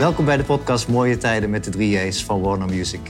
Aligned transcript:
Welkom 0.00 0.24
bij 0.24 0.36
de 0.36 0.44
podcast 0.44 0.88
Mooie 0.88 1.16
Tijden 1.16 1.50
met 1.50 1.64
de 1.64 1.70
3J's 1.72 2.24
van 2.24 2.40
Warner 2.40 2.68
Music. 2.68 3.00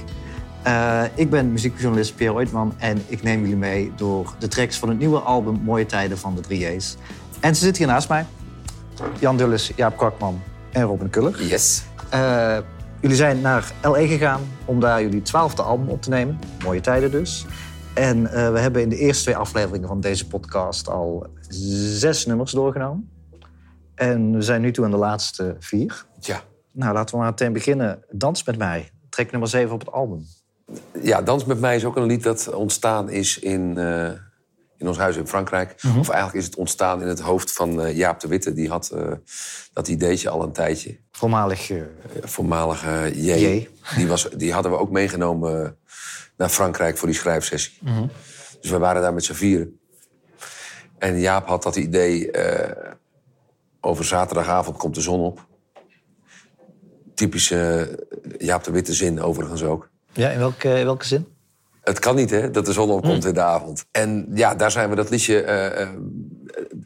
Uh, 0.66 1.02
ik 1.14 1.30
ben 1.30 1.52
muziekjournalist 1.52 2.16
Pierre 2.16 2.36
Oitman 2.36 2.74
en 2.78 3.02
ik 3.06 3.22
neem 3.22 3.40
jullie 3.40 3.56
mee 3.56 3.92
door 3.96 4.34
de 4.38 4.48
tracks 4.48 4.78
van 4.78 4.88
het 4.88 4.98
nieuwe 4.98 5.18
album 5.18 5.60
Mooie 5.62 5.86
Tijden 5.86 6.18
van 6.18 6.34
de 6.34 6.42
3J's. 6.42 6.96
En 7.40 7.54
ze 7.54 7.64
zitten 7.64 7.84
hier 7.84 7.92
naast 7.92 8.08
mij. 8.08 8.26
Jan 9.18 9.36
Dulles, 9.36 9.72
Jaap 9.76 9.96
Kwakman 9.96 10.42
en 10.72 10.82
Robin 10.82 11.10
Kuller. 11.10 11.42
Yes. 11.44 11.82
Uh, 12.14 12.58
jullie 13.00 13.16
zijn 13.16 13.40
naar 13.40 13.72
L.A. 13.82 14.06
gegaan 14.06 14.40
om 14.64 14.80
daar 14.80 15.02
jullie 15.02 15.22
twaalfde 15.22 15.62
album 15.62 15.88
op 15.88 16.02
te 16.02 16.08
nemen. 16.08 16.38
Mooie 16.64 16.80
Tijden 16.80 17.10
dus. 17.10 17.46
En 17.94 18.18
uh, 18.18 18.30
we 18.30 18.58
hebben 18.58 18.82
in 18.82 18.88
de 18.88 18.98
eerste 18.98 19.22
twee 19.22 19.36
afleveringen 19.36 19.88
van 19.88 20.00
deze 20.00 20.26
podcast 20.26 20.88
al 20.88 21.26
zes 21.48 22.26
nummers 22.26 22.52
doorgenomen. 22.52 23.10
En 23.94 24.32
we 24.32 24.42
zijn 24.42 24.60
nu 24.60 24.72
toe 24.72 24.84
aan 24.84 24.90
de 24.90 24.96
laatste 24.96 25.56
vier. 25.58 26.04
Ja. 26.20 26.42
Nou, 26.72 26.92
laten 26.92 27.14
we 27.14 27.20
maar 27.20 27.30
meteen 27.30 27.52
beginnen. 27.52 28.04
Dans 28.10 28.44
met 28.44 28.58
mij, 28.58 28.90
track 29.08 29.30
nummer 29.30 29.48
7 29.48 29.72
op 29.72 29.80
het 29.80 29.92
album. 29.92 30.26
Ja, 31.02 31.22
Dans 31.22 31.44
met 31.44 31.60
mij 31.60 31.76
is 31.76 31.84
ook 31.84 31.96
een 31.96 32.06
lied 32.06 32.22
dat 32.22 32.52
ontstaan 32.54 33.08
is 33.08 33.38
in, 33.38 33.74
uh, 33.78 34.10
in 34.76 34.88
ons 34.88 34.98
huis 34.98 35.16
in 35.16 35.26
Frankrijk. 35.26 35.82
Mhm. 35.82 35.98
Of 35.98 36.08
eigenlijk 36.08 36.38
is 36.38 36.44
het 36.44 36.56
ontstaan 36.56 37.02
in 37.02 37.08
het 37.08 37.20
hoofd 37.20 37.52
van 37.52 37.80
uh, 37.80 37.96
Jaap 37.96 38.20
de 38.20 38.28
Witte. 38.28 38.52
Die 38.52 38.68
had 38.68 38.90
uh, 38.94 39.12
dat 39.72 39.88
ideetje 39.88 40.28
al 40.28 40.42
een 40.42 40.52
tijdje. 40.52 40.98
Voormalig... 41.10 41.70
Voormalige 42.20 43.10
J. 43.14 43.32
J. 43.32 43.68
Die, 43.96 44.06
was, 44.06 44.28
die 44.36 44.52
hadden 44.52 44.72
we 44.72 44.78
ook 44.78 44.90
meegenomen 44.90 45.76
naar 46.36 46.48
Frankrijk 46.48 46.98
voor 46.98 47.08
die 47.08 47.16
schrijfsessie. 47.16 47.78
Mhm. 47.80 48.06
Dus 48.60 48.70
we 48.70 48.78
waren 48.78 49.02
daar 49.02 49.14
met 49.14 49.24
z'n 49.24 49.32
vieren. 49.32 49.80
En 50.98 51.20
Jaap 51.20 51.46
had 51.46 51.62
dat 51.62 51.76
idee... 51.76 52.30
over 53.80 54.04
zaterdagavond 54.04 54.76
komt 54.76 54.94
de 54.94 55.00
zon 55.00 55.20
op 55.20 55.48
typische 57.20 57.88
Jaap 58.38 58.64
de 58.64 58.70
Witte 58.70 58.94
zin 58.94 59.22
overigens 59.22 59.62
ook. 59.62 59.88
Ja, 60.12 60.30
in 60.30 60.38
welke, 60.38 60.78
in 60.78 60.84
welke 60.84 61.06
zin? 61.06 61.26
Het 61.80 61.98
kan 61.98 62.14
niet, 62.14 62.30
hè, 62.30 62.50
dat 62.50 62.66
de 62.66 62.72
zon 62.72 62.90
opkomt 62.90 63.24
in 63.24 63.34
de 63.34 63.40
avond. 63.40 63.84
En 63.90 64.26
ja, 64.34 64.54
daar 64.54 64.70
zijn 64.70 64.90
we 64.90 64.96
dat 64.96 65.10
liedje... 65.10 65.44
Uh, 65.44 65.80
uh, 65.80 65.88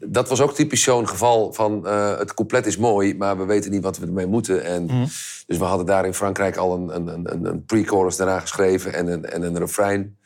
dat 0.09 0.29
was 0.29 0.41
ook 0.41 0.53
typisch 0.53 0.83
zo'n 0.83 1.07
geval 1.07 1.53
van... 1.53 1.81
Uh, 1.85 2.17
het 2.17 2.33
couplet 2.33 2.65
is 2.65 2.77
mooi, 2.77 3.15
maar 3.15 3.37
we 3.37 3.45
weten 3.45 3.71
niet 3.71 3.83
wat 3.83 3.97
we 3.97 4.05
ermee 4.05 4.25
moeten. 4.25 4.63
En 4.63 4.83
Mm. 4.91 5.07
Dus 5.47 5.57
we 5.57 5.63
hadden 5.63 5.85
daar 5.85 6.05
in 6.05 6.13
Frankrijk 6.13 6.57
al 6.57 6.73
een, 6.75 6.95
een, 6.95 7.31
een, 7.33 7.45
een 7.45 7.65
pre-chorus 7.65 8.15
daarna 8.15 8.39
geschreven... 8.39 8.93
en 8.93 9.07
een, 9.07 9.25
en 9.25 9.41
een 9.41 9.57
refrein. 9.57 10.17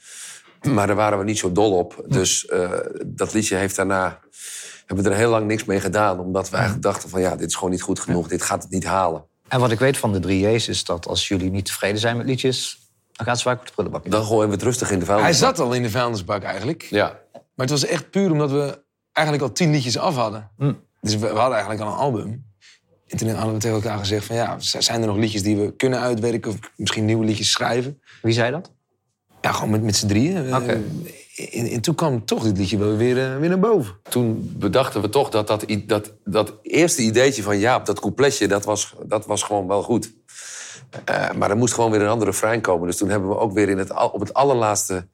Maar 0.61 0.87
daar 0.87 0.95
waren 0.95 1.17
we 1.17 1.23
niet 1.23 1.39
zo 1.39 1.51
dol 1.51 1.77
op. 1.77 2.05
Dus 2.07 2.51
dat 3.05 3.33
liedje 3.33 3.55
heeft 3.55 3.75
daarna... 3.75 4.19
hebben 4.85 5.05
we 5.05 5.11
er 5.11 5.17
heel 5.17 5.29
lang 5.29 5.47
niks 5.47 5.65
mee 5.65 5.79
gedaan. 5.79 6.19
Omdat 6.19 6.49
we 6.49 6.55
eigenlijk 6.55 6.85
dachten 6.85 7.09
van... 7.09 7.21
ja, 7.21 7.35
dit 7.35 7.47
is 7.47 7.55
gewoon 7.55 7.71
niet 7.71 7.81
goed 7.81 7.99
genoeg. 7.99 8.27
Dit 8.27 8.41
gaat 8.41 8.63
het 8.63 8.71
niet 8.71 8.85
halen. 8.85 9.23
En 9.49 9.59
wat 9.59 9.71
ik 9.71 9.79
weet 9.79 9.97
van 9.97 10.11
de 10.13 10.19
3J's 10.27 10.67
is 10.69 10.83
dat 10.83 11.07
als 11.07 11.27
jullie 11.27 11.49
niet 11.51 11.65
tevreden 11.65 11.99
zijn 11.99 12.17
met 12.17 12.25
liedjes... 12.25 12.79
dan 13.11 13.25
gaat 13.25 13.37
ze 13.37 13.43
vaak 13.43 13.59
op 13.59 13.65
de 13.65 13.71
prullenbak. 13.71 14.05
in. 14.05 14.11
Dan 14.11 14.23
gooien 14.25 14.47
we 14.47 14.53
het 14.53 14.63
rustig 14.63 14.91
in 14.91 14.99
de 14.99 15.05
Hij 15.05 15.15
vuilnisbak. 15.15 15.55
zat 15.55 15.65
al 15.65 15.73
in 15.73 15.81
de 15.83 15.89
vuilnisbak 15.89 16.43
eigenlijk. 16.43 16.81
Ja. 16.81 17.19
Maar 17.33 17.67
het 17.67 17.69
was 17.69 17.85
echt 17.85 18.09
puur 18.09 18.31
omdat 18.31 18.51
we 18.51 18.81
eigenlijk 19.11 19.47
al 19.47 19.53
tien 19.53 19.71
liedjes 19.71 19.97
af 19.97 20.15
hadden. 20.15 20.49
Hmm. 20.57 20.83
Dus 21.01 21.13
we, 21.13 21.19
we 21.19 21.27
hadden 21.27 21.57
eigenlijk 21.57 21.81
al 21.81 21.91
een 21.91 21.97
album. 21.97 22.47
En 23.07 23.17
toen 23.17 23.29
hadden 23.29 23.53
we 23.53 23.59
tegen 23.59 23.75
elkaar 23.75 23.97
gezegd 23.97 24.25
van 24.25 24.35
ja, 24.35 24.55
zijn 24.59 25.01
er 25.01 25.07
nog 25.07 25.17
liedjes 25.17 25.43
die 25.43 25.57
we 25.57 25.75
kunnen 25.75 25.99
uitwerken... 25.99 26.51
of 26.51 26.57
misschien 26.75 27.05
nieuwe 27.05 27.25
liedjes 27.25 27.51
schrijven? 27.51 28.01
Wie 28.21 28.33
zei 28.33 28.51
dat? 28.51 28.71
Ja, 29.41 29.51
gewoon 29.51 29.69
met, 29.69 29.83
met 29.83 29.95
z'n 29.95 30.07
drieën. 30.07 30.55
Oké. 30.55 30.81
En, 31.51 31.65
en 31.67 31.81
toen 31.81 31.95
kwam 31.95 32.25
toch 32.25 32.43
dit 32.43 32.57
liedje 32.57 32.77
wel 32.77 32.95
weer, 32.95 33.17
eh, 33.23 33.37
weer 33.37 33.49
naar 33.49 33.59
boven. 33.59 33.95
Toen 34.09 34.53
bedachten 34.57 35.01
we 35.01 35.09
toch 35.09 35.29
dat 35.29 35.47
dat, 35.47 35.65
dat 35.85 36.11
dat 36.25 36.53
eerste 36.61 37.01
ideetje 37.01 37.43
van 37.43 37.59
Jaap, 37.59 37.85
dat 37.85 37.99
coupletje, 37.99 38.47
dat 38.47 38.65
was, 38.65 38.95
dat 39.05 39.25
was 39.25 39.43
gewoon 39.43 39.67
wel 39.67 39.83
goed. 39.83 40.11
Eh, 41.05 41.31
maar 41.31 41.49
er 41.49 41.57
moest 41.57 41.73
gewoon 41.73 41.91
weer 41.91 42.01
een 42.01 42.07
andere 42.07 42.31
refrein 42.31 42.61
komen. 42.61 42.87
Dus 42.87 42.97
toen 42.97 43.09
hebben 43.09 43.29
we 43.29 43.37
ook 43.37 43.53
weer 43.53 43.69
in 43.69 43.77
het, 43.77 44.11
op 44.11 44.19
het 44.19 44.33
allerlaatste... 44.33 45.07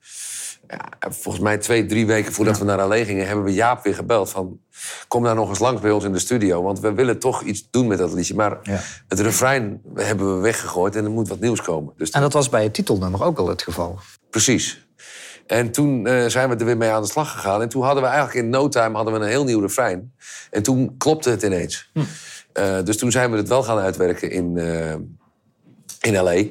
Ja, 0.68 1.10
volgens 1.10 1.44
mij 1.44 1.58
twee, 1.58 1.86
drie 1.86 2.06
weken 2.06 2.34
voordat 2.34 2.58
we 2.58 2.66
naar 2.66 2.82
alleen 2.82 3.06
gingen... 3.06 3.28
hebben 3.28 3.46
we 3.46 3.54
Jaap 3.54 3.84
weer 3.84 3.96
gebeld 3.96 4.30
van... 4.30 4.60
kom 5.08 5.24
nou 5.24 5.36
nog 5.36 5.50
eens 5.50 5.60
langs 5.60 5.82
bij 5.82 5.92
ons 5.92 6.04
in 6.04 6.12
de 6.12 6.20
studio. 6.20 6.64
Want 6.64 6.80
we 6.80 6.94
willen 6.94 7.20
toch 7.20 7.42
iets 7.42 7.68
doen 7.72 7.88
met 7.88 7.98
dat 7.98 8.14
liedje. 8.14 8.36
Maar 8.36 8.60
Ja. 8.64 8.80
het 9.08 9.20
refrein 9.20 9.82
hebben 9.94 10.36
we 10.36 10.42
weggegooid 10.42 10.96
en 10.96 11.04
er 11.04 11.12
moet 11.12 11.28
wat 11.28 11.40
nieuws 11.40 11.62
komen. 11.62 11.94
Dus 11.98 12.10
En 12.10 12.22
dat 12.22 12.34
was 12.34 12.50
bij 12.50 12.64
het 12.64 12.74
titelnummer 12.74 13.24
ook 13.24 13.38
al 13.38 13.48
het 13.48 13.62
geval. 13.62 14.00
Precies. 14.30 14.85
En 15.48 15.72
toen 15.72 16.08
eh, 16.08 16.26
zijn 16.26 16.50
we 16.50 16.56
er 16.56 16.66
weer 16.66 16.78
mee 16.78 16.90
aan 16.90 17.02
de 17.02 17.08
slag 17.08 17.32
gegaan. 17.32 17.62
En 17.62 17.70
toen 17.70 17.84
hadden 17.84 18.04
we 18.04 18.10
eigenlijk 18.10 18.38
in 18.46 18.50
no 18.50 18.68
time 18.68 18.96
hadden 18.96 19.14
we 19.14 19.20
een 19.20 19.28
heel 19.28 19.44
nieuw 19.44 19.60
refrein. 19.60 20.14
En 20.52 20.64
toen 20.64 20.98
klopte 20.98 21.30
het 21.30 21.44
ineens. 21.44 21.92
Eh, 22.54 22.84
dus 22.84 22.98
toen 22.98 23.12
zijn 23.12 23.32
we 23.32 23.38
het 23.38 23.48
wel 23.48 23.64
gaan 23.64 23.78
uitwerken 23.78 24.32
in, 24.32 24.58
eh, 24.58 24.94
in 26.00 26.18
L.A. 26.22 26.44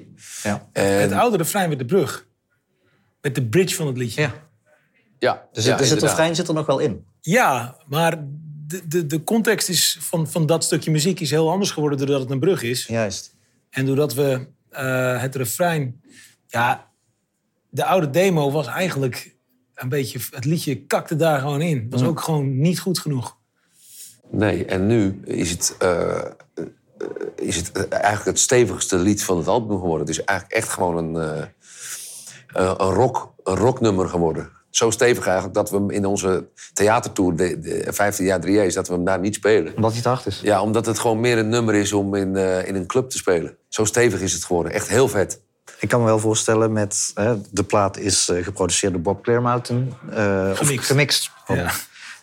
Ja. 0.42 0.68
En, 0.72 0.84
Het 0.84 1.12
oude 1.12 1.36
refrein 1.36 1.68
met 1.68 1.78
de 1.78 1.84
brug. 1.84 2.26
Met 3.20 3.34
de 3.34 3.46
bridge 3.46 3.74
van 3.74 3.86
het 3.86 3.96
liedje. 3.96 4.20
ja. 4.22 4.32
ja, 5.18 5.46
Dus, 5.52 5.64
ja, 5.64 5.76
het, 5.76 5.88
dus 5.88 6.00
refrein 6.00 6.34
zit 6.34 6.48
er 6.48 6.54
nog 6.54 6.66
wel 6.66 6.78
in. 6.78 7.04
Ja, 7.20 7.76
maar 7.86 8.24
de, 8.66 8.86
de, 8.88 9.06
de 9.06 9.24
context 9.24 9.68
is 9.68 9.98
van, 10.00 10.28
van 10.28 10.46
dat 10.46 10.64
stukje 10.64 10.90
muziek 10.90 11.20
is 11.20 11.30
heel 11.30 11.50
anders 11.50 11.70
geworden 11.70 11.98
doordat 11.98 12.20
het 12.20 12.30
een 12.30 12.40
brug 12.40 12.62
is. 12.62 12.86
Juist. 12.86 13.34
En 13.70 13.86
doordat 13.86 14.14
we 14.14 14.46
eh, 14.70 15.20
het 15.20 15.34
refrein... 15.34 16.02
Ja, 16.46 16.92
de 17.74 17.84
oude 17.84 18.10
demo 18.10 18.50
was 18.50 18.66
eigenlijk 18.66 19.36
een 19.74 19.88
beetje... 19.88 20.18
Het 20.30 20.44
liedje 20.44 20.86
kakte 20.86 21.16
daar 21.16 21.40
gewoon 21.40 21.60
in. 21.60 21.76
Het 21.76 21.92
was 21.92 22.02
ook 22.02 22.20
gewoon 22.20 22.60
niet 22.60 22.80
goed 22.80 22.98
genoeg. 22.98 23.36
Nee, 24.30 24.64
en 24.64 24.86
nu 24.86 25.20
is 25.24 25.50
het, 25.50 25.74
eh, 25.78 26.16
eh, 26.16 26.24
is 27.36 27.56
het 27.56 27.88
eigenlijk 27.88 28.24
het 28.24 28.38
stevigste 28.38 28.96
lied 28.96 29.24
van 29.24 29.36
het 29.36 29.48
album 29.48 29.78
geworden. 29.78 30.06
Het 30.06 30.16
is 30.16 30.24
eigenlijk 30.24 30.58
echt 30.58 30.68
gewoon 30.68 30.96
een, 30.96 31.16
eh, 31.16 31.46
een, 32.52 32.74
rock, 32.76 33.34
een 33.42 33.56
rocknummer 33.56 34.08
geworden. 34.08 34.50
Zo 34.70 34.90
stevig 34.90 35.24
eigenlijk 35.24 35.54
dat 35.54 35.70
we 35.70 35.76
hem 35.76 35.90
in 35.90 36.06
onze 36.06 36.46
theatertour, 36.72 37.36
de, 37.36 37.58
de 37.58 37.92
15 37.92 38.24
jaar 38.24 38.40
3J's, 38.40 38.74
dat 38.74 38.88
we 38.88 38.94
hem 38.94 39.04
daar 39.04 39.20
niet 39.20 39.34
spelen. 39.34 39.76
Omdat 39.76 39.92
hij 39.92 40.02
te 40.02 40.08
hard 40.08 40.26
is. 40.26 40.40
Ja, 40.40 40.62
omdat 40.62 40.86
het 40.86 40.98
gewoon 40.98 41.20
meer 41.20 41.38
een 41.38 41.48
nummer 41.48 41.74
is 41.74 41.92
om 41.92 42.14
in, 42.14 42.36
eh, 42.36 42.68
in 42.68 42.74
een 42.74 42.86
club 42.86 43.10
te 43.10 43.16
spelen. 43.16 43.56
Zo 43.68 43.84
stevig 43.84 44.20
is 44.20 44.32
het 44.32 44.44
geworden. 44.44 44.72
Echt 44.72 44.88
heel 44.88 45.08
vet. 45.08 45.40
Ik 45.84 45.90
kan 45.90 46.00
me 46.00 46.06
wel 46.06 46.18
voorstellen 46.18 46.72
met... 46.72 47.10
Hè, 47.14 47.34
de 47.50 47.62
plaat 47.64 47.98
is 47.98 48.28
eh, 48.28 48.44
geproduceerd 48.44 48.92
door 48.92 49.02
Bob 49.02 49.22
Clearmountain. 49.22 49.92
eh, 50.10 50.48
of 50.50 50.58
Gemixt. 50.58 50.86
gemixt. 50.86 51.30
Oh. 51.46 51.56
Ja. 51.56 51.70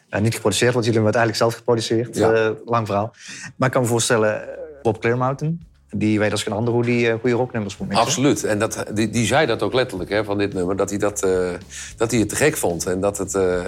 Ja, 0.09 0.19
niet 0.19 0.33
geproduceerd, 0.33 0.73
want 0.73 0.85
jullie 0.85 1.01
hebben 1.01 1.13
hem 1.13 1.23
uiteindelijk 1.23 1.37
zelf 1.37 1.53
geproduceerd. 1.55 2.15
Ja. 2.17 2.31
Eh, 2.31 2.49
lang 2.65 2.85
verhaal. 2.87 3.13
Maar 3.55 3.67
ik 3.67 3.73
kan 3.73 3.81
me 3.81 3.87
voorstellen, 3.87 4.41
eh, 4.41 4.57
Bob 4.81 5.01
Clearmountain... 5.01 5.61
die 5.89 6.19
weet 6.19 6.31
als 6.31 6.43
geen 6.43 6.53
ander 6.53 6.73
hoe 6.73 6.83
die 6.83 7.09
eh, 7.09 7.19
goede 7.19 7.35
rocknummers 7.35 7.77
moet 7.77 7.87
mixen. 7.87 8.05
Absoluut. 8.07 8.43
En 8.43 8.59
dat, 8.59 8.83
die, 8.93 9.09
die 9.09 9.25
zei 9.25 9.45
dat 9.45 9.61
ook 9.61 9.73
letterlijk 9.73 10.09
hè, 10.09 10.23
van 10.23 10.37
dit 10.37 10.53
nummer. 10.53 10.75
Dat 10.75 10.89
hij, 10.89 10.99
dat, 10.99 11.23
eh, 11.23 11.49
dat 11.97 12.11
hij 12.11 12.19
het 12.19 12.29
te 12.29 12.35
gek 12.35 12.57
vond. 12.57 12.85
En 12.85 12.99
dat 12.99 13.17
het, 13.17 13.35
eh, 13.35 13.61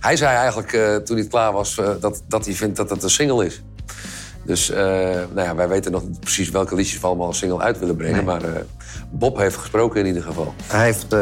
hij 0.00 0.16
zei 0.16 0.36
eigenlijk 0.36 0.72
eh, 0.72 0.96
toen 0.96 1.14
hij 1.16 1.24
het 1.24 1.28
klaar 1.28 1.52
was... 1.52 1.78
eh, 1.78 1.90
dat, 2.00 2.22
dat 2.28 2.44
hij 2.44 2.54
vindt 2.54 2.76
dat 2.76 2.90
het 2.90 3.02
een 3.02 3.10
single 3.10 3.46
is. 3.46 3.62
Dus 4.44 4.70
eh, 4.70 4.78
nou 5.32 5.40
ja, 5.42 5.54
wij 5.54 5.68
weten 5.68 5.92
nog 5.92 6.08
niet 6.08 6.20
precies 6.20 6.50
welke 6.50 6.74
liedjes 6.74 7.00
we 7.00 7.06
allemaal 7.06 7.26
als 7.26 7.38
single 7.38 7.60
uit 7.60 7.78
willen 7.78 7.96
brengen. 7.96 8.24
Maar 8.24 8.42
eh, 8.44 8.50
Bob 9.10 9.36
heeft 9.36 9.56
gesproken 9.56 10.00
in 10.00 10.06
ieder 10.06 10.22
geval. 10.22 10.54
Hij 10.66 10.84
heeft 10.84 11.12
eh, 11.12 11.20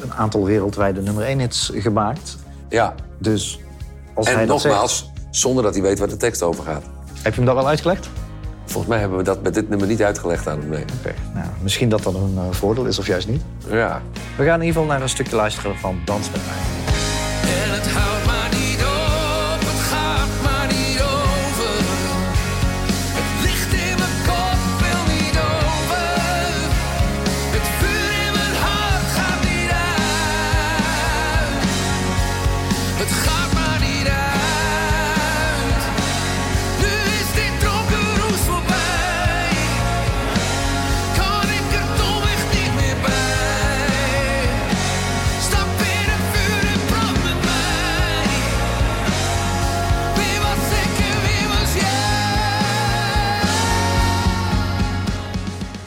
een 0.00 0.12
aantal 0.16 0.44
wereldwijde 0.44 1.02
nummer 1.02 1.24
1 1.24 1.38
hits 1.38 1.70
gemaakt. 1.74 2.36
Ja. 2.68 2.94
Dus 3.18 3.60
als 4.14 4.26
hij 4.26 4.36
En 4.36 4.46
dat 4.46 4.60
zegt... 4.60 4.72
nogmaals, 4.74 5.10
zonder 5.30 5.62
dat 5.62 5.74
hij 5.74 5.82
weet 5.82 5.98
waar 5.98 6.08
de 6.08 6.16
tekst 6.16 6.42
over 6.42 6.64
gaat. 6.64 6.82
Heb 7.22 7.32
je 7.34 7.40
hem 7.40 7.44
daar 7.44 7.58
al 7.58 7.68
uitgelegd? 7.68 8.08
Volgens 8.64 8.86
mij 8.92 8.98
hebben 9.00 9.18
we 9.18 9.24
dat 9.24 9.42
met 9.42 9.54
dit 9.54 9.68
nummer 9.68 9.86
niet 9.86 10.02
uitgelegd 10.02 10.46
aan 10.48 10.58
hem. 10.58 10.68
Nee. 10.68 10.84
Oké, 10.98 11.14
nou, 11.34 11.46
misschien 11.62 11.88
dat 11.88 12.02
dat 12.02 12.14
een 12.14 12.34
eh, 12.36 12.42
voordeel 12.50 12.84
is 12.84 12.98
of 12.98 13.06
juist 13.06 13.28
niet. 13.28 13.42
Ja. 13.68 14.02
We 14.36 14.44
gaan 14.44 14.60
in 14.60 14.66
ieder 14.66 14.80
geval 14.80 14.84
naar 14.84 15.02
een 15.02 15.08
stukje 15.08 15.36
luisteren 15.36 15.76
van 15.78 15.98
Dans 16.04 16.30
met 16.30 16.40
mij. 16.46 18.09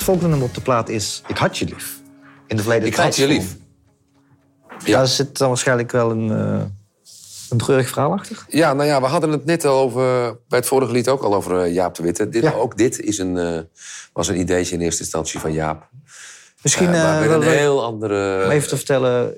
Het 0.04 0.12
volgende 0.12 0.36
nummer 0.36 0.50
op 0.50 0.56
de 0.56 0.62
plaat 0.62 0.90
is 0.90 1.24
Ik 1.28 1.38
had 1.38 1.58
je 1.58 1.66
lief. 1.66 2.02
In 2.48 2.56
de 2.56 2.62
verleden 2.62 2.88
Ik 2.88 2.96
had 2.96 3.16
je 3.16 3.28
lief. 3.28 3.56
Ja, 4.86 5.00
er 5.00 5.08
zit 5.08 5.38
dan 5.38 5.48
waarschijnlijk 5.48 5.92
wel 5.92 6.12
een, 6.12 6.32
eh, 6.32 6.62
Een 7.50 7.58
treurig 7.58 7.88
verhaal 7.90 8.12
achter? 8.12 8.46
Ja, 8.48 8.74
nou 8.74 8.88
ja, 8.88 9.02
we 9.02 9.08
hadden 9.08 9.32
het 9.32 9.46
net 9.46 9.66
al 9.66 9.80
over, 9.80 10.38
bij 10.48 10.60
het 10.60 10.68
vorige 10.68 10.92
lied 10.92 11.10
ook 11.10 11.24
al 11.24 11.36
over 11.36 11.60
eh, 11.60 11.74
Jaap 11.74 11.96
de 11.96 12.04
Witte. 12.04 12.30
Dit, 12.30 12.44
Ja. 12.44 12.52
Ook 12.52 12.78
dit 12.78 13.00
is 13.00 13.18
een, 13.18 13.38
eh, 13.38 13.60
was 14.14 14.28
een 14.28 14.40
ideetje 14.40 14.76
in 14.76 14.82
eerste 14.82 15.02
instantie 15.02 15.40
van 15.40 15.54
Jaap. 15.54 15.90
Misschien 16.62 16.90
maar 16.90 17.30
een 17.30 17.42
heel 17.42 17.84
andere... 17.84 18.44
om 18.46 18.52
even 18.52 18.70
te 18.70 18.76
vertellen, 18.76 19.36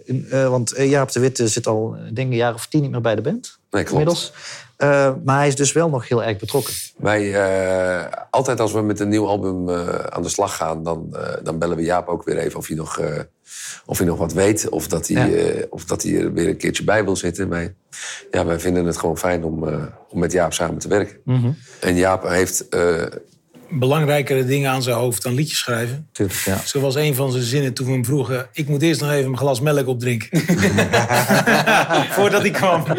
want 0.50 0.74
Jaap 0.78 1.12
de 1.12 1.20
Witte 1.20 1.48
zit 1.48 1.68
al, 1.68 1.96
ik 2.08 2.16
denk 2.16 2.30
een 2.30 2.38
jaar 2.38 2.54
of 2.54 2.68
tien 2.68 2.82
niet 2.82 2.92
meer 2.92 3.02
bij 3.02 3.16
de 3.16 3.22
band. 3.22 3.60
Nee, 3.70 3.84
klopt. 3.84 3.90
Inmiddels. 3.90 4.34
Eh, 4.78 5.14
maar 5.24 5.38
hij 5.38 5.48
is 5.48 5.56
dus 5.56 5.72
wel 5.72 5.90
nog 5.90 6.08
heel 6.08 6.24
erg 6.24 6.38
betrokken. 6.38 6.74
Wij, 6.98 7.34
eh, 7.34 8.12
altijd 8.30 8.60
als 8.60 8.72
we 8.72 8.82
met 8.82 9.00
een 9.00 9.10
nieuw 9.10 9.28
album 9.28 9.70
eh, 9.70 9.96
aan 10.00 10.22
de 10.22 10.30
slag 10.30 10.56
gaan, 10.56 10.84
dan, 10.84 11.16
dan 11.44 11.60
bellen 11.60 11.78
we 11.78 11.84
Jaap 11.84 12.08
ook 12.08 12.24
weer 12.24 12.38
even 12.38 12.60
of 12.60 12.68
hij 12.68 12.76
nog, 12.76 13.02
of 13.86 13.98
hij 13.98 14.08
nog 14.08 14.18
wat 14.18 14.34
weet. 14.34 14.70
Of 14.70 14.88
dat 14.88 15.08
hij, 15.08 15.30
Ja. 15.30 15.66
of 15.70 15.86
dat 15.86 16.04
hij 16.04 16.16
er 16.18 16.34
weer 16.34 16.48
een 16.48 16.58
keertje 16.58 16.84
bij 16.84 17.04
wil 17.04 17.16
zitten. 17.16 17.50
Wij, 17.50 17.76
ja, 18.32 18.46
wij 18.46 18.60
vinden 18.60 18.86
het 18.86 18.98
gewoon 18.98 19.18
fijn 19.18 19.44
om, 19.44 19.64
om 20.10 20.20
met 20.20 20.32
Jaap 20.32 20.54
samen 20.54 20.78
te 20.78 20.88
werken. 20.88 21.18
Mhm. 21.24 21.52
En 21.80 21.96
Jaap 21.96 22.28
heeft... 22.28 22.66
Belangrijkere 23.80 24.46
dingen 24.46 24.72
aan 24.72 24.84
zijn 24.84 24.96
hoofd 24.96 25.24
dan 25.24 25.34
liedjes 25.34 25.60
schrijven. 25.60 26.10
Tuurlijk, 26.12 26.40
ja. 26.40 26.58
Zo 26.66 26.80
was 26.80 26.96
een 26.96 27.16
van 27.16 27.32
zijn 27.32 27.44
zinnen 27.44 27.74
toen 27.74 27.86
we 27.86 27.92
hem 27.92 28.06
vroegen... 28.06 28.48
ik 28.54 28.68
moet 28.68 28.82
eerst 28.82 29.02
nog 29.02 29.12
even 29.12 29.32
een 29.32 29.38
glas 29.38 29.60
melk 29.60 29.88
opdrinken. 29.88 30.40
Voordat 32.16 32.42
hij 32.42 32.52
kwam. 32.52 32.84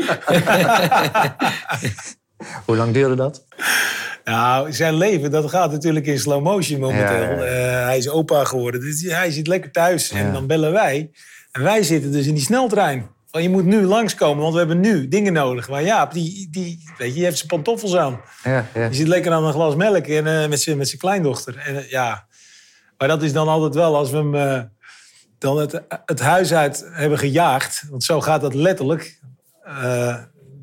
Hoe 2.64 2.76
lang 2.76 2.92
duurde 2.92 3.14
dat? 3.14 3.44
Nou, 4.24 4.72
zijn 4.72 4.94
leven, 4.94 5.30
dat 5.30 5.50
gaat 5.50 5.70
natuurlijk 5.70 6.06
in 6.06 6.18
slow 6.18 6.42
motion 6.42 6.80
momenteel. 6.80 7.22
Ja, 7.22 7.30
ja, 7.30 7.42
Eh, 7.44 7.84
hij 7.84 7.98
is 7.98 8.08
opa 8.08 8.44
geworden. 8.44 8.80
Dus 8.80 9.02
hij 9.02 9.30
zit 9.30 9.46
lekker 9.46 9.70
thuis. 9.70 10.10
En 10.10 10.32
dan 10.32 10.46
bellen 10.46 10.72
wij. 10.72 11.10
En 11.52 11.62
wij 11.62 11.82
zitten 11.82 12.12
dus 12.12 12.26
in 12.26 12.34
die 12.34 12.42
sneltrein. 12.42 13.14
Van, 13.36 13.44
je 13.44 13.50
moet 13.50 13.64
nu 13.64 13.82
langskomen, 13.82 14.42
want 14.42 14.52
we 14.52 14.58
hebben 14.58 14.80
nu 14.80 15.08
dingen 15.08 15.32
nodig. 15.32 15.68
Maar 15.68 15.82
Jaap, 15.82 16.12
die, 16.12 16.48
die, 16.50 16.82
weet 16.98 17.08
je, 17.08 17.14
die 17.14 17.24
heeft 17.24 17.36
zijn 17.36 17.48
pantoffels 17.48 17.96
aan. 17.96 18.20
Ja, 18.42 18.66
ja. 18.74 18.88
Die 18.88 18.96
zit 18.96 19.06
lekker 19.06 19.32
aan 19.32 19.44
een 19.44 19.52
glas 19.52 19.74
melk 19.74 20.06
en, 20.06 20.26
eh, 20.26 20.48
met 20.48 20.60
zijn 20.60 20.76
met 20.76 20.88
zijn 20.88 21.00
kleindochter. 21.00 21.56
En, 21.56 21.76
eh, 21.76 21.90
ja. 21.90 22.26
Maar 22.98 23.08
dat 23.08 23.22
is 23.22 23.32
dan 23.32 23.48
altijd 23.48 23.74
wel 23.74 23.96
als 23.96 24.10
we 24.10 24.16
hem 24.16 24.34
eh, 24.34 24.60
dan 25.38 25.58
het, 25.58 25.82
het 26.04 26.20
huis 26.20 26.54
uit 26.54 26.88
hebben 26.92 27.18
gejaagd. 27.18 27.84
Want 27.90 28.04
zo 28.04 28.20
gaat 28.20 28.40
dat 28.40 28.54
letterlijk. 28.54 29.20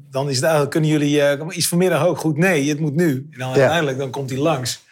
Dan 0.10 0.30
is 0.30 0.36
het 0.36 0.44
eigenlijk, 0.44 0.72
kunnen 0.72 0.90
jullie 0.90 1.42
iets 1.52 1.68
vanmiddag 1.68 2.06
ook 2.06 2.18
goed? 2.18 2.38
Nee, 2.38 2.70
het 2.70 2.80
moet 2.80 2.96
nu. 2.96 3.28
En 3.31 3.40
dan 3.40 3.48
uiteindelijk 3.48 3.98
dan 3.98 4.10
komt 4.10 4.30
hij 4.30 4.40
langs. 4.40 4.84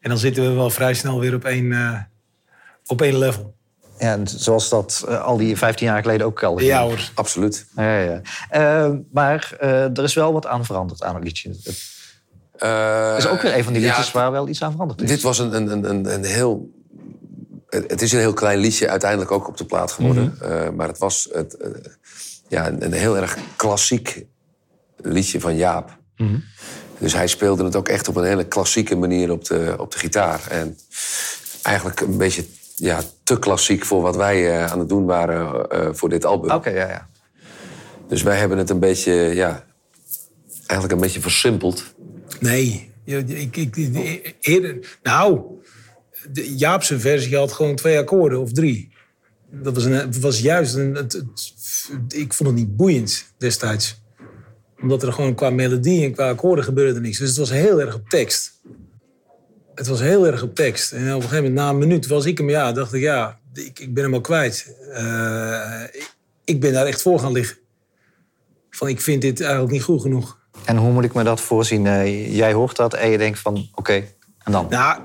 En 0.00 0.08
dan 0.08 0.18
zitten 0.18 0.42
we 0.42 0.50
wel 0.50 0.70
vrij 0.70 0.94
snel 0.94 1.20
weer 1.20 1.34
op 1.34 1.44
één, 1.44 2.10
op 2.86 3.02
één 3.02 3.18
level. 3.18 3.57
Ja, 3.98 4.12
en 4.12 4.28
zoals 4.28 4.68
dat 4.68 5.04
eh, 5.08 5.22
al 5.24 5.36
die 5.36 5.56
15 5.56 5.86
jaar 5.86 6.02
geleden 6.02 6.26
ook 6.26 6.42
al. 6.42 6.60
Ja 6.60 6.82
hoor. 6.82 7.10
absoluut. 7.14 7.66
Ja, 7.76 7.98
ja. 8.00 8.20
Eh, 8.50 8.90
maar 9.12 9.56
eh, 9.60 9.82
er 9.98 10.02
is 10.02 10.14
wel 10.14 10.32
wat 10.32 10.46
aan 10.46 10.64
veranderd 10.64 11.02
aan 11.02 11.14
het 11.14 11.24
liedje. 11.24 11.48
Het 12.56 13.18
is 13.18 13.26
ook 13.26 13.42
weer 13.42 13.56
een 13.56 13.64
van 13.64 13.72
die 13.72 13.82
ja, 13.82 13.88
liedjes 13.88 14.12
waar 14.12 14.30
wel 14.30 14.48
iets 14.48 14.62
aan 14.62 14.70
veranderd 14.70 15.02
is. 15.02 15.08
Dit 15.08 15.22
was 15.22 15.38
een, 15.38 15.54
een, 15.54 15.70
een- 15.72 15.90
een, 15.90 16.12
een 16.14 16.24
heel. 16.24 16.70
Het 17.68 18.02
is 18.02 18.12
een 18.12 18.18
heel 18.18 18.32
klein 18.32 18.58
liedje 18.58 18.88
uiteindelijk 18.88 19.30
ook 19.30 19.48
op 19.48 19.56
de 19.56 19.64
plaat 19.64 19.92
geworden. 19.92 20.36
Mhm. 20.38 20.52
Eh, 20.52 20.70
maar 20.70 20.88
het 20.88 20.98
was 20.98 21.28
het, 21.32 21.56
eh, 21.56 21.70
ja, 22.48 22.66
een, 22.66 22.84
een 22.84 22.92
heel 22.92 23.16
erg 23.16 23.38
klassiek 23.56 24.24
liedje 24.96 25.40
van 25.40 25.56
Jaap. 25.56 25.96
Mhm. 26.16 26.38
Dus 26.98 27.12
hij 27.12 27.26
speelde 27.26 27.64
het 27.64 27.76
ook 27.76 27.88
echt 27.88 28.08
op 28.08 28.16
een 28.16 28.24
hele 28.24 28.44
klassieke 28.46 28.96
manier 28.96 29.30
op 29.30 29.44
de, 29.44 29.74
op 29.78 29.92
de 29.92 29.98
gitaar. 29.98 30.40
En 30.50 30.78
eigenlijk 31.62 32.00
een 32.00 32.16
beetje 32.18 32.44
ja, 32.78 33.00
te 33.22 33.38
klassiek 33.38 33.84
voor 33.84 34.02
wat 34.02 34.16
wij 34.16 34.50
eh, 34.50 34.72
aan 34.72 34.78
het 34.78 34.88
doen 34.88 35.04
waren 35.04 35.68
eh, 35.70 35.88
voor 35.92 36.08
dit 36.08 36.24
album. 36.24 36.50
Oké, 36.50 36.70
ja, 36.70 36.88
ja. 36.88 37.08
Dus 38.08 38.22
wij 38.22 38.38
hebben 38.38 38.58
het 38.58 38.70
een 38.70 38.78
beetje, 38.78 39.12
ja, 39.12 39.64
eigenlijk 40.66 40.92
een 40.92 41.00
beetje 41.00 41.20
versimpeld. 41.20 41.84
Nee. 42.40 42.90
Ja, 43.04 43.18
Ik, 43.18 43.56
ik, 43.56 43.76
ik- 43.76 44.34
eerder, 44.40 44.96
nou, 45.02 45.40
de 46.32 46.56
Jaapse 46.56 47.00
versie 47.00 47.36
had 47.36 47.52
gewoon 47.52 47.74
twee 47.76 47.98
akkoorden 47.98 48.40
of 48.40 48.52
drie. 48.52 48.92
Dat 49.50 49.74
was, 49.74 49.84
een, 49.84 49.92
het 49.92 50.20
was 50.20 50.40
juist 50.40 50.74
een. 50.74 50.94
Het, 50.94 51.12
het- 51.12 51.52
ik 52.08 52.32
vond 52.34 52.48
het 52.48 52.58
niet 52.58 52.76
boeiend 52.76 53.24
destijds. 53.38 54.00
Omdat 54.82 55.02
er 55.02 55.12
gewoon 55.12 55.34
qua 55.34 55.50
melodie 55.50 56.04
en 56.04 56.12
qua 56.12 56.28
akkoorden 56.28 56.64
gebeurde 56.64 57.00
niks. 57.00 57.18
Dus 57.18 57.28
het 57.28 57.38
was 57.38 57.50
heel 57.50 57.80
erg 57.80 57.94
op 57.94 58.08
tekst. 58.08 58.60
Het 59.78 59.86
was 59.86 60.00
heel 60.00 60.26
erg 60.26 60.42
op 60.42 60.54
tekst. 60.54 60.92
En 60.92 61.00
op 61.00 61.06
een 61.06 61.28
gegeven 61.28 61.36
moment, 61.36 61.54
na 61.54 61.68
een 61.68 61.78
minuut, 61.78 62.06
was 62.06 62.24
ik 62.24 62.38
hem, 62.38 62.50
ja, 62.50 62.72
dacht 62.72 62.92
ik, 62.92 63.00
ja, 63.00 63.38
ik, 63.54 63.78
ik 63.78 63.94
ben 63.94 64.04
hem 64.04 64.14
al 64.14 64.20
kwijt. 64.20 64.74
Eh, 64.92 65.82
ik, 65.92 66.14
ik 66.44 66.60
ben 66.60 66.72
daar 66.72 66.86
echt 66.86 67.02
voor 67.02 67.18
gaan 67.18 67.32
liggen. 67.32 67.56
Van, 68.70 68.88
ik 68.88 69.00
vind 69.00 69.22
dit 69.22 69.40
eigenlijk 69.40 69.72
niet 69.72 69.82
goed 69.82 70.00
genoeg. 70.00 70.38
En 70.64 70.76
hoe 70.76 70.92
moet 70.92 71.04
ik 71.04 71.14
me 71.14 71.22
dat 71.22 71.40
voorzien? 71.40 71.86
Eh, 71.86 72.36
jij 72.36 72.52
hoort 72.52 72.76
dat 72.76 72.94
en 72.94 73.10
je 73.10 73.18
denkt 73.18 73.38
van, 73.38 73.68
oké, 73.74 74.04
en 74.38 74.52
dan? 74.52 74.66
Nou, 74.70 75.00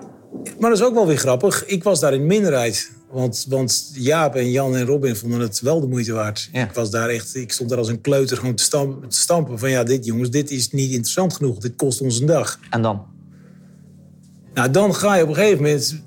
maar 0.60 0.70
dat 0.70 0.80
is 0.80 0.86
ook 0.86 0.94
wel 0.94 1.08
weer 1.08 1.18
grappig. 1.18 1.66
Ik 1.66 1.84
was 1.84 2.00
daar 2.00 2.14
in 2.14 2.26
minderheid. 2.26 2.92
Want, 3.10 3.46
want 3.50 3.92
Jaap 3.94 4.36
en 4.36 4.52
Jan 4.52 4.76
en 4.76 4.86
Robin 4.86 5.16
vonden 5.16 5.40
het 5.40 5.60
wel 5.60 5.80
de 5.80 5.88
moeite 5.88 6.14
waard. 6.14 6.50
Ja. 6.52 6.64
Ik, 6.64 6.74
was 6.74 6.90
daar 6.90 7.10
echt, 7.10 7.36
ik 7.36 7.52
stond 7.52 7.70
daar 7.70 7.78
als 7.78 7.88
een 7.88 8.02
kleuter 8.02 8.38
gewoon 8.38 8.56
te 8.56 8.64
stampen, 8.64 9.10
te 9.10 9.18
stampen. 9.18 9.60
Van 9.60 9.70
ja, 9.70 9.84
dit 9.84 10.06
jongens, 10.06 10.30
dit 10.30 10.52
is 10.52 10.72
niet 10.72 10.92
interessant 10.92 11.34
genoeg. 11.34 11.58
Dit 11.58 11.76
kost 11.76 12.02
ons 12.02 12.20
een 12.20 12.26
dag. 12.26 12.60
En 12.70 12.82
dan? 12.82 13.13
Nou, 14.54 14.72
dan 14.72 14.96
ga 14.96 15.16
je 15.16 15.24
op 15.24 15.30
een 15.30 15.36
gegeven 15.36 15.64
moment, 15.64 16.04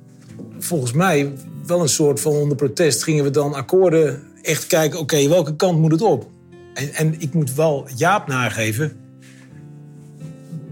volgens 0.59 0.93
mij, 0.93 1.33
wel 1.67 1.81
een 1.81 1.89
soort 1.89 2.21
van 2.21 2.33
onder 2.33 2.57
protest... 2.57 3.03
gingen 3.03 3.25
we 3.25 3.31
dan 3.31 3.55
akkoorden 3.55 4.23
echt 4.43 4.67
kijken, 4.67 4.99
oké, 4.99 5.29
welke 5.29 5.57
kant 5.57 5.79
moet 5.79 5.93
het 5.93 6.03
op? 6.03 6.31
En, 6.75 6.95
en 6.95 7.21
ik 7.21 7.35
moet 7.35 7.55
wel 7.55 7.87
Jaap 7.97 8.27
nageven. 8.27 8.97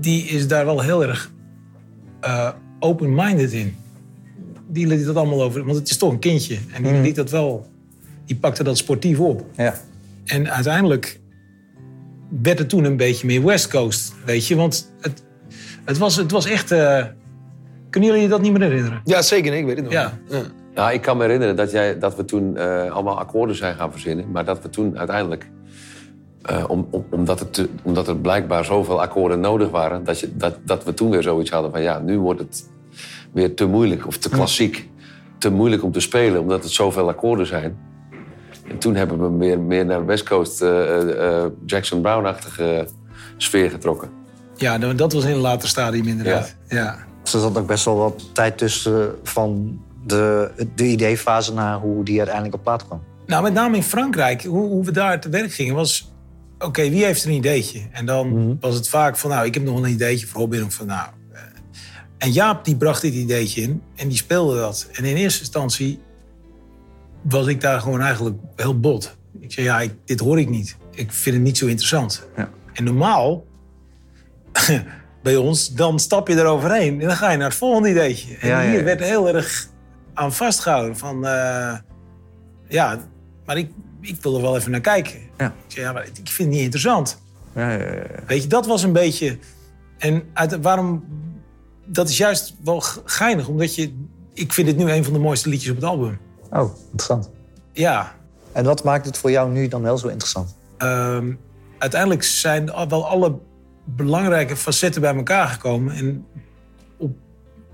Die 0.01 0.25
is 0.25 0.49
daar 0.49 0.65
wel 0.65 0.81
heel 0.81 1.05
erg 1.05 1.33
eh, 2.21 2.51
open-minded 2.81 3.53
in. 3.53 3.77
Die 4.69 4.87
liet 4.87 5.05
dat 5.05 5.17
allemaal 5.17 5.43
over, 5.43 5.65
want 5.65 5.77
het 5.77 5.91
is 5.91 5.97
toch 5.97 6.11
een 6.13 6.19
kindje. 6.19 6.59
En 6.73 6.83
die 6.83 6.93
liet 6.93 7.17
dat 7.17 7.31
wel, 7.31 7.67
die 8.27 8.37
pakte 8.37 8.63
dat 8.63 8.79
sportief 8.79 9.19
op. 9.19 9.47
Ja. 9.57 9.81
En 10.25 10.51
uiteindelijk 10.51 11.21
werd 12.43 12.59
het 12.59 12.69
toen 12.69 12.85
een 12.85 12.97
beetje 12.97 13.27
meer 13.27 13.45
West 13.45 13.69
Coast, 13.69 14.13
weet 14.25 14.47
je. 14.47 14.57
Want 14.57 14.93
het, 15.01 15.23
het, 15.85 15.99
was, 15.99 16.17
het 16.17 16.31
was 16.31 16.47
echt... 16.47 16.71
eh, 16.71 17.05
kunnen 17.95 18.11
jullie 18.11 18.25
je 18.25 18.31
dat 18.35 18.41
niet 18.43 18.53
meer 18.53 18.69
herinneren? 18.69 19.01
Ja, 19.05 19.23
zeker. 19.23 19.51
nee, 19.51 19.61
Ik 19.61 19.67
weet 19.67 19.77
het 19.77 19.85
nog. 19.85 19.93
Ja. 19.93 20.13
Nou, 20.75 20.93
ik 20.93 21.01
kan 21.01 21.17
me 21.17 21.23
herinneren 21.23 21.57
dat, 21.57 21.71
jij, 21.71 21.99
dat 21.99 22.17
we 22.17 22.25
toen 22.25 22.57
eh, 22.57 22.91
allemaal 22.93 23.19
akkoorden 23.19 23.57
zijn 23.57 23.75
gaan 23.75 23.91
verzinnen. 23.93 24.31
Maar 24.31 24.45
dat 24.45 24.63
we 24.63 24.71
toen 24.71 24.99
uiteindelijk, 24.99 25.51
eh, 26.43 26.65
om, 26.69 26.87
om- 26.91 27.07
omdat, 27.11 27.39
het 27.39 27.53
te- 27.53 27.69
omdat 27.83 28.09
er 28.09 28.17
blijkbaar 28.17 28.65
zoveel 28.65 29.01
akkoorden 29.01 29.41
nodig 29.41 29.71
waren... 29.71 30.05
Dat, 30.05 30.21
je, 30.21 30.37
dat, 30.37 30.57
dat 30.65 30.85
we 30.85 30.95
toen 30.95 31.11
weer 31.11 31.23
zoiets 31.23 31.51
hadden 31.51 31.71
van 31.71 31.83
ja, 31.83 31.99
nu 31.99 32.19
wordt 32.19 32.41
het 32.41 32.69
weer 33.33 33.55
te 33.55 33.67
moeilijk 33.67 34.07
of 34.07 34.17
te 34.19 34.29
klassiek. 34.29 34.89
Te 35.39 35.51
moeilijk 35.51 35.83
om 35.83 35.93
te 35.93 36.01
spelen, 36.01 36.41
omdat 36.41 36.63
het 36.63 36.73
zoveel 36.73 37.09
akkoorden 37.09 37.47
zijn. 37.47 37.77
En 38.69 38.79
toen 38.79 38.95
hebben 38.95 39.19
we 39.19 39.25
hem 39.25 39.39
weer 39.39 39.59
meer 39.61 39.87
naar 39.87 40.07
West 40.07 40.29
Coast 40.29 40.63
eh, 40.63 41.45
Jackson 41.67 42.01
Brown-achtige 42.01 42.87
sfeer 43.37 43.71
getrokken. 43.71 44.09
Ja, 44.57 44.77
nou, 44.77 44.95
dat 44.95 45.13
was 45.13 45.25
in 45.25 45.31
een 45.31 45.37
later 45.39 45.69
stadium 45.69 46.07
inderdaad. 46.07 46.57
Ja. 46.69 46.97
Er 47.33 47.41
zat 47.41 47.59
ook 47.59 47.67
best 47.67 47.85
wel 47.85 47.97
wat 47.97 48.35
tijd 48.35 48.59
tussen 48.59 49.15
van 49.23 49.81
de, 50.07 50.51
de 50.75 50.85
ideefase 50.85 51.53
naar 51.53 51.79
hoe 51.79 52.05
die 52.05 52.17
uiteindelijk 52.17 52.55
op 52.55 52.63
plaat 52.63 52.87
kwam. 52.87 53.03
Nou, 53.27 53.43
met 53.43 53.53
name 53.53 53.77
in 53.77 53.83
Frankrijk, 53.83 54.45
hoe, 54.45 54.69
hoe 54.69 54.85
we 54.85 54.93
daar 54.93 55.21
te 55.21 55.29
werk 55.29 55.53
gingen, 55.53 55.75
was... 55.75 56.13
Oké, 56.59 56.91
wie 56.91 57.05
heeft 57.05 57.25
een 57.25 57.33
ideetje? 57.33 57.81
En 57.91 58.07
dan 58.07 58.57
was 58.61 58.75
het 58.75 58.89
vaak 58.89 59.17
van, 59.17 59.31
nou, 59.31 59.47
ik 59.47 59.55
heb 59.55 59.63
nog 59.63 59.79
een 59.79 59.91
ideetje 59.91 60.27
voor 60.27 60.41
Robin. 60.41 60.65
Of 60.65 60.75
van, 60.75 60.87
nou... 60.87 61.09
eh. 61.33 61.41
En 62.19 62.33
Jaap, 62.33 62.65
die 62.65 62.77
bracht 62.77 63.03
dit 63.03 63.15
ideetje 63.15 63.61
in 63.61 63.83
en 63.97 64.09
die 64.09 64.17
speelde 64.17 64.57
dat. 64.57 64.89
En 64.93 65.05
in 65.05 65.17
eerste 65.17 65.41
instantie 65.41 66.01
was 67.23 67.47
ik 67.47 67.61
daar 67.61 67.81
gewoon 67.81 68.01
eigenlijk 68.01 68.37
heel 68.57 68.81
bot. 68.81 69.17
Ik 69.41 69.53
zei, 69.53 69.67
ja, 69.67 69.81
ik, 69.81 69.95
dit 70.05 70.21
hoor 70.21 70.39
ik 70.39 70.49
niet. 70.49 70.77
Ik 70.91 71.13
vind 71.13 71.35
het 71.35 71.45
niet 71.45 71.59
zo 71.59 71.67
interessant. 71.67 72.27
Ja. 72.37 72.51
En 72.73 72.85
normaal, 72.85 73.45
bij 75.25 75.37
ons, 75.37 75.69
dan 75.69 75.99
stap 75.99 76.29
je 76.29 76.35
eroverheen 76.37 77.01
en 77.01 77.07
dan 77.07 77.17
ga 77.17 77.31
je 77.31 77.37
naar 77.37 77.49
het 77.49 77.57
volgende 77.59 77.89
ideetje. 77.91 78.37
En 78.37 78.49
Ja, 78.49 78.61
ja, 78.61 78.71
hier 78.71 78.85
werd 78.85 79.01
heel 79.01 79.29
erg 79.35 79.69
aan 80.15 80.33
vastgehouden 80.33 80.97
van... 80.97 81.27
eh, 81.27 81.75
ja, 82.69 82.99
maar 83.47 83.57
ik, 83.57 83.71
ik 84.01 84.23
wil 84.23 84.37
er 84.37 84.43
wel 84.43 84.57
even 84.57 84.71
naar 84.71 84.81
kijken. 84.81 85.19
Ja. 85.39 85.47
Ik 85.47 85.53
zei, 85.67 85.87
ja, 85.87 85.93
maar 85.93 86.05
ik 86.05 86.11
vind 86.15 86.39
het 86.39 86.49
niet 86.49 86.61
interessant. 86.61 87.23
Ja, 87.55 87.71
ja, 87.71 87.93
ja. 87.95 88.03
Weet 88.27 88.43
je, 88.43 88.49
dat 88.49 88.67
was 88.67 88.83
een 88.83 88.93
beetje... 88.93 89.39
En 89.99 90.23
uit, 90.33 90.61
waarom... 90.63 91.05
Dat 91.87 92.09
is 92.09 92.17
juist 92.19 92.55
wel 92.65 92.81
geinig, 93.05 93.49
omdat 93.49 93.75
je... 93.75 93.95
Ik 94.35 94.53
vind 94.53 94.67
dit 94.67 94.77
nu 94.77 94.91
een 94.91 95.05
van 95.05 95.13
de 95.13 95.19
mooiste 95.19 95.49
liedjes 95.49 95.71
op 95.71 95.77
het 95.77 95.85
album. 95.85 96.19
Oh, 96.51 96.77
interessant. 96.85 97.31
Ja, 97.73 98.15
En 98.53 98.65
wat 98.65 98.85
maakt 98.85 99.07
het 99.07 99.19
voor 99.19 99.31
jou 99.31 99.51
nu 99.53 99.69
dan 99.69 99.83
wel 99.83 99.99
zo 99.99 100.09
interessant? 100.09 100.55
ehm, 100.79 101.33
uiteindelijk 101.79 102.23
zijn 102.23 102.71
al- 102.73 102.89
wel 102.89 103.07
alle 103.09 103.39
belangrijke 103.85 104.57
facetten 104.57 105.01
bij 105.01 105.15
elkaar 105.15 105.49
gekomen. 105.49 105.95
En 105.95 106.27
op, 106.97 107.17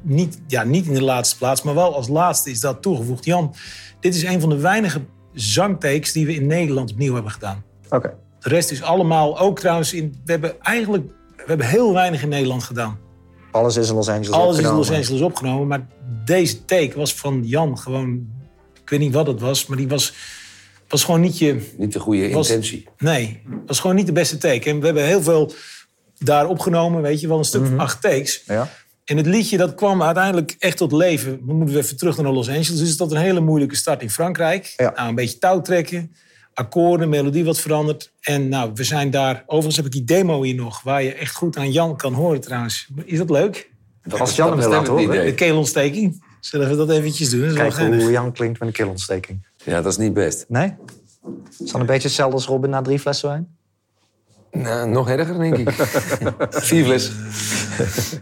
niet, 0.01 0.41
ja, 0.47 0.63
niet 0.63 0.87
in 0.87 0.95
de 0.95 1.03
laatste 1.03 1.39
plaats, 1.39 1.63
maar 1.63 1.75
wel 1.75 1.95
als 1.95 2.09
laatste 2.09 2.51
is 2.51 2.61
dat 2.61 2.83
toegevoegd. 2.83 3.25
Jan, 3.25 3.55
dit 4.01 4.15
is 4.15 4.23
een 4.23 4.41
van 4.41 4.49
de 4.49 4.59
weinige 4.59 5.01
zangtakes 5.33 6.13
die 6.13 6.27
we 6.27 6.35
in 6.35 6.47
Nederland 6.47 6.91
opnieuw 6.93 7.15
hebben 7.15 7.33
gedaan. 7.33 7.65
Oké. 7.91 8.15
De 8.41 8.49
rest 8.49 8.71
is 8.71 8.83
allemaal, 8.83 9.39
ook 9.39 9.59
trouwens, 9.59 9.93
in, 9.93 10.21
we 10.25 10.31
hebben 10.31 10.61
eigenlijk 10.61 11.05
we 11.37 11.45
hebben 11.47 11.67
heel 11.67 11.93
weinig 11.93 12.23
in 12.23 12.29
Nederland 12.29 12.63
gedaan. 12.63 12.99
Alles 13.51 13.77
is 13.77 13.89
in 13.89 13.95
Los 13.95 14.09
Angeles 14.09 14.31
Alles 14.31 14.59
is 14.59 14.59
in 14.59 14.67
opgenomen. 14.67 14.89
Los 14.89 14.99
Angeles 14.99 15.21
opgenomen, 15.21 15.67
maar 15.67 15.87
deze 16.25 16.65
take 16.65 16.93
was 16.97 17.15
van 17.15 17.43
Jan 17.45 17.79
gewoon... 17.79 18.29
Ik 18.83 18.91
weet 18.91 19.01
niet 19.01 19.15
wat 19.15 19.27
het 19.27 19.41
was, 19.41 19.67
maar 19.67 19.77
die 19.77 19.89
was, 19.89 20.15
was 20.89 21.05
gewoon 21.05 21.21
niet 21.21 21.39
je... 21.39 21.73
Niet 21.77 21.93
de 21.93 21.99
goede 21.99 22.31
Was- 22.31 22.49
intentie. 22.49 22.89
Nee, 22.99 23.43
was 23.67 23.81
gewoon 23.81 23.97
niet 23.97 24.07
de 24.07 24.13
beste 24.13 24.39
take. 24.39 24.71
En 24.71 24.79
we 24.81 24.85
hebben 24.85 25.05
heel 25.05 25.23
veel 25.23 25.53
daar 26.25 26.47
opgenomen, 26.49 27.03
weet 27.03 27.21
je, 27.21 27.29
wel 27.29 27.39
een 27.39 27.45
stuk 27.45 27.67
van 27.67 27.79
acht 27.79 28.03
takes. 28.03 28.43
Ja. 28.47 28.69
En 29.05 29.17
het 29.17 29.27
liedje 29.27 29.57
dat 29.57 29.75
kwam 29.75 30.03
uiteindelijk 30.03 30.57
echt 30.59 30.77
tot 30.77 30.93
leven. 30.93 31.41
We 31.47 31.53
moeten 31.55 31.77
even 31.77 31.97
terug 31.97 32.17
naar 32.17 32.33
Los 32.33 32.49
Angeles. 32.49 32.79
Dus 32.79 32.97
dat 32.97 33.11
een 33.11 33.17
hele 33.17 33.41
moeilijke 33.41 33.77
start 33.77 34.03
in 34.03 34.11
Frankrijk. 34.11 34.75
Ja. 34.77 34.93
Nou, 34.97 35.09
een 35.09 35.15
beetje 35.15 35.39
touw 35.39 35.61
trekken. 35.61 36.13
Akkoorden, 36.55 37.09
melodie 37.09 37.45
wat 37.45 37.59
veranderd. 37.59 38.13
En 38.21 38.49
nou, 38.49 38.71
we 38.75 38.85
zijn 38.85 39.11
daar... 39.11 39.43
Overigens 39.47 39.77
heb 39.77 39.87
ik 39.87 39.93
die 39.93 40.05
demo 40.05 40.43
hier 40.43 40.55
nog... 40.55 40.83
waar 40.83 41.03
je 41.03 41.15
echt 41.15 41.35
goed 41.35 41.57
aan 41.57 41.73
Jan 41.73 41.97
kan 41.97 42.13
horen 42.13 42.41
trouwens. 42.41 42.89
Is 43.05 43.19
dat 43.19 43.31
leuk? 43.31 43.71
Als 44.19 44.37
Jan 44.37 44.51
hem 44.51 44.71
Dat 44.71 44.73
het 44.73 44.89
horen. 44.89 45.25
De 45.25 45.35
keelontsteking. 45.35 46.25
Zullen 46.41 46.71
we 46.71 46.77
dat 46.77 46.91
eventjes 46.91 47.31
doen? 47.31 47.47
Dat 47.47 47.55
Kijk 47.55 47.77
hoe 47.77 48.11
Jan 48.11 48.33
klinkt 48.33 48.59
met 48.59 48.69
een 48.69 48.75
keelontsteking. 48.75 49.47
Ja, 49.65 49.83
dat 49.83 49.93
is 49.93 49.99
niet 49.99 50.15
best. 50.15 50.45
Nee? 50.49 50.75
Is 51.59 51.71
dat 51.71 51.81
een 51.81 51.87
beetje 51.87 52.09
hetzelfde 52.09 52.35
als 52.35 52.47
Robin 52.47 52.71
na 52.71 52.83
drie 52.83 52.99
flessen 52.99 53.29
wijn? 53.29 53.59
Nou, 54.53 54.91
nog 54.91 55.09
erger, 55.09 55.39
denk 55.39 55.57
ik. 55.57 55.71
Vier 56.51 56.85
flessen. 56.85 57.15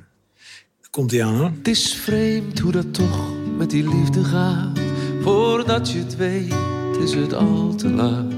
Komt 0.90 1.10
hij 1.10 1.24
aan 1.24 1.36
hoor. 1.36 1.50
Het 1.58 1.68
is 1.68 1.94
vreemd 1.94 2.58
hoe 2.58 2.72
dat 2.72 2.94
toch 2.94 3.20
met 3.56 3.70
die 3.70 3.88
liefde 3.88 4.24
gaat. 4.24 4.78
Voordat 5.22 5.90
je 5.90 5.98
het 5.98 6.16
weet, 6.16 6.54
is 7.02 7.14
het 7.14 7.34
al 7.34 7.74
te 7.74 7.88
laat. 7.90 8.32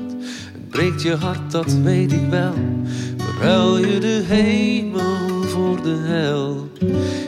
Het 0.52 0.68
breekt 0.68 1.02
je 1.02 1.16
hart, 1.16 1.50
dat 1.50 1.73
weet 1.73 2.12
ik 2.12 2.28
wel. 2.30 2.54
Verruil 3.16 3.78
je 3.78 3.99
de 3.99 4.23
hemel 4.26 5.42
voor 5.42 5.82
de 5.82 5.97
hel. 5.97 6.68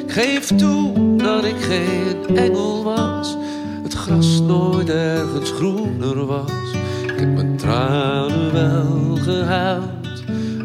Ik 0.06 0.12
geef 0.12 0.46
toe 0.46 1.16
dat 1.16 1.44
ik 1.44 1.56
geen 1.60 2.36
engel 2.36 2.84
was. 2.84 3.36
Het 3.82 3.94
gras 3.94 4.40
nooit 4.40 4.88
ergens 4.88 5.50
groener 5.50 6.26
was. 6.26 6.72
Ik 7.02 7.18
heb 7.18 7.34
mijn 7.34 7.56
tranen 7.56 8.52
wel 8.52 9.16
gehuild. 9.16 10.01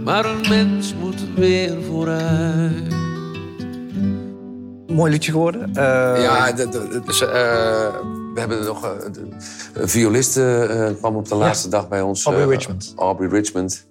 Maar 0.07 0.25
een 0.25 0.45
mens 0.49 0.93
moet 0.99 1.33
weer 1.35 1.83
vooruit. 1.83 2.93
Mooi 4.87 5.11
liedje 5.11 5.31
geworden. 5.31 5.61
Eh, 5.75 6.21
Ja, 6.23 6.51
de, 6.51 6.69
de- 6.69 6.87
de- 7.05 7.25
eh, 7.25 7.95
we 8.33 8.39
hebben 8.39 8.65
nog 8.65 8.85
eh, 8.85 8.91
een 9.73 9.89
violiste 9.89 10.43
eh, 10.69 10.97
kwam 10.99 11.15
op 11.15 11.27
de 11.27 11.35
laatste 11.35 11.69
dag 11.69 11.87
bij 11.87 12.01
ons. 12.01 12.25
Aubrey 12.25 12.45
Richmond. 12.47 12.93
Aubrey 12.95 13.29
Richmond. 13.29 13.87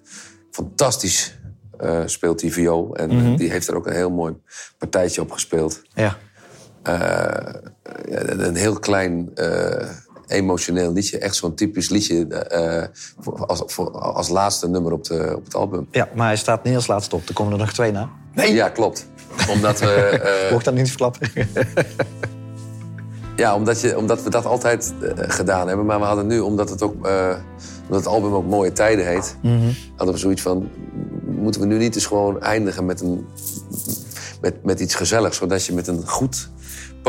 Fantastisch 0.51 1.37
eh, 1.77 1.99
speelt 2.05 2.39
die 2.39 2.53
viool. 2.53 2.95
En 2.95 3.15
Mhm. 3.15 3.35
die 3.35 3.49
heeft 3.51 3.67
er 3.67 3.75
ook 3.75 3.87
een 3.87 3.93
heel 3.93 4.11
mooi 4.11 4.33
partijtje 4.77 5.21
op 5.21 5.31
gespeeld. 5.31 5.81
Ja. 5.93 6.17
Eh, 6.83 6.93
ja, 8.09 8.21
een 8.29 8.55
heel 8.55 8.79
klein 8.79 9.31
eh, 9.35 9.89
emotioneel 10.27 10.93
liedje. 10.93 11.17
Echt 11.17 11.35
zo'n 11.35 11.55
typisch 11.55 11.89
liedje 11.89 12.27
eh, 12.27 12.83
voor- 13.19 13.45
als, 13.45 13.63
voor- 13.65 13.91
als 13.91 14.29
laatste 14.29 14.69
nummer 14.69 14.91
op, 14.91 15.03
de, 15.03 15.33
op 15.35 15.43
het 15.43 15.55
album. 15.55 15.87
ja, 15.91 16.09
maar 16.15 16.27
hij 16.27 16.37
staat 16.37 16.63
niet 16.63 16.75
als 16.75 16.87
laatste 16.87 17.15
op. 17.15 17.27
Er 17.27 17.33
komen 17.33 17.53
er 17.53 17.59
nog 17.59 17.73
twee 17.73 17.91
na. 17.91 18.09
Ja, 18.33 18.69
klopt. 18.69 19.07
Omdat 19.49 19.79
we... 19.79 19.85
eh, 19.93 20.51
Mocht 20.51 20.65
dat 20.65 20.73
niet 20.73 20.87
verklappen. 20.87 21.29
Ja, 23.35 23.55
omdat, 23.55 23.81
je, 23.81 23.97
omdat 23.97 24.23
we 24.23 24.29
dat 24.29 24.45
altijd 24.45 24.93
eh, 25.01 25.09
gedaan 25.15 25.67
hebben. 25.67 25.85
Maar 25.85 25.99
we 25.99 26.05
hadden 26.05 26.27
nu, 26.27 26.39
omdat 26.39 26.69
het, 26.69 26.81
ook, 26.81 27.05
eh, 27.05 27.35
omdat 27.83 27.99
het 27.99 28.07
album 28.07 28.33
ook 28.33 28.45
Mooie 28.45 28.71
Tijden 28.71 29.07
heet... 29.07 29.37
hadden 29.95 30.15
we 30.15 30.19
zoiets 30.21 30.41
van... 30.41 30.69
moeten 31.25 31.61
we 31.61 31.67
nu 31.67 31.77
niet 31.77 31.95
eens 31.95 32.05
gewoon 32.05 32.41
eindigen 32.41 32.85
met, 32.85 33.01
een, 33.01 33.25
met, 34.41 34.63
met 34.63 34.79
iets 34.79 34.95
gezelligs... 34.95 35.37
zodat 35.37 35.65
je 35.65 35.73
met 35.73 35.87
een 35.87 36.07
goed, 36.07 36.49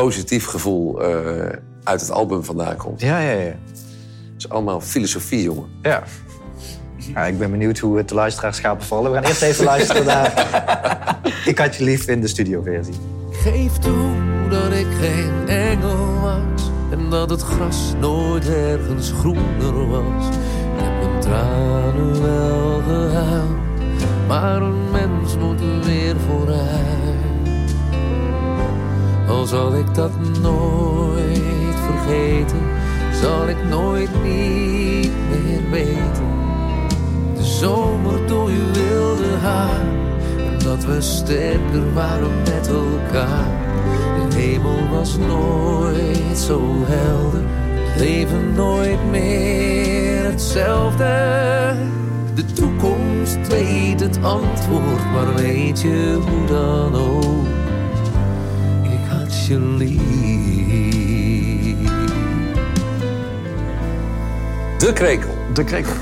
positief 0.02 0.46
gevoel 0.46 1.02
eh, 1.02 1.58
uit 1.84 2.00
het 2.00 2.10
album 2.10 2.44
vandaan 2.44 2.76
komt. 2.76 3.00
ja, 3.00 3.20
ja, 3.20 3.30
ja. 3.30 3.44
Het 3.44 4.46
is 4.46 4.48
allemaal 4.48 4.80
filosofie, 4.80 5.42
jongen. 5.42 5.68
Ja. 5.82 6.02
Ja, 7.14 7.24
ik 7.24 7.38
ben 7.38 7.50
benieuwd 7.50 7.78
hoe 7.78 7.96
het 7.96 8.08
de 8.08 8.14
luisteraars 8.14 8.58
gaat 8.58 8.78
bevallen. 8.78 9.10
We 9.10 9.16
gaan 9.16 9.26
eerst 9.26 9.42
even 9.42 9.64
luisteren 9.64 10.06
naar 10.06 10.32
Ik 11.44 11.58
had 11.58 11.76
je 11.76 11.84
lief 11.84 12.08
in 12.08 12.20
de 12.20 12.26
studioversie. 12.26 12.94
Geef 13.30 13.72
toe 13.72 14.10
dat 14.50 14.72
ik 14.72 14.86
geen 15.00 15.48
engel 15.48 16.20
was 16.20 16.70
en 16.90 17.10
dat 17.10 17.30
het 17.30 17.42
gras 17.42 17.92
nooit 18.00 18.48
ergens 18.48 19.10
groener 19.10 19.88
was. 19.88 20.26
Ik 20.76 20.82
heb 20.82 21.08
mijn 21.08 21.20
tranen 21.20 22.22
wel 22.22 22.82
gehuild, 22.82 23.56
maar 24.28 24.62
een 24.62 24.90
mens 24.90 25.36
moet 25.36 25.84
weer 25.84 26.16
vooruit. 26.26 27.07
Al 29.28 29.46
zal 29.46 29.74
ik 29.74 29.94
dat 29.94 30.10
nooit 30.42 31.74
vergeten, 31.86 32.60
zal 33.22 33.48
ik 33.48 33.64
nooit 33.68 34.10
niet 34.22 35.10
meer 35.30 35.70
weten. 35.70 36.26
De 37.36 37.44
zomer 37.44 38.26
door 38.26 38.50
je 38.50 38.70
wilde 38.72 39.36
haar. 39.40 39.86
En 40.36 40.58
dat 40.58 40.84
we 40.84 41.00
sterker 41.00 41.94
waren 41.94 42.42
met 42.44 42.68
elkaar. 42.68 43.46
De 44.30 44.36
hemel 44.36 44.88
was 44.90 45.16
nooit 45.16 46.38
zo 46.38 46.60
helder. 46.86 47.42
Leven 47.96 48.54
nooit 48.54 49.10
meer 49.10 50.24
hetzelfde. 50.24 51.76
De 52.34 52.44
toekomst 52.44 53.48
weet 53.48 54.00
het 54.00 54.18
antwoord, 54.22 55.12
maar 55.12 55.34
weet 55.34 55.80
je 55.80 56.18
hoe 56.28 56.46
dan 56.46 56.94
ook? 56.94 57.57
Ik 59.48 59.54
had 59.54 59.60
je 59.62 59.76
lief. 59.76 60.00
De 64.78 64.92
krekel. 64.92 65.34
De 65.54 65.64
krekel. 65.64 65.92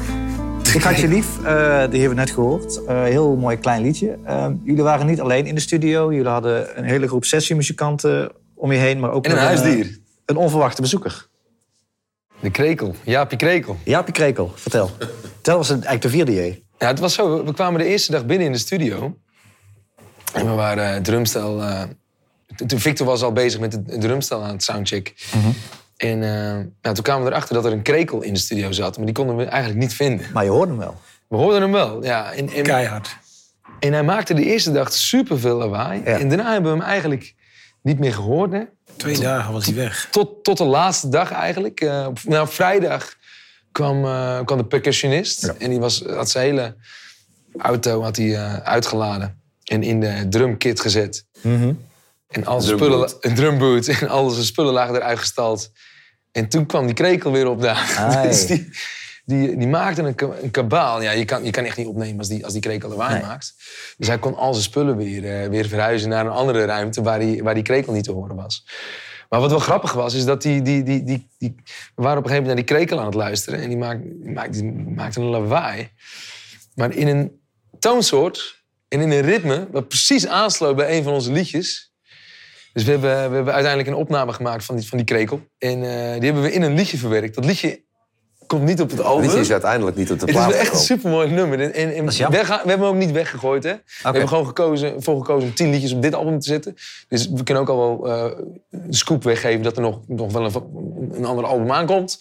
Ik 0.75 0.83
had 0.83 0.97
je 0.97 1.09
lief, 1.09 1.45
eh, 1.45 1.45
die 1.91 2.01
hebben 2.01 2.09
we 2.09 2.15
net 2.15 2.31
gehoord. 2.31 2.85
Eh, 2.85 3.03
heel 3.03 3.37
mooi 3.37 3.57
klein 3.57 3.83
liedje. 3.83 4.19
Eh, 4.25 4.49
jullie 4.65 4.83
waren 4.83 5.07
niet 5.07 5.21
alleen 5.21 5.47
in 5.47 5.55
de 5.55 5.61
studio. 5.61 6.13
Jullie 6.13 6.29
hadden 6.31 6.79
een 6.79 6.85
hele 6.85 7.09
groep 7.09 7.25
sessiemuzikanten 7.25 8.33
om 8.55 8.73
je 8.73 8.79
heen. 8.79 9.01
Maar 9.01 9.11
ook 9.11 9.25
En 9.25 9.31
een 9.31 9.39
huisdier. 9.39 9.99
een 10.25 10.37
onverwachte 10.37 10.81
bezoeker. 10.83 11.27
De 12.41 12.51
krekel. 12.51 12.95
Jaapie 13.05 13.39
Krekel. 13.39 13.77
Jaapie 13.85 14.15
Krekel, 14.15 14.53
vertel. 14.55 14.91
Dat 15.43 15.57
was 15.57 15.71
eigenlijk 15.71 16.03
de 16.03 16.09
vierde 16.09 16.33
J. 16.35 16.63
Ja, 16.79 16.87
het 16.87 16.99
was 16.99 17.15
zo. 17.15 17.45
We 17.45 17.53
kwamen 17.55 17.81
de 17.81 17.87
eerste 17.87 18.13
dag 18.13 18.27
binnen 18.27 18.47
in 18.47 18.53
de 18.53 18.59
studio. 18.59 19.17
En 20.33 20.47
we 20.47 20.53
waren 20.53 20.95
eh, 20.95 21.01
drumstel... 21.03 21.63
toen 22.67 22.81
Victor 22.81 23.07
was 23.07 23.23
al 23.23 23.33
bezig 23.33 23.61
met 23.61 23.73
het 23.73 24.01
drumstel 24.01 24.43
aan 24.43 24.53
het 24.53 24.63
soundcheck. 24.63 25.15
En 25.97 26.23
eh, 26.23 26.65
nou, 26.83 26.95
toen 26.95 27.03
kwamen 27.03 27.25
we 27.25 27.31
erachter 27.31 27.55
dat 27.55 27.65
er 27.65 27.73
een 27.73 27.83
krekel 27.83 28.23
in 28.23 28.33
de 28.33 28.39
studio 28.39 28.73
zat. 28.73 28.97
Maar 28.97 29.07
die 29.07 29.15
konden 29.15 29.37
we 29.37 29.45
eigenlijk 29.45 29.81
niet 29.81 29.95
vinden. 29.95 30.27
Maar 30.33 30.45
je 30.45 30.51
hoorde 30.51 30.71
hem 30.71 30.79
wel. 30.79 31.01
We 31.29 31.37
hoorden 31.37 31.63
hem 31.63 31.73
wel, 31.73 32.05
ja. 32.05 32.33
En, 32.33 32.49
en, 32.49 32.63
Keihard. 32.63 33.17
en 33.81 33.93
hij 33.93 34.03
maakte 34.03 34.35
de 34.35 34.45
eerste 34.45 34.73
dag 34.73 34.93
superveel 34.93 35.57
lawaai. 35.57 36.03
Ja. 36.05 36.19
En 36.19 36.29
daarna 36.29 36.53
hebben 36.53 36.73
we 36.73 36.79
hem 36.79 36.87
eigenlijk 36.87 37.35
niet 37.83 37.99
meer 37.99 38.15
gehoord. 38.15 38.53
Hè? 38.53 38.63
Twee 38.97 39.19
dagen 39.19 39.53
was 39.53 39.67
hij 39.67 39.75
weg. 39.75 40.09
Tot, 40.11 40.45
tot 40.45 40.59
de 40.59 40.65
laatste 40.65 41.09
dag 41.09 41.33
eigenlijk. 41.33 41.81
Eh, 41.81 42.07
op, 42.09 42.19
nou, 42.25 42.49
vrijdag 42.49 43.15
kwam, 43.73 44.05
eh, 44.05 44.45
kwam 44.45 44.59
de 44.59 44.65
percussionist. 44.65 45.45
En 45.45 45.71
die 45.71 45.79
was, 45.79 46.03
had 46.07 46.31
zijn 46.31 46.45
hele 46.45 46.77
auto 47.59 48.03
had 48.03 48.17
hij, 48.17 48.35
eh, 48.37 48.57
uitgeladen. 48.57 49.41
En 49.65 49.83
in 49.83 50.01
de 50.01 50.27
drumkit 50.29 50.81
gezet. 50.81 51.25
En 52.37 52.47
al 52.47 52.61
zijn 52.61 52.79
spullen, 52.79 53.13
een 53.21 53.35
drumboot. 53.35 53.87
En 54.01 54.09
al 54.09 54.31
zijn 54.31 54.45
spullen 54.45 54.73
lagen 54.73 54.95
eruit 54.95 55.19
gestald. 55.19 55.71
En 56.33 56.49
toen 56.49 56.67
kwam 56.67 56.87
die 56.87 56.95
krekel 56.95 57.33
weer 57.33 57.49
opdagen. 57.49 58.05
Ai. 58.05 58.29
Dus 58.29 58.47
die, 58.47 58.71
die, 59.25 59.57
die 59.57 59.69
maakte 59.69 60.03
een, 60.03 60.15
een 60.43 60.51
kabaal. 60.51 61.03
Ja, 61.03 61.11
je, 61.11 61.25
kan, 61.25 61.45
je 61.45 61.51
kan 61.51 61.65
echt 61.65 61.77
niet 61.77 61.87
opnemen 61.87 62.19
als 62.19 62.29
die, 62.29 62.45
als 62.45 62.53
die 62.53 62.63
krekel 62.63 62.89
lawaai 62.89 63.13
Nee. 63.13 63.23
maakt. 63.23 63.55
Dus 63.97 64.09
hij 64.09 64.19
kon 64.19 64.35
al 64.35 64.53
zijn 64.53 64.65
spullen 64.65 64.97
weer, 64.97 65.43
eh, 65.43 65.49
weer 65.49 65.69
verhuizen 65.69 66.09
naar 66.09 66.27
een 66.27 66.33
andere 66.33 66.65
ruimte... 66.65 67.03
waar 67.03 67.19
die, 67.19 67.43
waar 67.43 67.55
die 67.55 67.63
krekel 67.63 67.93
niet 67.93 68.05
te 68.05 68.13
horen 68.13 68.37
was. 68.37 68.67
Maar 69.29 69.41
wat 69.41 69.51
wel 69.51 69.59
grappig 69.59 69.93
was, 69.93 70.15
is 70.15 70.25
dat 70.25 70.43
die, 70.43 70.63
die, 70.63 70.83
die, 70.83 71.05
die, 71.05 71.29
die, 71.39 71.55
we 71.95 72.03
waren 72.03 72.19
op 72.19 72.25
een 72.25 72.31
gegeven 72.31 72.47
moment 72.47 72.47
naar 72.47 72.57
die 72.57 72.65
krekel 72.65 72.99
aan 72.99 73.07
het 73.07 73.15
luisteren. 73.15 73.61
En 73.61 73.69
die, 73.69 73.79
maakte, 73.79 74.51
die 74.51 74.73
maakte 74.73 75.21
een 75.21 75.27
lawaai. 75.27 75.91
Maar 76.75 76.95
in 76.95 77.09
een 77.09 77.41
toonsoort 77.79 78.65
en 78.89 79.01
in 79.01 79.11
een 79.11 79.21
ritme... 79.21 79.69
wat 79.71 79.89
precies 79.89 80.27
aansloot 80.27 80.77
bij 80.77 80.97
een 80.97 81.03
van 81.03 81.13
onze 81.13 81.33
liedjes. 81.33 81.86
Dus 82.77 82.85
we 82.85 82.91
hebben, 82.91 83.11
we 83.29 83.35
hebben 83.35 83.55
uiteindelijk 83.55 83.89
een 83.89 84.03
opname 84.03 84.33
gemaakt 84.33 84.65
van 84.65 84.77
die, 84.77 84.89
van 84.89 84.99
die 84.99 85.07
krekel. 85.07 85.41
En 85.59 85.83
eh, 85.83 86.13
die 86.13 86.25
hebben 86.25 86.43
we 86.43 86.53
in 86.53 86.63
een 86.63 86.75
liedje 86.75 86.97
verwerkt. 86.97 87.35
Dat 87.35 87.45
liedje 87.45 87.85
komt 88.47 88.63
niet 88.63 88.81
op 88.81 88.91
het 88.91 89.03
album. 89.03 89.29
Dit 89.29 89.39
is 89.39 89.53
uiteindelijk 89.53 89.97
niet 89.97 90.11
op 90.11 90.19
de 90.19 90.27
Het 90.27 90.35
is 90.35 90.41
plaat 90.41 90.51
wel 90.51 90.61
echt 90.61 90.73
een 90.73 90.79
supermooi 90.79 91.31
nummer. 91.31 91.61
En, 91.61 92.07
we 92.07 92.25
hebben 92.25 92.71
hem 92.71 92.83
ook 92.83 92.95
niet 92.95 93.13
weggegooid. 93.13 93.65
Hè? 93.65 93.73
We 93.73 93.83
hebben 94.03 94.29
gewoon 94.29 94.47
gekozen, 94.47 95.03
voor 95.03 95.19
gekozen 95.19 95.49
om 95.49 95.55
tien 95.55 95.71
liedjes 95.71 95.93
op 95.93 96.03
dit 96.03 96.15
album 96.15 96.41
te 96.41 96.49
zetten. 96.49 96.77
Dus 97.09 97.29
we 97.29 97.43
kunnen 97.43 97.63
ook 97.63 97.69
al 97.69 97.79
wel 97.79 98.13
eh, 98.13 98.39
een 98.71 98.95
scoop 98.95 99.23
weggeven 99.23 99.63
dat 99.63 99.77
er 99.77 99.83
nog, 99.83 99.99
nog 100.07 100.33
wel 100.33 100.45
een, 100.45 100.53
een 101.13 101.25
ander 101.25 101.45
album 101.45 101.73
aankomt. 101.73 102.19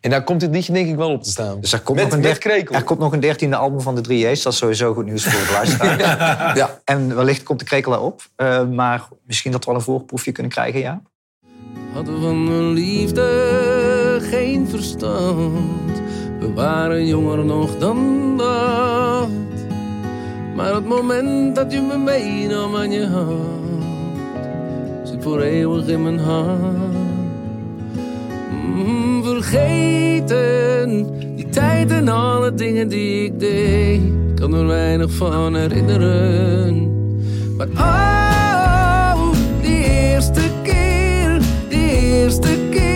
En 0.00 0.10
daar 0.10 0.24
komt 0.24 0.40
dit 0.40 0.50
liedje 0.50 0.72
denk 0.72 0.88
ik 0.88 0.96
wel 0.96 1.10
op 1.10 1.22
te 1.22 1.30
staan. 1.30 1.60
Dus 1.60 1.72
er 1.72 1.80
komt, 1.80 1.98
met, 1.98 2.06
nog 2.06 2.14
een 2.14 2.20
met 2.20 2.30
der- 2.30 2.38
krekel. 2.38 2.74
er 2.74 2.82
komt 2.82 2.98
nog 2.98 3.12
een 3.12 3.20
dertiende 3.20 3.56
album 3.56 3.80
van 3.80 3.94
de 3.94 4.00
3J's. 4.00 4.42
Dat 4.42 4.52
is 4.52 4.58
sowieso 4.58 4.94
goed 4.94 5.04
nieuws 5.04 5.24
voor 5.24 5.46
de 5.46 5.52
luisteraar. 5.52 6.56
Ja. 6.56 6.80
En 6.84 7.16
wellicht 7.16 7.42
komt 7.42 7.58
de 7.58 7.64
krekel 7.64 7.92
erop. 7.92 8.22
Eh, 8.36 8.68
maar 8.68 9.08
misschien 9.26 9.52
dat 9.52 9.64
we 9.64 9.70
al 9.70 9.76
een 9.76 9.82
voorproefje 9.82 10.32
kunnen 10.32 10.52
krijgen, 10.52 10.80
ja? 10.80 11.02
Hadden 11.92 12.20
van 12.20 12.44
mijn 12.44 12.72
liefde 12.72 13.81
geen 14.22 14.68
verstand. 14.68 16.02
We 16.40 16.52
waren 16.54 17.06
jonger 17.06 17.44
nog 17.44 17.78
dan 17.78 18.34
dat. 18.36 19.28
Maar 20.56 20.74
het 20.74 20.86
moment 20.86 21.54
dat 21.54 21.72
je 21.72 21.80
me 21.80 21.98
meenam 21.98 22.76
aan 22.76 22.90
je 22.90 23.06
hand, 23.06 24.38
zit 25.04 25.22
voor 25.22 25.40
eeuwig 25.40 25.86
in 25.86 26.02
mijn 26.02 26.18
hart. 26.18 26.92
Mm, 28.74 29.24
vergeten, 29.24 31.06
die 31.36 31.48
tijd 31.48 31.90
en 31.90 32.08
alle 32.08 32.54
dingen 32.54 32.88
die 32.88 33.24
ik 33.24 33.40
deed, 33.40 34.00
kan 34.34 34.54
er 34.54 34.66
weinig 34.66 35.10
van 35.10 35.56
herinneren. 35.56 36.90
Maar 37.56 37.68
oh, 37.76 39.32
die 39.62 39.84
eerste 39.84 40.42
keer, 40.62 41.40
die 41.68 41.90
eerste 41.90 42.48
keer 42.70 42.91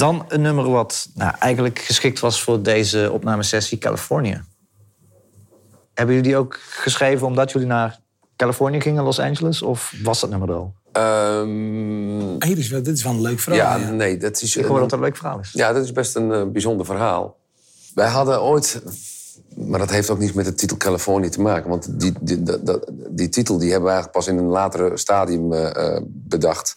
Dan 0.00 0.24
een 0.28 0.40
nummer 0.40 0.70
wat 0.70 1.08
nou, 1.14 1.34
eigenlijk 1.38 1.78
geschikt 1.78 2.20
was 2.20 2.42
voor 2.42 2.62
deze 2.62 3.10
opnamesessie, 3.12 3.78
California. 3.78 4.44
Hebben 5.94 6.14
jullie 6.14 6.30
die 6.30 6.38
ook 6.40 6.58
geschreven 6.60 7.26
omdat 7.26 7.50
jullie 7.52 7.66
naar 7.66 7.98
Californië 8.36 8.80
gingen, 8.80 9.02
Los 9.04 9.18
Angeles? 9.18 9.62
Of 9.62 9.94
was 10.02 10.20
dat 10.20 10.30
nummer 10.30 10.48
er 10.48 10.54
al? 10.54 10.74
Ehm, 10.92 12.44
Hier 12.44 12.58
is 12.58 12.68
wel, 12.68 12.82
dit 12.82 12.96
is 12.96 13.02
wel 13.02 13.12
een 13.12 13.20
leuk 13.20 13.40
verhaal. 13.40 13.78
ja, 13.80 13.90
nee, 13.90 14.16
dat 14.16 14.42
is... 14.42 14.56
Ik 14.56 14.64
hoor 14.64 14.74
dat 14.80 14.90
het 14.90 14.92
een 14.92 15.00
leuk 15.06 15.16
verhaal 15.16 15.38
is. 15.38 15.50
Ja, 15.52 15.72
dat 15.72 15.84
is 15.84 15.92
best 15.92 16.16
een 16.16 16.32
eh, 16.32 16.42
bijzonder 16.46 16.86
verhaal. 16.86 17.36
Wij 17.94 18.08
hadden 18.08 18.42
ooit, 18.42 18.82
maar 19.56 19.78
dat 19.78 19.90
heeft 19.90 20.10
ook 20.10 20.18
niets 20.18 20.32
met 20.32 20.44
de 20.44 20.54
titel 20.54 20.76
Californië 20.76 21.28
te 21.28 21.40
maken. 21.40 21.70
Want 21.70 22.00
die, 22.00 22.12
die, 22.20 22.42
die, 22.42 22.62
die- 22.62 22.78
die 23.10 23.28
titel 23.28 23.58
die 23.58 23.70
hebben 23.70 23.88
we 23.88 23.94
eigenlijk 23.94 24.24
pas 24.24 24.26
in 24.34 24.38
een 24.38 24.50
latere 24.50 24.96
stadium 24.96 25.52
eh, 25.52 25.94
eh, 25.96 26.02
bedacht. 26.06 26.76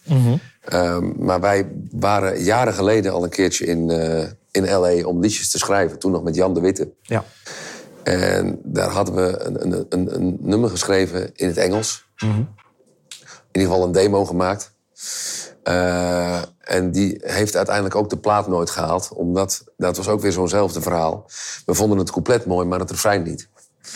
Ehm, 0.64 1.24
maar 1.24 1.40
wij 1.40 1.70
waren 1.90 2.42
jaren 2.42 2.74
geleden 2.74 3.12
al 3.12 3.24
een 3.24 3.30
keertje 3.30 3.66
in, 3.66 3.90
eh, 3.90 4.26
in 4.50 4.74
L.A. 4.74 5.06
om 5.06 5.20
liedjes 5.20 5.50
te 5.50 5.58
schrijven. 5.58 5.98
Toen 5.98 6.12
nog 6.12 6.22
met 6.22 6.34
Jan 6.34 6.54
de 6.54 6.60
Witte. 6.60 6.92
Ja. 7.02 7.24
En 8.02 8.60
daar 8.62 8.88
hadden 8.90 9.14
we 9.14 9.38
een, 9.38 9.62
een, 9.62 9.86
een, 9.88 10.14
een 10.14 10.36
nummer 10.40 10.70
geschreven 10.70 11.30
in 11.34 11.46
het 11.46 11.56
Engels. 11.56 12.06
In 12.20 13.60
ieder 13.60 13.72
geval 13.72 13.86
een 13.86 13.92
demo 13.92 14.24
gemaakt. 14.24 14.72
Eh, 15.62 16.42
en 16.60 16.90
die 16.90 17.20
heeft 17.20 17.56
uiteindelijk 17.56 17.94
ook 17.94 18.10
de 18.10 18.16
plaat 18.16 18.48
nooit 18.48 18.70
gehaald. 18.70 19.10
Omdat, 19.14 19.64
dat 19.76 19.96
was 19.96 20.08
ook 20.08 20.20
weer 20.20 20.32
zo'nzelfde 20.32 20.80
verhaal. 20.80 21.26
We 21.66 21.74
vonden 21.74 21.98
het 21.98 22.10
couplet 22.10 22.46
mooi, 22.46 22.66
maar 22.66 22.78
het 22.78 22.90
refrein 22.90 23.22
niet. 23.22 23.48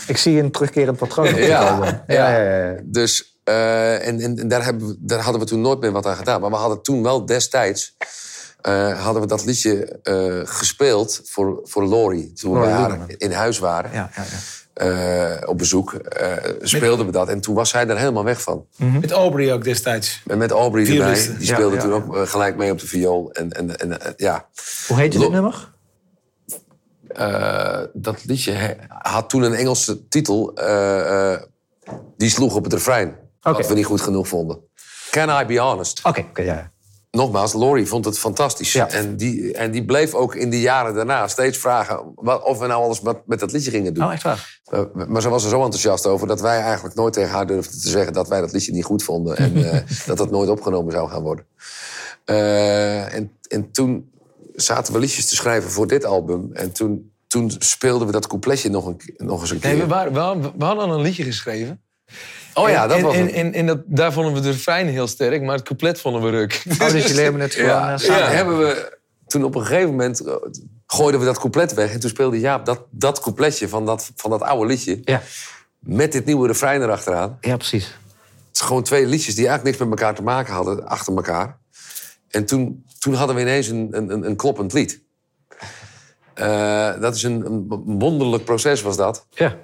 Ik 0.06 0.16
zie 0.16 0.40
een 0.40 0.50
terugkerend 0.50 0.96
patroon. 0.96 1.28
op 1.28 1.38
ja. 1.54 2.02
ja, 2.06 2.30
ja, 2.30 2.66
ja. 2.66 2.76
Dus, 2.84 3.37
eh, 3.48 4.06
en, 4.06 4.20
en, 4.20 4.48
daar, 4.48 4.64
hebben 4.64 4.86
we, 4.88 4.96
daar 4.98 5.20
hadden 5.20 5.40
we 5.40 5.46
toen 5.46 5.60
nooit 5.60 5.80
meer 5.80 5.92
wat 5.92 6.06
aan 6.06 6.16
gedaan. 6.16 6.40
Maar 6.40 6.50
we 6.50 6.56
hadden 6.56 6.82
toen 6.82 7.02
wel 7.02 7.26
destijds... 7.26 7.96
eh, 8.60 9.02
hadden 9.04 9.22
we 9.22 9.28
dat 9.28 9.44
liedje 9.44 9.98
eh, 10.02 10.40
gespeeld 10.44 11.20
voor, 11.24 11.60
voor 11.64 11.88
Laurie. 11.88 12.32
Toen 12.32 12.52
we 12.52 12.58
bij 12.60 12.70
haar 12.72 12.98
in 13.16 13.32
huis 13.32 13.58
waren. 13.58 13.92
ja, 13.92 14.10
ja, 14.16 14.22
ja. 14.22 15.36
eh, 15.40 15.48
op 15.48 15.58
bezoek, 15.58 15.92
eh, 15.92 16.32
speelden 16.60 17.06
we 17.06 17.12
dat. 17.12 17.28
En 17.28 17.40
toen 17.40 17.54
was 17.54 17.70
zij 17.70 17.88
er 17.88 17.98
helemaal 17.98 18.24
weg 18.24 18.42
van. 18.42 18.66
Met 18.76 19.10
Aubrey 19.10 19.52
ook 19.52 19.64
destijds. 19.64 20.22
En 20.26 20.38
met 20.38 20.50
Aubrey 20.50 20.86
erbij. 20.86 21.14
Die 21.38 21.46
speelde 21.46 21.74
ja, 21.76 21.80
toen 21.82 21.90
ja. 21.90 21.96
ook 21.96 22.28
gelijk 22.28 22.56
mee 22.56 22.72
op 22.72 22.78
de 22.78 22.86
viool. 22.86 23.32
En, 23.32 23.52
en, 23.52 23.78
en 23.78 24.14
ja, 24.16 24.48
Hoe 24.86 24.96
heet 24.96 25.12
je 25.12 25.18
dit 25.18 25.30
nummer? 25.30 25.70
Eh, 27.08 27.80
dat 27.92 28.24
liedje 28.24 28.52
he- 28.52 28.76
had 28.88 29.28
toen 29.30 29.42
een 29.42 29.54
Engelse 29.54 30.08
titel. 30.08 30.54
eh, 30.54 31.32
eh, 31.32 31.40
die 32.16 32.30
sloeg 32.30 32.54
op 32.54 32.64
het 32.64 32.72
refrein. 32.72 33.14
Oké. 33.42 33.56
Wat 33.56 33.68
we 33.68 33.74
niet 33.74 33.84
goed 33.86 34.00
genoeg 34.00 34.28
vonden. 34.28 34.58
Can 35.10 35.40
I 35.40 35.44
be 35.46 35.58
honest? 35.58 36.00
Oké, 36.04 36.20
oké, 36.20 36.42
ja. 36.42 36.72
Nogmaals, 37.10 37.52
Laurie 37.52 37.86
vond 37.86 38.04
het 38.04 38.18
fantastisch. 38.18 38.72
Ja. 38.72 38.88
En, 38.90 39.16
die, 39.16 39.52
en 39.52 39.70
die 39.70 39.84
bleef 39.84 40.14
ook 40.14 40.34
in 40.34 40.50
de 40.50 40.60
jaren 40.60 40.94
daarna 40.94 41.28
steeds 41.28 41.58
vragen... 41.58 42.12
Wat, 42.14 42.42
of 42.42 42.58
we 42.58 42.66
nou 42.66 42.82
alles 42.82 43.00
met, 43.00 43.16
met 43.26 43.40
dat 43.40 43.52
liedje 43.52 43.70
gingen 43.70 43.94
doen. 43.94 44.04
Oh, 44.04 44.12
echt 44.12 44.22
waar? 44.22 44.60
Uh, 44.72 44.80
maar 45.08 45.22
ze 45.22 45.28
was 45.28 45.44
er 45.44 45.50
zo 45.50 45.62
enthousiast 45.62 46.06
over 46.06 46.26
dat 46.26 46.40
wij 46.40 46.60
eigenlijk 46.60 46.94
nooit 46.94 47.12
tegen 47.12 47.30
haar 47.30 47.46
durfden 47.46 47.80
te 47.80 47.88
zeggen 47.88 48.12
dat 48.12 48.28
wij 48.28 48.40
dat 48.40 48.52
liedje 48.52 48.72
niet 48.72 48.84
goed 48.84 49.02
vonden. 49.02 49.36
En 49.36 49.56
eh, 49.70 49.80
dat 50.06 50.16
dat 50.16 50.30
nooit 50.30 50.48
opgenomen 50.50 50.92
zou 50.92 51.08
gaan 51.10 51.22
worden. 51.22 51.46
Eh, 52.24 53.14
en, 53.14 53.32
en 53.48 53.70
toen 53.70 54.10
zaten 54.54 54.92
we 54.92 54.98
liedjes 54.98 55.28
te 55.28 55.34
schrijven 55.36 55.70
voor 55.70 55.86
dit 55.86 56.04
album. 56.04 56.50
En 56.52 56.72
toen, 56.72 57.12
toen 57.26 57.52
speelden 57.58 58.06
we 58.06 58.12
dat 58.12 58.26
coupletje 58.26 58.70
nog, 58.70 58.86
een, 58.86 59.00
nog 59.16 59.40
eens 59.40 59.50
een 59.50 59.58
keer. 59.58 59.70
Nee, 59.70 59.80
we, 59.80 59.86
waren, 59.86 60.12
we, 60.12 60.18
hadden- 60.18 60.52
we 60.58 60.64
hadden 60.64 60.84
al 60.84 60.94
een 60.94 61.00
liedje 61.02 61.24
geschreven. 61.24 61.82
Oh 62.58 62.68
ja, 62.68 62.86
dat 62.86 62.96
en, 62.96 63.02
was 63.04 63.14
en, 63.14 63.22
het. 63.26 63.32
en, 63.34 63.52
en 63.52 63.66
dat, 63.66 63.78
daar 63.86 64.12
vonden 64.12 64.32
we 64.34 64.40
de 64.40 64.50
refrein 64.50 64.86
heel 64.86 65.06
sterk, 65.06 65.42
maar 65.42 65.54
het 65.56 65.64
couplet 65.64 66.00
vonden 66.00 66.22
we 66.22 66.30
ruk. 66.30 66.62
Oh, 66.80 66.90
dus 66.90 67.06
jullie 67.06 67.22
hebben 67.28 67.40
het 67.40 67.54
gewoon 67.54 67.68
Ja, 67.70 67.92
eh, 67.92 67.98
samen. 67.98 68.22
ja, 68.22 68.28
hebben 68.28 68.58
we 68.58 68.98
toen 69.26 69.44
op 69.44 69.54
een 69.54 69.66
gegeven 69.66 69.90
moment 69.90 70.20
eh, 70.26 70.34
gooiden 70.86 71.20
we 71.20 71.26
dat 71.26 71.38
couplet 71.38 71.74
weg. 71.74 71.92
En 71.92 72.00
toen 72.00 72.10
speelde 72.10 72.38
Jaap 72.40 72.64
dat, 72.66 72.80
dat 72.90 73.20
coupletje 73.20 73.68
van 73.68 73.86
dat, 73.86 74.10
van 74.16 74.30
dat 74.30 74.42
oude 74.42 74.66
liedje. 74.66 75.00
Ja. 75.04 75.22
Met 75.78 76.12
dit 76.12 76.24
nieuwe 76.24 76.46
refrein 76.46 76.82
erachteraan. 76.82 77.38
ja, 77.40 77.56
precies. 77.56 77.84
Het 78.48 78.56
is 78.56 78.60
gewoon 78.60 78.82
twee 78.82 79.06
liedjes 79.06 79.34
die 79.34 79.46
eigenlijk 79.48 79.64
niks 79.78 79.90
met 79.90 79.98
elkaar 80.00 80.14
te 80.16 80.22
maken 80.22 80.54
hadden, 80.54 80.86
achter 80.88 81.14
elkaar. 81.16 81.58
En 82.28 82.44
toen, 82.44 82.84
toen 82.98 83.14
hadden 83.14 83.36
we 83.36 83.42
ineens 83.42 83.68
een, 83.68 83.88
een, 83.90 84.10
een- 84.10 84.26
een 84.26 84.36
kloppend 84.36 84.72
lied. 84.72 85.02
Eh, 86.34 87.00
dat 87.00 87.14
is 87.14 87.22
een, 87.22 87.46
een 87.46 87.64
wonderlijk 87.98 88.44
proces, 88.44 88.82
was 88.82 88.96
dat. 88.96 89.26
Ja. 89.30 89.56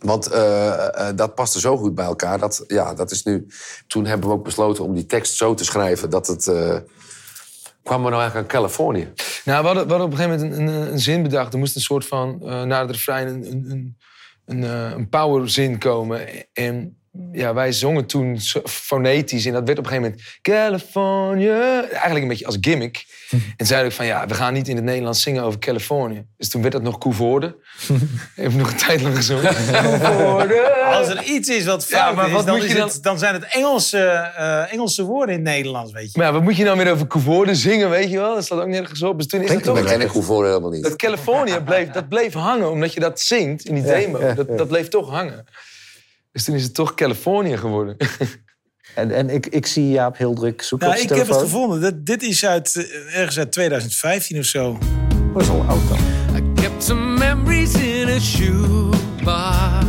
Want 0.00 0.26
eh, 0.26 1.08
eh, 1.08 1.16
dat 1.16 1.34
paste 1.34 1.60
zo 1.60 1.76
goed 1.76 1.94
bij 1.94 2.04
elkaar. 2.04 2.38
Dat, 2.38 2.64
ja, 2.66 2.94
dat 2.94 3.10
is 3.10 3.22
nu... 3.22 3.46
Toen 3.86 4.06
hebben 4.06 4.28
we 4.28 4.34
ook 4.34 4.44
besloten 4.44 4.84
om 4.84 4.94
die 4.94 5.06
tekst 5.06 5.36
zo 5.36 5.54
te 5.54 5.64
schrijven 5.64 6.10
dat 6.10 6.26
het... 6.26 6.46
eh 6.46 6.76
kwamen 7.82 8.04
we 8.04 8.10
nou 8.10 8.22
eigenlijk 8.22 8.52
aan 8.52 8.60
Californië? 8.60 9.12
Nou, 9.44 9.60
we 9.60 9.66
hadden, 9.66 9.88
we 9.88 10.02
op 10.02 10.10
een 10.10 10.16
gegeven 10.16 10.50
moment 10.50 10.90
een, 10.92 10.98
zin 10.98 11.22
bedacht. 11.22 11.52
Er 11.52 11.58
moest 11.58 11.74
een 11.74 11.80
soort 11.80 12.06
van, 12.06 12.38
na 12.40 12.80
het 12.80 12.90
refrein, 12.90 13.28
een, 13.28 13.44
een, 13.44 13.96
een, 14.44 14.62
een 14.62 15.08
powerzin 15.08 15.78
komen. 15.78 16.28
En 16.52 16.99
ja, 17.32 17.54
wij 17.54 17.72
zongen 17.72 18.06
toen 18.06 18.38
fonetisch. 18.64 19.46
En 19.46 19.52
dat 19.52 19.66
werd 19.66 19.78
op 19.78 19.84
een 19.84 19.90
gegeven 19.90 20.10
moment 20.10 20.38
California. 20.42 21.88
Eigenlijk 21.88 22.22
een 22.22 22.28
beetje 22.28 22.46
als 22.46 22.58
gimmick. 22.60 23.04
En 23.56 23.66
zeiden 23.66 23.90
we 23.90 23.96
van, 23.96 24.06
ja, 24.06 24.26
we 24.26 24.34
gaan 24.34 24.52
niet 24.52 24.68
in 24.68 24.76
het 24.76 24.84
Nederlands 24.84 25.22
zingen 25.22 25.42
over 25.42 25.58
Californië. 25.58 26.24
Dus 26.36 26.48
toen 26.48 26.60
werd 26.60 26.72
dat 26.72 26.82
nog 26.82 26.98
Koevoorde. 26.98 27.56
Even 28.36 28.58
nog 28.58 28.70
een 28.70 28.76
tijd 28.76 29.00
lang 29.00 29.16
gezongen. 29.16 29.54
Koevoorde. 29.54 30.70
Als 30.84 31.08
er 31.08 31.22
iets 31.22 31.48
is 31.48 31.64
wat 31.64 31.86
Ja, 31.88 32.12
maar 32.12 32.26
is, 32.26 32.32
wat 32.32 32.46
dan, 32.46 32.54
moet 32.54 32.64
is 32.64 32.72
je 32.72 32.82
het, 32.82 32.98
dan 33.02 33.18
zijn 33.18 33.34
het 33.34 33.44
Engelse, 33.44 33.98
eh, 33.98 34.72
Engelse 34.72 35.02
woorden 35.02 35.34
in 35.34 35.40
het 35.40 35.54
Nederlands, 35.54 35.92
weet 35.92 36.12
je. 36.12 36.18
Maar 36.18 36.26
ja, 36.26 36.32
wat 36.32 36.42
moet 36.42 36.56
je 36.56 36.64
nou 36.64 36.76
weer 36.78 36.92
over 36.92 37.06
Koevoorde 37.06 37.54
zingen, 37.54 37.90
weet 37.90 38.10
je 38.10 38.18
wel? 38.18 38.34
Dat 38.34 38.44
staat 38.44 38.60
ook 38.60 38.66
nergens 38.66 39.02
op. 39.02 39.18
Dus 39.18 39.26
toen 39.26 39.40
is 39.40 39.50
het 39.50 39.60
Klinkt 39.60 39.80
toch... 39.80 39.90
ken 39.90 40.00
ik 40.00 40.12
helemaal 40.26 40.70
niet. 40.70 40.82
Dat 40.82 40.96
California 40.96 41.60
bleef, 41.60 41.88
dat 41.88 42.08
bleef 42.08 42.32
hangen, 42.32 42.70
omdat 42.70 42.92
je 42.92 43.00
dat 43.00 43.20
zingt 43.20 43.64
in 43.64 43.74
die 43.74 43.84
demo. 43.84 44.34
Dat, 44.34 44.58
dat 44.58 44.68
bleef 44.68 44.88
toch 44.88 45.10
hangen. 45.10 45.46
Dus 46.32 46.44
toen 46.44 46.54
is 46.54 46.62
het 46.62 46.74
toch 46.74 46.94
California 46.94 47.56
geworden. 47.56 47.96
En, 48.94 49.10
en 49.10 49.30
ik, 49.30 49.46
ik 49.46 49.66
zie 49.66 49.88
Jaap 49.88 50.16
heel 50.16 50.34
druk 50.34 50.62
zoeken 50.62 50.88
Nou, 50.88 51.00
op 51.00 51.10
ik 51.10 51.16
heb 51.16 51.28
het 51.28 51.36
gevonden. 51.36 51.80
Dat, 51.80 52.06
dit 52.06 52.22
is 52.22 52.44
uit, 52.46 52.76
eh, 52.76 53.18
ergens 53.18 53.38
uit 53.38 53.52
2015 53.52 54.38
of 54.38 54.44
zo. 54.44 54.78
Dat 55.32 55.42
is 55.42 55.48
al 55.48 55.62
oud 55.62 55.88
dan. 55.88 55.98
I 56.36 56.60
kept 56.62 56.84
some 56.84 57.18
memories 57.18 57.74
in 57.74 58.08
a 58.08 58.18
shoebox. 58.18 59.86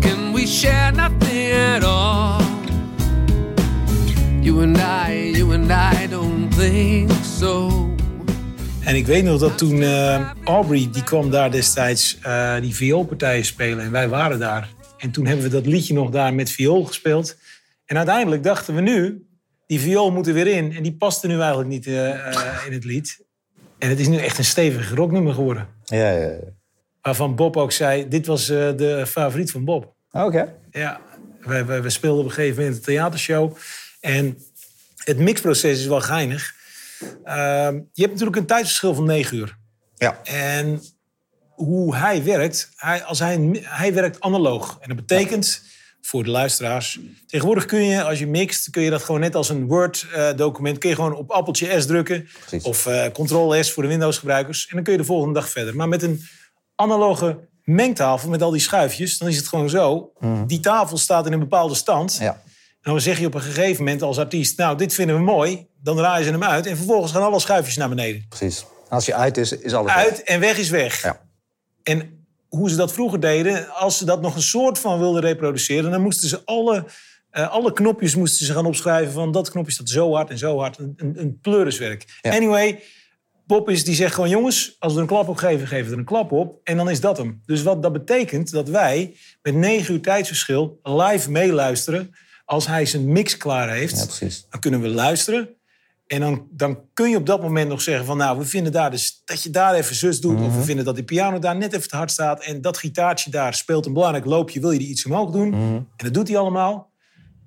Can 0.00 0.32
we 0.32 0.46
share 0.46 0.92
nothing 0.92 1.52
at 1.52 1.84
all? 1.84 2.44
You 4.40 4.62
and 4.62 4.78
I, 5.08 5.30
you 5.36 5.54
and 5.54 5.70
I 5.70 6.08
don't 6.08 6.56
think 6.56 7.10
so. 7.38 7.70
En 8.80 8.96
ik 8.96 9.06
weet 9.06 9.24
nog 9.24 9.40
dat 9.40 9.58
toen 9.58 9.82
eh, 9.82 10.30
Aubrey, 10.44 10.88
die 10.92 11.04
kwam 11.04 11.30
daar 11.30 11.50
destijds 11.50 12.18
eh, 12.22 12.54
die 12.60 12.74
vioolpartijen 12.74 13.44
spelen. 13.44 13.84
En 13.84 13.90
wij 13.90 14.08
waren 14.08 14.38
daar. 14.38 14.68
En 14.96 15.10
toen 15.10 15.26
hebben 15.26 15.44
we 15.44 15.50
dat 15.50 15.66
liedje 15.66 15.94
nog 15.94 16.10
daar 16.10 16.34
met 16.34 16.50
viool 16.50 16.84
gespeeld. 16.84 17.36
En 17.84 17.96
uiteindelijk 17.96 18.42
dachten 18.42 18.74
we 18.74 18.80
nu, 18.80 19.26
die 19.66 19.80
viool 19.80 20.12
moet 20.12 20.26
er 20.26 20.34
weer 20.34 20.46
in. 20.46 20.72
En 20.72 20.82
die 20.82 20.96
paste 20.96 21.26
nu 21.26 21.38
eigenlijk 21.38 21.68
niet 21.68 21.86
eh, 21.86 22.34
eh, 22.34 22.66
in 22.66 22.72
het 22.72 22.84
lied. 22.84 23.24
En 23.78 23.88
het 23.88 24.00
is 24.00 24.08
nu 24.08 24.16
echt 24.16 24.38
een 24.38 24.44
stevig 24.44 24.94
rocknummer 24.94 25.34
geworden. 25.34 25.68
Ja, 25.84 26.10
ja, 26.10 26.28
ja. 26.28 26.38
Waarvan 27.02 27.34
Bob 27.34 27.56
ook 27.56 27.72
zei, 27.72 28.08
dit 28.08 28.26
was 28.26 28.48
eh, 28.48 28.76
de 28.76 29.04
favoriet 29.06 29.50
van 29.50 29.64
Bob. 29.64 29.94
Oké. 30.10 30.54
Ja, 30.70 31.00
wij, 31.40 31.66
wij 31.66 31.90
speelden 31.90 32.20
op 32.20 32.28
een 32.28 32.34
gegeven 32.34 32.56
moment 32.56 32.76
een 32.76 32.82
theatershow. 32.82 33.56
En 34.00 34.38
het 34.96 35.18
mixproces 35.18 35.78
is 35.78 35.86
wel 35.86 36.00
geinig. 36.00 36.54
Ehm, 37.24 37.74
je 37.74 38.02
hebt 38.02 38.12
natuurlijk 38.12 38.36
een 38.36 38.46
tijdsverschil 38.46 38.94
van 38.94 39.04
negen 39.04 39.36
uur. 39.36 39.56
Ja. 39.94 40.20
En 40.22 40.82
hoe 41.56 41.96
hij 41.96 42.24
werkt, 42.24 42.70
hij, 42.76 43.04
als 43.04 43.18
hij, 43.18 43.60
hij 43.62 43.94
werkt 43.94 44.20
analoog. 44.20 44.78
En 44.80 44.88
dat 44.88 44.96
betekent, 44.96 45.62
voor 46.00 46.24
de 46.24 46.30
luisteraars... 46.30 46.98
Tegenwoordig 47.26 47.64
kun 47.64 47.84
je, 47.84 48.02
als 48.02 48.18
je 48.18 48.26
mixt, 48.26 48.70
kun 48.70 48.82
je 48.82 48.90
dat 48.90 49.02
gewoon 49.02 49.20
net 49.20 49.34
als 49.34 49.48
een 49.48 49.66
Word-document... 49.66 50.78
kun 50.78 50.88
je 50.88 50.94
gewoon 50.94 51.14
op 51.14 51.30
appeltje 51.30 51.80
S 51.80 51.86
drukken. 51.86 52.28
Precies. 52.38 52.64
Of 52.64 52.86
eh 52.86 53.06
Ctrl-S 53.12 53.72
voor 53.72 53.82
de 53.82 53.88
Windows-gebruikers. 53.88 54.66
En 54.68 54.74
dan 54.74 54.84
kun 54.84 54.92
je 54.92 54.98
de 54.98 55.04
volgende 55.04 55.34
dag 55.34 55.48
verder. 55.48 55.76
Maar 55.76 55.88
met 55.88 56.02
een 56.02 56.22
analoge 56.74 57.48
mengtafel, 57.64 58.28
met 58.28 58.42
al 58.42 58.50
die 58.50 58.60
schuifjes... 58.60 59.18
dan 59.18 59.28
is 59.28 59.36
het 59.36 59.48
gewoon 59.48 59.70
zo. 59.70 60.12
Die 60.46 60.60
tafel 60.60 60.98
staat 60.98 61.26
in 61.26 61.32
een 61.32 61.38
bepaalde 61.38 61.74
stand. 61.74 62.16
Ja. 62.20 62.42
En 62.80 62.92
dan 62.92 63.00
zeg 63.00 63.18
je 63.18 63.26
op 63.26 63.34
een 63.34 63.40
gegeven 63.40 63.84
moment 63.84 64.02
als 64.02 64.18
artiest... 64.18 64.58
nou, 64.58 64.76
dit 64.76 64.94
vinden 64.94 65.16
we 65.16 65.22
mooi. 65.22 65.66
Dan 65.82 65.96
draaien 65.96 66.24
ze 66.24 66.30
hem 66.30 66.44
uit. 66.44 66.66
En 66.66 66.76
vervolgens 66.76 67.12
gaan 67.12 67.22
alle 67.22 67.40
schuifjes 67.40 67.76
naar 67.76 67.88
beneden. 67.88 68.26
Precies. 68.28 68.64
Als 68.88 69.06
je 69.06 69.14
uit 69.14 69.36
is, 69.36 69.52
is 69.52 69.74
alles 69.74 69.92
Uit 69.92 70.22
en 70.22 70.40
weg 70.40 70.58
is 70.58 70.70
weg. 70.70 71.02
Ja. 71.02 71.25
En 71.88 72.26
hoe 72.48 72.70
ze 72.70 72.76
dat 72.76 72.92
vroeger 72.92 73.20
deden, 73.20 73.74
als 73.74 73.98
ze 73.98 74.04
dat 74.04 74.20
nog 74.20 74.34
een 74.34 74.42
soort 74.42 74.78
van 74.78 74.98
wilden 74.98 75.20
reproduceren, 75.20 75.90
dan 75.90 76.02
moesten 76.02 76.28
ze 76.28 76.44
alle, 76.44 76.84
eh, 77.30 77.50
alle 77.50 77.72
knopjes 77.72 78.14
moesten 78.14 78.46
ze 78.46 78.52
gaan 78.52 78.66
opschrijven 78.66 79.12
van 79.12 79.32
dat 79.32 79.50
knopje 79.50 79.72
staat 79.72 79.88
zo 79.88 80.14
hard 80.14 80.30
en 80.30 80.38
zo 80.38 80.58
hard. 80.58 80.78
Een, 80.78 80.94
een, 80.96 81.38
pleuriswerk. 81.40 82.18
Ja. 82.20 82.32
Anyway, 82.32 82.82
Bob 83.46 83.68
is 83.68 83.84
die 83.84 83.94
zegt 83.94 84.14
gewoon 84.14 84.30
jongens, 84.30 84.76
als 84.78 84.92
we 84.92 84.98
er 84.98 85.04
een 85.04 85.10
klap 85.10 85.28
op 85.28 85.36
geven, 85.36 85.66
geven 85.66 85.86
we 85.86 85.92
er 85.92 85.98
een 85.98 86.04
klap 86.04 86.32
op 86.32 86.60
en 86.64 86.76
dan 86.76 86.90
is 86.90 87.00
dat 87.00 87.16
hem. 87.16 87.42
Dus 87.44 87.62
wat 87.62 87.82
dat 87.82 87.92
betekent 87.92 88.50
dat 88.50 88.68
wij 88.68 89.16
met 89.42 89.54
negen 89.54 89.94
uur 89.94 90.02
tijdsverschil 90.02 90.80
live 90.82 91.30
meeluisteren 91.30 92.14
als 92.44 92.66
hij 92.66 92.86
zijn 92.86 93.12
mix 93.12 93.36
klaar 93.36 93.70
heeft. 93.70 94.18
Ja. 94.20 94.28
Dan 94.50 94.60
kunnen 94.60 94.80
we 94.80 94.88
luisteren. 94.88 95.55
En 96.06 96.20
dan, 96.20 96.46
dan 96.50 96.78
kun 96.94 97.10
je 97.10 97.16
op 97.16 97.26
dat 97.26 97.42
moment 97.42 97.68
nog 97.68 97.80
zeggen 97.82 98.06
van... 98.06 98.16
nou, 98.16 98.38
we 98.38 98.44
vinden 98.44 98.72
daar 98.72 98.90
dus 98.90 99.22
dat 99.24 99.42
je 99.42 99.50
daar 99.50 99.74
even 99.74 99.94
zus 99.94 100.20
doet... 100.20 100.40
of 100.40 100.56
we 100.56 100.62
vinden 100.62 100.84
dat 100.84 100.94
die 100.94 101.04
piano 101.04 101.38
daar 101.38 101.56
net 101.56 101.72
even 101.72 101.88
te 101.88 101.96
hard 101.96 102.10
staat... 102.10 102.42
en 102.44 102.60
dat 102.60 102.78
gitaartje 102.78 103.30
daar 103.30 103.54
speelt 103.54 103.86
een 103.86 103.92
belangrijk 103.92 104.24
loopje... 104.24 104.60
wil 104.60 104.70
je 104.70 104.78
die 104.78 104.88
iets 104.88 105.06
omhoog 105.06 105.30
doen? 105.30 105.52
En 105.52 106.04
dat 106.04 106.14
doet 106.14 106.28
hij 106.28 106.36
allemaal. 106.38 106.90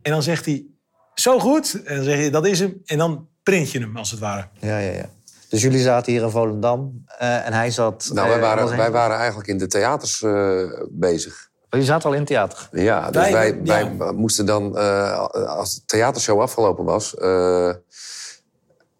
En 0.01 0.11
dan 0.11 0.23
zegt 0.23 0.45
hij, 0.45 0.65
zo 1.13 1.39
goed. 1.39 1.81
En 1.85 1.95
dan 1.95 2.03
zeg 2.03 2.23
je, 2.23 2.29
dat 2.29 2.45
is 2.47 2.59
hem. 2.59 2.81
En 2.85 2.97
dan 2.97 3.27
print 3.43 3.71
je 3.71 3.79
hem, 3.79 3.97
als 3.97 4.11
het 4.11 4.19
ware. 4.19 4.47
Ja, 4.59 4.77
ja, 4.77 4.91
ja. 4.91 5.05
Dus 5.49 5.61
jullie 5.61 5.81
zaten 5.81 6.11
hier 6.11 6.21
in 6.23 6.29
Volendam 6.29 7.03
eh, 7.17 7.45
en 7.45 7.53
hij 7.53 7.71
zat... 7.71 8.09
Nou, 8.13 8.27
wij 8.27 8.37
eh, 8.37 8.43
waren, 8.43 8.77
wij 8.77 8.91
waren 8.91 9.17
eigenlijk 9.17 9.47
in 9.47 9.57
de 9.57 9.67
theaters 9.67 10.21
eh, 10.21 10.61
bezig. 10.89 11.47
Oh, 11.61 11.65
jullie 11.69 11.85
zaten 11.85 12.05
al 12.07 12.13
in 12.13 12.19
het 12.19 12.27
theater? 12.27 12.69
Ja, 12.71 13.11
dus 13.11 13.21
Wij- 13.21 13.31
wij, 13.31 13.59
ja. 13.63 13.95
wij 13.97 14.11
moesten 14.13 14.45
dan, 14.45 14.77
eh, 14.77 15.27
als 15.47 15.75
de 15.75 15.81
theatershow 15.85 16.41
afgelopen 16.41 16.85
was... 16.85 17.15
eh, 17.15 17.73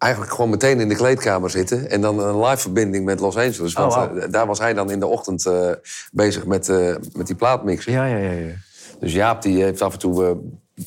eigenlijk 0.00 0.32
gewoon 0.32 0.50
meteen 0.50 0.80
in 0.80 0.88
de 0.88 0.94
kleedkamer 0.96 1.50
zitten... 1.50 1.90
en 1.90 2.00
dan 2.00 2.18
een 2.20 2.40
live 2.40 2.56
verbinding 2.60 3.04
met 3.04 3.20
Los 3.20 3.36
Angeles. 3.36 3.72
Want 3.72 3.92
Oh, 3.92 3.98
wauw. 3.98 4.16
eh, 4.16 4.30
daar 4.32 4.46
was 4.46 4.58
hij 4.58 4.74
dan 4.74 4.90
in 4.90 5.00
de 5.00 5.06
ochtend 5.06 5.46
eh, 5.46 5.70
bezig 6.12 6.46
met, 6.46 6.68
eh, 6.68 6.94
met 7.12 7.26
die 7.26 7.36
plaatmixen. 7.36 7.92
Ja, 7.92 8.04
ja, 8.06 8.16
ja. 8.16 8.30
ja. 8.30 8.52
Dus 9.00 9.12
Jaap 9.12 9.42
die 9.42 9.62
heeft 9.62 9.82
af 9.82 9.92
en 9.92 9.98
toe 9.98 10.36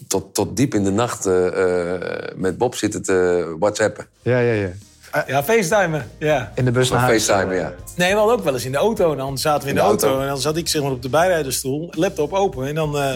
tot, 0.08 0.34
tot 0.34 0.58
diep 0.58 0.74
in 0.74 0.84
de 0.84 0.92
nacht 0.92 1.26
eh, 1.26 1.94
eh, 1.94 2.02
met 2.36 2.58
Bob 2.58 2.76
zitten 2.76 3.02
te 3.02 3.56
whatsappen. 3.60 4.08
Ja, 4.22 4.40
ja, 4.40 4.54
ja. 4.54 4.70
Ja, 5.28 5.44
facetimen. 5.44 6.10
Ja. 6.18 6.52
In 6.56 6.66
de 6.66 6.72
bus 6.72 6.90
naar 6.90 7.00
huis. 7.00 7.26
FaceTime, 7.26 7.56
ja. 7.56 7.74
Nee, 7.96 8.12
we 8.12 8.18
hadden 8.18 8.36
ook 8.38 8.44
wel 8.44 8.54
eens 8.54 8.66
in 8.66 8.72
de 8.72 8.78
auto. 8.78 9.12
En 9.12 9.18
dan 9.18 9.38
zaten 9.38 9.64
we 9.64 9.70
in 9.70 9.76
de, 9.76 9.82
In 9.82 9.86
de 9.88 9.92
auto. 9.92 10.08
auto. 10.08 10.22
En 10.22 10.28
dan 10.28 10.38
zat 10.38 10.58
ik 10.58 10.68
zeg 10.68 10.82
maar, 10.82 10.92
op 10.92 11.02
de 11.02 11.10
bijrijderstoel. 11.10 11.88
Laptop 11.92 12.34
open. 12.34 12.68
En 12.68 12.76
dan 12.76 12.98
eh, 12.98 13.14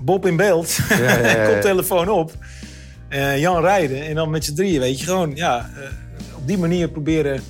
Bob 0.00 0.26
in 0.26 0.36
beeld. 0.36 0.76
ja, 0.88 0.96
ja, 0.98 1.18
ja. 1.18 1.46
Koptelefoon 1.52 2.08
op. 2.08 2.32
eh, 3.16 3.38
Jan 3.38 3.60
rijden. 3.62 4.06
En 4.06 4.14
dan 4.14 4.30
met 4.30 4.44
z'n 4.44 4.54
drieën, 4.54 4.80
weet 4.80 4.98
je. 4.98 5.04
Gewoon, 5.04 5.32
ja, 5.34 5.70
eh, 5.76 6.36
op 6.36 6.46
die 6.46 6.58
manier 6.58 6.88
proberen... 6.88 7.40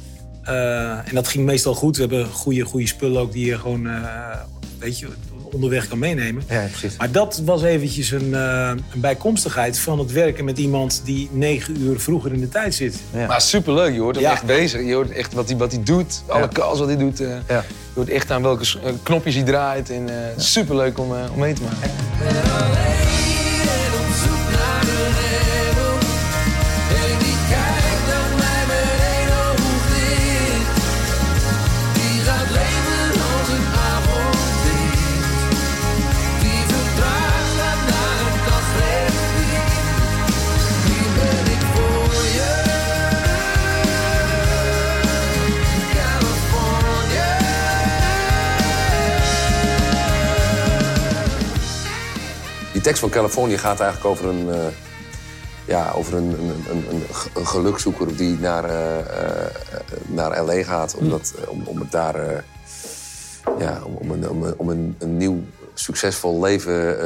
eh, 0.42 0.90
en 0.90 1.14
dat 1.14 1.28
ging 1.28 1.44
meestal 1.44 1.74
goed. 1.74 1.96
We 1.96 2.00
hebben 2.02 2.26
goede, 2.26 2.62
goede 2.64 2.86
spullen 2.86 3.20
ook 3.20 3.32
die 3.32 3.46
je 3.46 3.58
gewoon... 3.58 3.86
eh, 3.86 3.94
weet 4.78 4.98
je, 4.98 5.06
onderweg 5.52 5.88
kan 5.88 5.98
meenemen. 5.98 6.42
Ja, 6.48 6.64
precies. 6.70 6.96
Maar 6.98 7.10
dat 7.10 7.42
was 7.44 7.62
eventjes 7.62 8.10
een, 8.10 8.34
eh, 8.34 8.70
een 8.94 9.00
bijkomstigheid 9.00 9.78
van 9.78 9.98
het 9.98 10.12
werken 10.12 10.44
met 10.44 10.58
iemand 10.58 11.00
die 11.04 11.28
negen 11.32 11.80
uur 11.80 12.00
vroeger 12.00 12.32
in 12.32 12.40
de 12.40 12.48
tijd 12.48 12.74
zit. 12.74 12.96
Maar 13.28 13.40
superleuk, 13.40 13.94
je 13.94 14.00
hoort 14.00 14.14
hem 14.14 14.24
Ja. 14.24 14.32
echt 14.32 14.44
bezig. 14.44 14.86
Je 14.86 14.94
hoort 14.94 15.10
echt 15.10 15.32
wat 15.32 15.48
hij, 15.48 15.56
wat 15.58 15.72
hij 15.72 15.82
doet, 15.82 16.22
alle 16.28 16.48
calls 16.48 16.78
wat 16.78 16.88
hij 16.88 16.96
doet. 16.96 17.20
eh, 17.20 17.28
Ja. 17.48 17.64
Je 17.66 18.02
hoort 18.02 18.08
echt 18.08 18.30
aan 18.30 18.42
welke 18.42 18.64
knopjes 19.02 19.34
hij 19.34 19.44
draait. 19.44 19.90
En 19.90 20.08
eh 20.08 20.14
superleuk 20.36 20.98
om, 20.98 21.14
eh, 21.14 21.20
om 21.32 21.38
mee 21.38 21.54
te 21.54 21.62
maken. 21.62 21.90
Tekst 52.86 53.00
van 53.00 53.10
Californië 53.10 53.58
gaat 53.58 53.80
eigenlijk 53.80 54.10
over 54.10 54.26
een, 54.28 54.50
eh, 54.50 54.66
ja, 55.66 55.90
over 55.94 56.14
een, 56.14 56.24
een, 56.38 56.64
een, 56.70 56.84
een, 56.90 57.02
ge- 57.14 57.28
een 57.34 57.46
gelukzoeker 57.46 58.16
die 58.16 58.38
naar, 58.38 58.64
eh, 58.64 58.98
eh, 58.98 59.46
naar 60.06 60.42
L.A. 60.44 60.62
gaat. 60.62 60.94
Omdat, 60.94 61.34
eh, 61.42 61.48
om, 61.50 61.62
om 61.66 61.78
het 61.80 61.90
daar 61.90 62.44
ja, 63.58 63.80
om, 63.84 63.94
om, 63.94 64.10
een, 64.10 64.28
om, 64.28 64.42
een, 64.42 64.54
om 64.56 64.68
een, 64.68 64.96
een 64.98 65.16
nieuw 65.16 65.38
succesvol 65.74 66.40
leven 66.40 66.96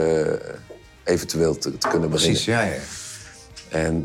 eventueel 1.04 1.58
te, 1.58 1.78
te 1.78 1.88
kunnen 1.88 2.10
beginnen. 2.10 2.42
Precies, 2.42 2.44
ja, 2.44 2.62
ja. 2.62 2.78
En 3.68 4.04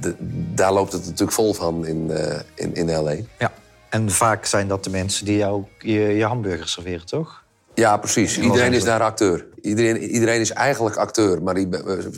de- 0.00 0.14
daar 0.54 0.72
loopt 0.72 0.92
het 0.92 1.02
natuurlijk 1.04 1.32
vol 1.32 1.54
van 1.54 1.86
in, 1.86 2.10
in, 2.54 2.74
in 2.74 2.90
L.A. 2.96 3.14
ja. 3.38 3.52
En 3.88 4.10
vaak 4.10 4.44
zijn 4.46 4.68
dat 4.68 4.84
de 4.84 4.90
mensen 4.90 5.24
die 5.24 5.36
jou 5.36 5.64
je, 5.78 5.92
je 6.00 6.24
hamburgers 6.24 6.72
serveren, 6.72 7.06
toch? 7.06 7.42
Ja, 7.74 7.96
precies. 7.96 8.38
Iedereen 8.38 8.72
is 8.72 8.84
daar 8.84 9.00
acteur. 9.02 9.46
Iedereen, 9.62 9.96
iedereen 9.98 10.40
is 10.40 10.50
eigenlijk 10.50 10.96
acteur. 10.96 11.42
Maar 11.42 11.54
die, 11.54 11.68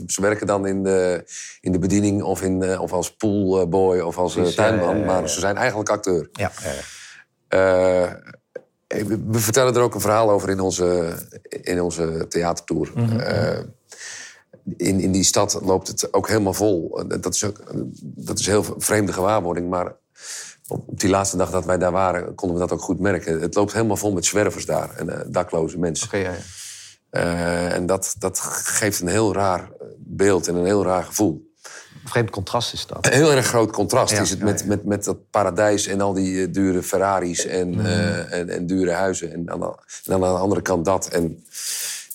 ze 0.07 0.21
werken 0.21 0.47
dan 0.47 0.67
in 0.67 0.83
de, 0.83 1.25
in 1.61 1.73
de 1.73 1.79
bediening 1.79 2.23
of, 2.23 2.43
in, 2.43 2.63
eh, 2.63 2.81
of 2.81 2.93
als 2.93 3.17
poolboy 3.17 3.99
of 4.01 4.19
als 4.19 4.33
eh, 4.33 4.39
Precies, 4.41 4.57
tuinman. 4.57 4.99
ja. 4.99 5.05
Maar 5.05 5.29
ze 5.29 5.41
zijn 5.41 5.57
eigenlijk 5.57 5.89
acteur. 5.89 6.29
Ja. 6.33 6.51
Eh, 7.49 8.13
we 9.31 9.39
vertellen 9.39 9.75
er 9.75 9.81
ook 9.83 9.95
een 9.95 10.01
verhaal 10.01 10.31
over 10.31 10.51
in 10.51 10.61
onze, 10.61 11.15
in 11.49 11.81
onze 11.83 12.27
theatertour. 12.29 12.91
Mhm, 12.95 13.19
Eh, 13.19 13.59
in, 14.77 15.01
in 15.01 15.13
die 15.13 15.25
stad 15.25 15.59
loopt 15.63 15.89
het 15.89 16.13
ook 16.13 16.29
helemaal 16.29 16.53
vol. 16.55 16.99
Eh, 17.09 17.21
Dat 17.21 17.35
is, 17.35 17.45
ook, 17.45 17.61
dat 18.03 18.39
is 18.39 18.47
heel 18.47 18.65
vreemde 18.79 19.13
gewaarwording. 19.13 19.69
Maar 19.71 19.93
op 20.69 21.01
die 21.01 21.09
laatste 21.11 21.37
dag 21.37 21.51
dat 21.51 21.65
wij 21.65 21.79
daar 21.79 21.93
waren, 21.93 22.35
konden 22.35 22.57
we 22.59 22.63
dat 22.67 22.73
ook 22.79 22.85
goed 22.85 23.01
merken. 23.01 23.41
Het 23.41 23.55
loopt 23.55 23.73
helemaal 23.73 23.97
vol 23.97 24.13
met 24.13 24.25
zwervers 24.25 24.67
daar. 24.67 24.95
En 24.97 25.09
eh, 25.09 25.21
dakloze 25.27 25.79
mensen. 25.79 26.07
Oké, 26.07 26.17
ja, 26.17 26.31
ja. 26.33 26.39
Eh, 27.13 27.75
en 27.75 27.87
dat, 27.87 28.15
dat 28.19 28.39
geeft 28.41 29.01
een 29.01 29.09
heel 29.09 29.35
raar 29.35 29.71
beeld 29.99 30.49
en 30.49 30.55
een 30.55 30.65
heel 30.65 30.85
raar 30.85 31.05
gevoel. 31.05 31.53
Vreemd 32.05 32.31
contrast 32.31 32.73
is 32.73 32.87
dat. 32.87 33.07
Een 33.07 33.13
heel 33.13 33.33
erg 33.33 33.47
groot 33.47 33.73
contrast 33.73 34.13
Ja, 34.13 34.21
is 34.21 34.31
het 34.31 34.39
ja, 34.39 34.45
met, 34.45 34.61
ja. 34.61 34.67
Met, 34.67 34.85
met 34.85 35.05
dat 35.05 35.31
paradijs 35.31 35.87
en 35.87 36.01
al 36.01 36.13
die 36.13 36.43
eh, 36.43 36.53
dure 36.53 36.83
Ferraris 36.83 37.47
en, 37.47 37.87
eh, 37.87 38.33
en, 38.33 38.49
en 38.49 38.67
dure 38.67 38.91
huizen. 38.91 39.33
En 39.33 39.51
aan, 39.51 39.61
de, 39.61 39.75
en 40.05 40.13
aan 40.13 40.21
de 40.21 40.27
andere 40.27 40.63
kant 40.63 40.85
dat. 40.85 41.09
En 41.09 41.45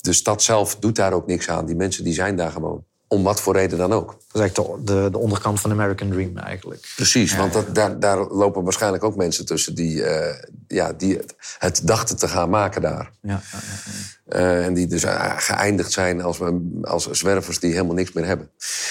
de 0.01 0.13
stad 0.13 0.43
zelf 0.43 0.75
doet 0.75 0.95
daar 0.95 1.13
ook 1.13 1.27
niks 1.27 1.49
aan. 1.49 1.65
Die 1.65 1.75
mensen 1.75 2.03
die 2.03 2.13
zijn 2.13 2.35
daar 2.35 2.51
gewoon. 2.51 2.85
Om 3.09 3.23
wat 3.23 3.41
voor 3.41 3.53
reden 3.55 3.77
dan 3.77 3.93
ook. 3.93 4.07
Dat 4.07 4.17
is 4.33 4.39
eigenlijk 4.39 4.87
de, 4.87 4.93
de, 4.93 5.09
de 5.11 5.17
onderkant 5.17 5.59
van 5.59 5.69
de 5.69 5.75
American 5.75 6.09
Dream 6.09 6.37
eigenlijk. 6.37 6.93
Precies, 6.95 7.35
want 7.35 7.53
dat, 7.53 7.75
daar, 7.75 7.99
daar 7.99 8.17
lopen 8.27 8.63
waarschijnlijk 8.63 9.03
ook 9.03 9.15
mensen 9.15 9.45
tussen 9.45 9.75
die, 9.75 10.03
eh, 10.03 10.43
ja, 10.67 10.93
die 10.93 11.17
het, 11.17 11.35
het 11.59 11.81
dachten 11.83 12.17
te 12.17 12.27
gaan 12.27 12.49
maken 12.49 12.81
daar. 12.81 13.11
Ja, 13.21 13.29
ja, 13.31 13.39
ja. 13.51 14.35
Eh, 14.37 14.65
en 14.65 14.73
die 14.73 14.87
dus 14.87 15.03
eh, 15.03 15.33
geëindigd 15.37 15.91
zijn 15.91 16.21
als, 16.21 16.39
als 16.81 17.09
zwervers 17.11 17.59
die 17.59 17.71
helemaal 17.71 17.95
niks 17.95 18.11
meer 18.11 18.25
hebben. 18.25 18.49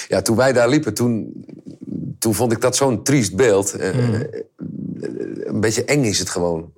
Ja, 0.08 0.22
toen 0.22 0.36
wij 0.36 0.52
daar 0.52 0.68
liepen, 0.68 0.94
toen, 0.94 1.44
toen 2.18 2.34
vond 2.34 2.52
ik 2.52 2.60
dat 2.60 2.76
zo'n 2.76 3.02
triest 3.02 3.36
beeld. 3.36 3.72
Eh, 3.72 4.20
Een 5.44 5.60
beetje 5.60 5.84
eng 5.84 6.04
is 6.04 6.18
het 6.18 6.30
gewoon. 6.30 6.72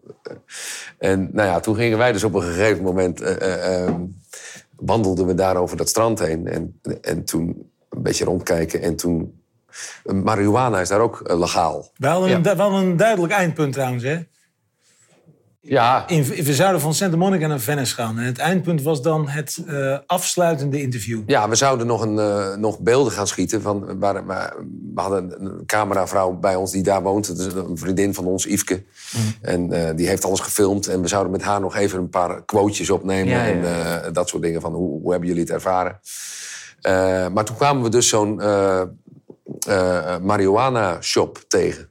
En 0.98 1.28
nou 1.32 1.48
ja, 1.48 1.60
toen 1.60 1.74
gingen 1.76 1.98
wij 1.98 2.12
dus 2.12 2.24
op 2.24 2.34
een 2.34 2.42
gegeven 2.42 2.82
moment... 2.84 3.20
eh, 3.20 3.32
eh, 3.36 3.82
ehm, 3.86 4.00
wandelden 4.80 5.26
we 5.26 5.34
daar 5.34 5.56
over 5.56 5.76
dat 5.76 5.88
strand 5.88 6.18
heen. 6.18 6.46
En, 6.46 6.80
en 7.00 7.24
toen 7.24 7.70
een 7.88 8.02
beetje 8.02 8.24
rondkijken. 8.24 8.82
En 8.82 8.96
toen... 8.96 9.42
Marihuana 10.04 10.80
is 10.80 10.88
daar 10.88 11.00
ook 11.00 11.20
eh, 11.20 11.38
legaal. 11.38 11.90
We 11.96 12.06
hadden, 12.06 12.28
Ja. 12.28 12.36
een, 12.36 12.42
du- 12.42 12.54
we 12.56 12.62
hadden 12.62 12.80
een 12.80 12.96
duidelijk 12.96 13.32
eindpunt 13.32 13.72
trouwens, 13.72 14.02
hè? 14.02 14.18
Ja, 15.60 16.08
In, 16.08 16.24
we 16.24 16.54
zouden 16.54 16.80
van 16.80 16.94
Santa 16.94 17.16
Monica 17.16 17.46
naar 17.46 17.60
Venice 17.60 17.94
gaan. 17.94 18.18
En 18.18 18.24
het 18.24 18.38
eindpunt 18.38 18.82
was 18.82 19.02
dan 19.02 19.28
het 19.28 19.58
eh, 19.66 19.98
afsluitende 20.06 20.80
interview. 20.82 21.22
Ja, 21.26 21.48
we 21.48 21.54
zouden 21.54 21.86
nog, 21.86 22.02
een, 22.02 22.18
eh, 22.18 22.54
nog 22.54 22.78
beelden 22.80 23.12
gaan 23.12 23.26
schieten. 23.26 23.62
Van, 23.62 23.98
waar, 23.98 24.26
waar- 24.26 24.54
we 24.94 25.00
hadden 25.00 25.44
een 25.44 25.66
cameravrouw 25.66 26.32
bij 26.32 26.54
ons 26.54 26.72
die 26.72 26.82
daar 26.82 27.02
woont. 27.02 27.26
Dat 27.26 27.38
is 27.38 27.46
een 27.54 27.78
vriendin 27.78 28.14
van 28.14 28.24
ons, 28.24 28.44
Yveske. 28.44 28.84
En 29.42 29.72
eh, 29.72 29.96
die 29.96 30.08
heeft 30.08 30.24
alles 30.24 30.40
gefilmd. 30.40 30.86
En 30.86 31.00
we 31.02 31.08
zouden 31.08 31.32
met 31.32 31.42
haar 31.42 31.60
nog 31.60 31.76
even 31.76 31.98
een 31.98 32.08
paar 32.10 32.44
quotejes 32.44 32.90
opnemen. 32.90 33.28
Ja, 33.34 33.44
ja, 33.44 34.00
En 34.02 34.12
dat 34.12 34.28
soort 34.28 34.42
dingen. 34.42 34.60
Van 34.60 34.72
hoe, 34.74 35.00
hoe 35.00 35.10
hebben 35.10 35.28
jullie 35.28 35.42
het 35.44 35.52
ervaren? 35.52 36.00
Maar 37.34 37.44
toen 37.44 37.56
kwamen 37.56 37.82
we 37.82 37.88
dus 37.88 38.08
zo'n 38.08 38.40
eh, 38.40 38.82
marihuana-shop 40.22 41.44
tegen. 41.48 41.88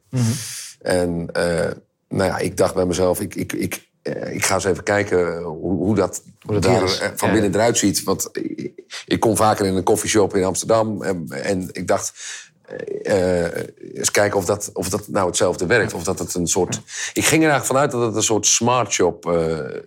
En 0.82 1.30
eh, 1.34 1.72
nou 2.10 2.30
ja, 2.30 2.38
ik 2.38 2.58
dacht 2.58 2.74
bij 2.74 2.86
mezelf... 2.86 3.22
Ik, 3.22 3.36
ik, 3.36 3.54
ik, 3.54 3.88
eh, 4.08 4.34
ik 4.34 4.46
ga 4.46 4.54
eens 4.54 4.64
even 4.64 4.84
kijken 4.84 5.42
hoe, 5.42 5.76
hoe 5.76 5.96
dat, 5.96 6.24
er 6.48 7.14
van 7.16 7.32
binnen 7.32 7.52
ja. 7.52 7.58
eruit 7.58 7.78
ziet. 7.78 8.04
Want 8.04 8.30
ik, 8.32 8.72
ik 9.06 9.20
kom 9.20 9.36
vaker 9.36 9.66
in 9.66 9.76
een 9.76 9.84
koffieshop 9.84 10.36
in 10.36 10.44
Amsterdam. 10.44 11.04
En, 11.04 11.26
en 11.30 11.70
ik 11.72 11.88
dacht, 11.88 12.14
eh, 12.62 13.46
eh, 13.46 13.66
eens 13.94 14.12
kijken 14.12 14.38
of 14.38 14.46
dat, 14.46 14.70
of 14.74 14.90
dat 14.90 15.08
nou 15.08 15.28
hetzelfde 15.28 15.66
werkt. 15.66 15.94
Of 15.94 16.04
dat 16.04 16.20
het 16.20 16.34
een 16.34 16.48
soort... 16.48 16.82
Ik 17.14 17.26
ging 17.26 17.44
er 17.44 17.50
eigenlijk 17.50 17.66
vanuit 17.66 17.92
dat 17.92 18.02
het 18.02 18.16
een 18.16 18.24
soort 18.24 18.46
smart 18.46 18.92
shop 18.92 19.24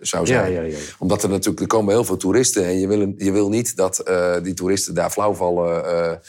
zou 0.01 0.25
zijn. 0.25 0.51
Ja, 0.51 0.61
ja, 0.61 0.61
ja, 0.61 0.67
ja. 0.67 0.77
Omdat 0.99 1.23
er 1.23 1.29
natuurlijk 1.29 1.61
er 1.61 1.67
komen 1.67 1.93
heel 1.93 2.03
veel 2.03 2.17
toeristen. 2.17 2.65
En 2.65 2.79
je 2.79 2.87
wil, 2.87 3.13
je 3.17 3.31
wil 3.31 3.49
niet 3.49 3.75
dat 3.75 4.03
die 4.43 4.53
toeristen 4.53 4.93
daar 4.93 5.09
flauw 5.09 5.33
vallen 5.33 6.21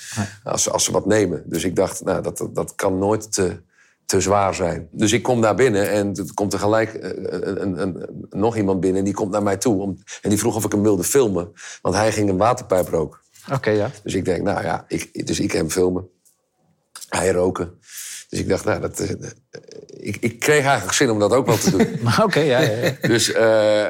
als, 0.44 0.70
als 0.70 0.84
ze 0.84 0.92
wat 0.92 1.06
nemen. 1.06 1.42
Dus 1.46 1.64
ik 1.64 1.76
dacht, 1.76 2.04
nou, 2.04 2.22
dat, 2.22 2.48
dat 2.52 2.74
kan 2.74 2.98
nooit 2.98 3.32
te, 3.32 3.60
te 4.06 4.20
zwaar 4.20 4.54
zijn. 4.54 4.88
Dus 4.90 5.12
ik 5.12 5.22
kom 5.22 5.40
daar 5.40 5.54
binnen 5.54 5.90
en 5.90 6.14
er 6.16 6.34
komt 6.34 6.50
tegelijk 6.50 6.94
eh, 6.94 7.10
een, 7.30 7.62
een, 7.62 7.80
een- 7.82 8.26
nog 8.30 8.56
iemand 8.56 8.80
binnen. 8.80 8.98
En 8.98 9.04
die 9.04 9.14
komt 9.14 9.30
naar 9.30 9.42
mij 9.42 9.56
toe. 9.56 9.82
Om, 9.82 9.98
en 10.22 10.30
die 10.30 10.38
vroeg 10.38 10.56
of 10.56 10.64
ik 10.64 10.72
hem 10.72 10.82
wilde 10.82 11.04
filmen. 11.04 11.52
Want 11.82 11.94
hij 11.94 12.12
ging 12.12 12.28
een 12.28 12.36
waterpijp 12.36 12.88
roken. 12.88 13.20
Oké, 13.52 13.70
ja. 13.70 13.90
Dus 14.02 14.14
ik 14.14 14.24
denk, 14.24 14.42
nou 14.42 14.62
ja, 14.62 14.84
ik, 14.88 15.26
dus 15.26 15.40
ik 15.40 15.52
hem 15.52 15.70
filmen. 15.70 16.08
Hij 17.08 17.30
roken. 17.32 17.78
Dus 18.28 18.38
ik 18.40 18.48
dacht, 18.48 18.64
nou, 18.64 18.80
dat, 18.80 19.00
eh, 19.00 19.10
ik, 19.86 20.16
ik 20.20 20.38
kreeg 20.38 20.64
eigenlijk 20.64 20.92
zin 20.96 21.10
om 21.10 21.18
dat 21.18 21.32
ook 21.32 21.46
wel 21.46 21.58
te 21.58 21.70
doen. 21.70 21.86
Oké, 22.24 22.40
ja, 22.40 22.58
ja, 22.60 22.76
ja. 22.76 23.08
Dus 23.08 23.32
eh, 23.32 23.86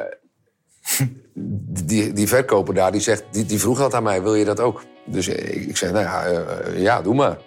die, 1.83 2.13
die 2.13 2.27
verkoper 2.27 2.73
daar, 2.73 2.91
die, 2.91 3.01
zegt, 3.01 3.23
die, 3.31 3.45
die 3.45 3.59
vroeg 3.59 3.77
dat 3.77 3.93
aan 3.93 4.03
mij, 4.03 4.21
wil 4.23 4.35
je 4.35 4.45
dat 4.45 4.59
ook? 4.59 4.83
Dus 5.05 5.27
ik, 5.27 5.65
ik 5.67 5.77
zeg, 5.77 5.91
nou 5.91 6.03
ja, 6.03 6.43
ja 6.75 7.01
doe 7.01 7.15
maar. 7.15 7.37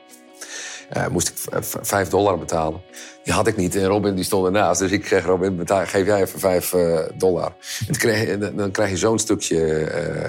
Eh, 0.90 1.06
moest 1.06 1.28
ik 1.28 1.34
v- 1.36 1.66
v- 1.68 1.74
vijf 1.88 2.08
dollar 2.08 2.38
betalen. 2.38 2.80
Die 3.24 3.32
had 3.32 3.46
ik 3.46 3.56
niet. 3.56 3.76
En 3.76 3.84
Robin 3.86 4.14
die 4.14 4.24
stond 4.24 4.46
ernaast. 4.46 4.80
Dus 4.80 4.90
ik 4.90 5.06
zeg, 5.06 5.24
Robin, 5.24 5.56
betaal, 5.56 5.86
geef 5.86 6.06
jij 6.06 6.20
even 6.22 6.40
vijf 6.40 6.72
eh, 6.72 6.98
dollar. 7.14 7.52
En 7.88 7.96
kreeg, 7.96 8.38
dan 8.54 8.70
krijg 8.70 8.90
je 8.90 8.96
zo'n 8.96 9.18
stukje 9.18 9.84
eh, 9.84 10.24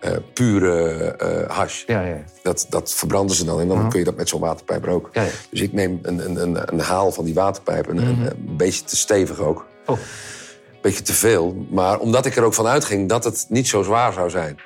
eh, 0.00 0.16
pure 0.32 0.94
eh 1.18 1.56
hash. 1.56 1.82
ja, 1.86 2.02
ja. 2.02 2.16
Dat, 2.42 2.66
dat 2.68 2.92
verbranden 2.94 3.36
ze 3.36 3.44
dan 3.44 3.60
en 3.60 3.68
dan 3.68 3.88
kun 3.88 3.98
je 3.98 4.04
dat 4.04 4.16
met 4.16 4.28
zo'n 4.28 4.40
waterpijp 4.40 4.84
roken. 4.84 5.10
Ja, 5.12 5.22
ja. 5.22 5.30
Dus 5.50 5.60
ik 5.60 5.72
neem 5.72 5.98
een, 6.02 6.24
een, 6.24 6.42
een, 6.42 6.72
een 6.72 6.80
haal 6.80 7.12
van 7.12 7.24
die 7.24 7.34
waterpijp. 7.34 7.88
Een, 7.88 7.96
een, 7.96 8.20
een 8.26 8.56
beetje 8.56 8.84
te 8.84 8.96
stevig 8.96 9.38
ook. 9.40 9.66
Oh. 9.86 9.98
Een 9.98 10.78
beetje 10.82 11.02
te 11.02 11.12
veel. 11.14 11.66
Maar 11.70 11.98
omdat 11.98 12.26
ik 12.26 12.36
er 12.36 12.42
ook 12.42 12.54
van 12.54 12.66
uitging 12.66 13.08
dat 13.08 13.24
het 13.24 13.46
niet 13.48 13.68
zo 13.68 13.82
zwaar 13.82 14.12
zou 14.12 14.30
zijn. 14.30 14.58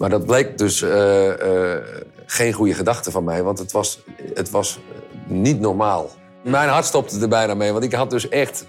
Maar 0.00 0.10
dat 0.10 0.26
bleek 0.26 0.58
dus 0.58 0.82
eh, 0.82 1.72
eh, 1.74 1.82
geen 2.26 2.52
goede 2.52 2.74
gedachte 2.74 3.10
van 3.10 3.24
mij. 3.24 3.42
Want 3.42 3.58
het 3.58 3.72
was, 3.72 4.00
het 4.34 4.50
was 4.50 4.80
niet 5.26 5.60
normaal. 5.60 6.10
Mijn 6.44 6.68
hart 6.68 6.84
stopte 6.84 7.20
er 7.20 7.28
bijna 7.28 7.54
mee. 7.54 7.72
Want 7.72 7.84
ik 7.84 7.92
had 7.92 8.10
dus 8.10 8.28
echt... 8.28 8.64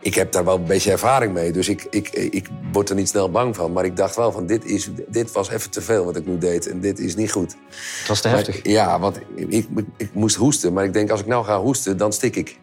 Ik 0.00 0.14
heb 0.14 0.32
daar 0.32 0.44
wel 0.44 0.56
een 0.56 0.64
beetje 0.64 0.90
ervaring 0.90 1.32
mee. 1.32 1.52
Dus 1.52 1.68
ik, 1.68 1.86
ik, 1.90 2.08
ik 2.10 2.48
word 2.72 2.88
er 2.88 2.94
niet 2.96 3.08
snel 3.08 3.30
bang 3.30 3.56
van. 3.56 3.72
Maar 3.72 3.84
ik 3.84 3.96
dacht 3.96 4.16
wel 4.16 4.32
van 4.32 4.46
dit, 4.46 4.64
is, 4.64 4.90
dit 5.08 5.32
was 5.32 5.50
even 5.50 5.70
te 5.70 5.80
veel 5.80 6.04
wat 6.04 6.16
ik 6.16 6.26
nu 6.26 6.38
deed. 6.38 6.68
En 6.68 6.80
dit 6.80 6.98
is 6.98 7.16
niet 7.16 7.32
goed. 7.32 7.56
Het 7.98 8.08
was 8.08 8.20
te 8.20 8.28
Maar- 8.28 8.36
heftig. 8.36 8.60
ja, 8.62 8.98
want 8.98 9.16
ik, 9.34 9.48
ik, 9.48 9.68
ik 9.96 10.10
moest 10.14 10.36
hoesten. 10.36 10.72
Maar 10.72 10.84
ik 10.84 10.92
denk, 10.92 11.10
als 11.10 11.20
ik 11.20 11.26
nou 11.26 11.44
ga 11.44 11.60
hoesten, 11.60 11.96
dan 11.96 12.12
stik 12.12 12.36
ik. 12.36 12.58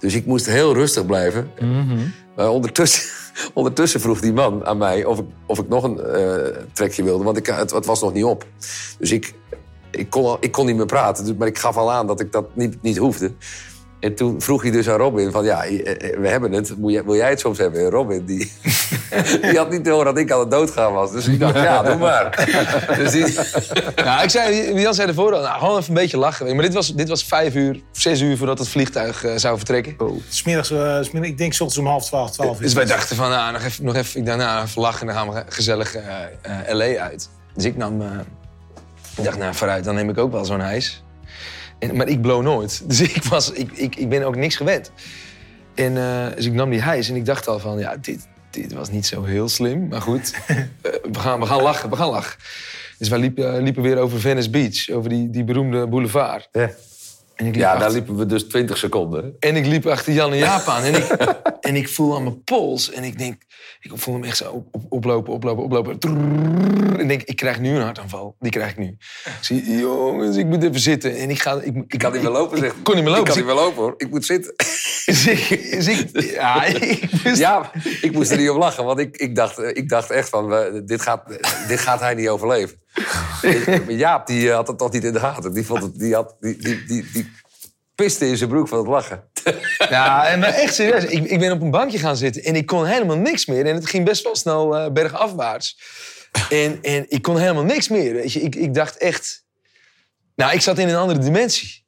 Dus 0.00 0.14
ik 0.14 0.26
moest 0.26 0.46
heel 0.46 0.74
rustig 0.74 1.06
blijven. 1.06 1.50
Maar 2.36 2.48
ondertussen, 2.48 3.02
ondertussen 3.54 4.00
vroeg 4.00 4.20
die 4.20 4.32
man 4.32 4.66
aan 4.66 4.78
mij 4.78 5.04
of 5.04 5.18
ik, 5.18 5.24
of 5.46 5.58
ik 5.58 5.68
nog 5.68 5.84
een 5.84 6.00
eh, 6.00 6.62
trekje 6.72 7.02
wilde. 7.02 7.24
Want 7.24 7.36
ik, 7.36 7.46
het, 7.46 7.86
was 7.86 8.00
nog 8.00 8.12
niet 8.12 8.24
op. 8.24 8.46
Dus 8.98 9.12
ik, 9.12 9.34
ik, 9.90 10.10
kon, 10.10 10.36
ik 10.40 10.52
kon 10.52 10.66
niet 10.66 10.76
meer 10.76 10.86
praten. 10.86 11.24
Dus, 11.24 11.34
maar 11.34 11.48
ik 11.48 11.58
gaf 11.58 11.76
al 11.76 11.92
aan 11.92 12.06
dat 12.06 12.20
ik 12.20 12.32
dat 12.32 12.56
niet, 12.56 12.82
niet 12.82 12.96
hoefde. 12.96 13.32
En 14.04 14.14
toen 14.14 14.40
vroeg 14.40 14.62
hij 14.62 14.70
dus 14.70 14.88
aan 14.88 14.96
Robin 14.96 15.30
van... 15.30 15.44
ja, 15.44 15.64
eh, 15.64 16.18
we 16.18 16.28
hebben 16.28 16.52
het. 16.52 16.74
Wil 16.78 17.14
jij 17.14 17.28
het 17.28 17.40
soms 17.40 17.58
hebben? 17.58 17.80
En 17.80 17.90
Robin, 17.90 18.24
die, 18.24 18.52
die 19.42 19.56
had 19.56 19.70
niet 19.70 19.84
door 19.84 20.04
dat 20.04 20.18
ik 20.18 20.32
aan 20.32 20.40
het 20.40 20.50
doodgaan 20.50 20.92
was. 20.92 21.12
Dus 21.12 21.26
ik 21.26 21.38
dacht, 21.38 21.54
ja, 21.54 21.82
doe 21.82 21.96
maar. 21.96 22.48
Dus 22.98 23.12
die, 23.12 23.24
Nou, 24.04 24.22
ik 24.22 24.30
zei, 24.30 24.80
Jan 24.80 24.94
zei 24.94 25.08
ervoor 25.08 25.34
al, 25.34 25.42
nou, 25.42 25.58
gewoon 25.58 25.78
even 25.78 25.88
een 25.88 25.94
beetje 25.94 26.18
lachen. 26.18 26.54
Maar 26.54 26.64
dit 26.64 26.74
was, 26.74 26.94
dit 26.94 27.08
was 27.08 27.24
vijf 27.24 27.54
uur, 27.54 27.80
zes 27.92 28.20
uur 28.20 28.36
voordat 28.36 28.58
het 28.58 28.68
vliegtuig 28.68 29.24
eh, 29.24 29.32
zou 29.36 29.56
vertrekken. 29.56 29.96
Smiddags, 30.28 30.70
eh, 30.70 31.02
smiddag, 31.02 31.30
ik 31.30 31.38
denk 31.38 31.52
's 31.52 31.60
ochtends 31.60 31.78
om 31.78 31.86
half 31.86 32.04
twaalf, 32.04 32.30
twaalf. 32.30 32.58
Dus 32.58 32.72
wij 32.72 32.84
dachten 32.84 33.16
van, 33.16 33.30
nou, 33.30 33.52
nog 33.52 33.62
even, 33.62 33.84
nog 33.84 33.94
even, 33.94 34.20
ik 34.20 34.26
dacht, 34.26 34.38
nou, 34.38 34.64
even 34.64 34.80
lachen 34.80 35.00
en 35.00 35.14
dan 35.14 35.16
gaan 35.16 35.34
we 35.34 35.52
gezellig 35.52 35.94
eh, 35.94 36.22
eh, 36.42 36.76
LA 36.76 37.02
uit. 37.02 37.28
Dus 37.54 37.64
ik 37.64 37.76
nam, 37.76 38.00
eh, 38.00 38.08
ik 39.16 39.24
dacht, 39.24 39.38
nou, 39.38 39.54
vooruit, 39.54 39.84
dan 39.84 39.94
neem 39.94 40.10
ik 40.10 40.18
ook 40.18 40.32
wel 40.32 40.44
zo'n 40.44 40.60
hijs. 40.60 41.03
En, 41.88 41.96
maar 41.96 42.08
ik 42.08 42.20
blow 42.20 42.42
nooit. 42.42 42.82
Dus 42.88 43.00
ik, 43.00 43.24
was, 43.24 43.52
ik, 43.52 43.70
ik, 43.72 43.96
ik 43.96 44.08
ben 44.08 44.22
ook 44.22 44.36
niks 44.36 44.56
gewend. 44.56 44.90
En, 45.74 45.96
eh, 45.96 46.36
dus 46.36 46.46
ik 46.46 46.52
nam 46.52 46.70
die 46.70 46.80
hijs 46.80 47.08
en 47.08 47.16
ik 47.16 47.24
dacht 47.26 47.48
al 47.48 47.58
van, 47.58 47.78
ja, 47.78 47.96
dit, 47.96 48.26
dit 48.50 48.72
was 48.72 48.90
niet 48.90 49.06
zo 49.06 49.24
heel 49.24 49.48
slim. 49.48 49.88
Maar 49.88 50.00
goed, 50.00 50.34
eh, 50.46 50.56
we, 51.12 51.18
gaan, 51.18 51.40
we 51.40 51.46
gaan 51.46 51.62
lachen, 51.62 51.90
we 51.90 51.96
gaan 51.96 52.10
lachen. 52.10 52.38
Dus 52.98 53.08
wij 53.08 53.18
liepen, 53.18 53.62
liepen 53.62 53.82
weer 53.82 53.98
over 53.98 54.20
Venice 54.20 54.50
Beach, 54.50 54.90
over 54.90 55.08
die, 55.08 55.30
die 55.30 55.44
beroemde 55.44 55.86
boulevard. 55.86 56.48
Ja. 56.52 56.70
En 57.36 57.46
ik 57.46 57.52
liep 57.54 57.62
ja, 57.62 57.66
achter- 57.68 57.80
daar 57.84 57.92
liepen 57.92 58.16
we 58.16 58.26
dus 58.26 58.48
20 58.48 58.76
seconden. 58.76 59.36
en 59.38 59.56
ik 59.56 59.66
liep 59.66 59.86
achter 59.86 60.12
Jan 60.12 60.32
en 60.32 60.38
Jaap 60.38 60.66
aan. 60.68 60.82
En 60.82 60.94
ik, 60.94 61.04
en 61.60 61.76
ik 61.76 61.88
voel 61.88 62.14
aan 62.16 62.22
mijn 62.22 62.42
pols. 62.44 62.90
En 62.90 63.04
ik 63.04 63.18
denk, 63.18 63.42
ik 63.80 63.90
voel 63.94 64.14
hem 64.14 64.24
echt 64.24 64.36
zo 64.36 64.50
op, 64.50 64.66
op- 64.72 64.84
oplopen, 64.88 65.32
oplopen, 65.32 65.64
oplopen. 65.64 65.98
Trrrr. 65.98 66.14
En 66.94 67.00
ik 67.00 67.08
denk, 67.08 67.22
ik 67.22 67.36
krijg 67.36 67.60
nu 67.60 67.70
een 67.76 67.82
hartaanval. 67.82 68.36
Die 68.38 68.50
krijg 68.50 68.70
ik 68.70 68.78
nu. 68.78 68.86
Ik 69.24 69.32
zie, 69.40 69.76
jongens, 69.78 70.36
ik 70.36 70.46
moet 70.46 70.62
even 70.62 70.80
zitten. 70.80 71.16
En 71.16 71.30
ik 71.30 71.40
ga... 71.40 71.52
Ik, 71.62 71.74
ik, 71.76 71.92
Ik 71.92 71.98
kan 71.98 72.12
niet 72.12 72.22
meer 72.22 72.30
lopen, 72.30 72.58
zeg. 72.58 72.72
Ik 72.72 72.84
kon 72.84 72.94
niet 72.94 73.04
meer 73.04 73.12
lopen. 73.12 73.26
Ik 73.28 73.32
kan 73.34 73.44
niet 73.44 73.54
meer 73.54 73.62
lopen, 73.64 73.82
hoor. 73.82 73.94
Ik 73.96 74.10
moet 74.10 74.24
zitten. 74.24 74.54
Dus 75.04 75.26
ik, 75.26 75.70
dus 75.70 75.86
ik, 75.88 76.20
ja, 76.20 76.64
ik 76.64 77.08
moest- 77.24 77.38
Ja, 77.38 77.70
ik 78.00 78.12
moest 78.12 78.30
er 78.30 78.36
niet 78.38 78.50
om 78.50 78.58
lachen, 78.58 78.84
want 78.84 78.98
ik, 78.98 79.16
ik, 79.16 79.34
dacht, 79.36 79.58
ik 79.58 79.88
dacht 79.88 80.10
echt 80.10 80.28
van, 80.28 80.50
dit, 80.86 81.02
gaat, 81.02 81.22
dit 81.68 81.78
gaat 81.78 82.00
hij 82.00 82.14
niet 82.14 82.28
overleven. 82.28 82.82
Jaap, 83.88 84.26
die 84.26 84.48
eh, 84.48 84.54
had 84.54 84.66
het 84.66 84.78
toch 84.78 84.92
niet 84.92 85.04
in 85.04 85.12
de 85.12 85.18
gaten. 85.18 85.54
Die, 85.54 85.66
vond 85.66 85.82
het, 85.82 85.98
die, 85.98 86.14
had, 86.14 86.36
die, 86.40 86.56
die, 86.56 86.84
die, 86.84 87.10
die 87.12 87.32
piste 87.94 88.28
in 88.28 88.36
zijn 88.36 88.50
broek 88.50 88.68
van 88.68 88.78
het 88.78 88.86
lachen. 88.86 89.22
Ja, 89.88 90.26
en 90.26 90.38
maar 90.38 90.48
echt 90.54 90.74
serieus. 90.74 91.04
Ik, 91.04 91.24
ik 91.24 91.38
ben 91.38 91.52
op 91.52 91.60
een 91.60 91.70
bankje 91.70 91.98
gaan 91.98 92.16
zitten 92.16 92.42
en 92.42 92.56
ik 92.56 92.66
kon 92.66 92.86
helemaal 92.86 93.16
niks 93.16 93.46
meer. 93.46 93.66
En 93.66 93.74
het 93.74 93.86
ging 93.86 94.04
best 94.04 94.22
wel 94.22 94.36
snel 94.36 94.76
eh, 94.76 94.92
bergafwaarts. 94.92 95.78
En, 96.50 96.78
en 96.82 97.04
ik 97.08 97.22
kon 97.22 97.38
helemaal 97.38 97.64
niks 97.64 97.88
meer. 97.88 98.14
Weet 98.14 98.32
je. 98.32 98.40
Ik, 98.40 98.54
ik 98.54 98.74
dacht 98.74 98.96
echt... 98.96 99.44
Nou, 100.34 100.52
ik 100.52 100.60
zat 100.60 100.78
in 100.78 100.88
een 100.88 100.96
andere 100.96 101.18
dimensie. 101.18 101.83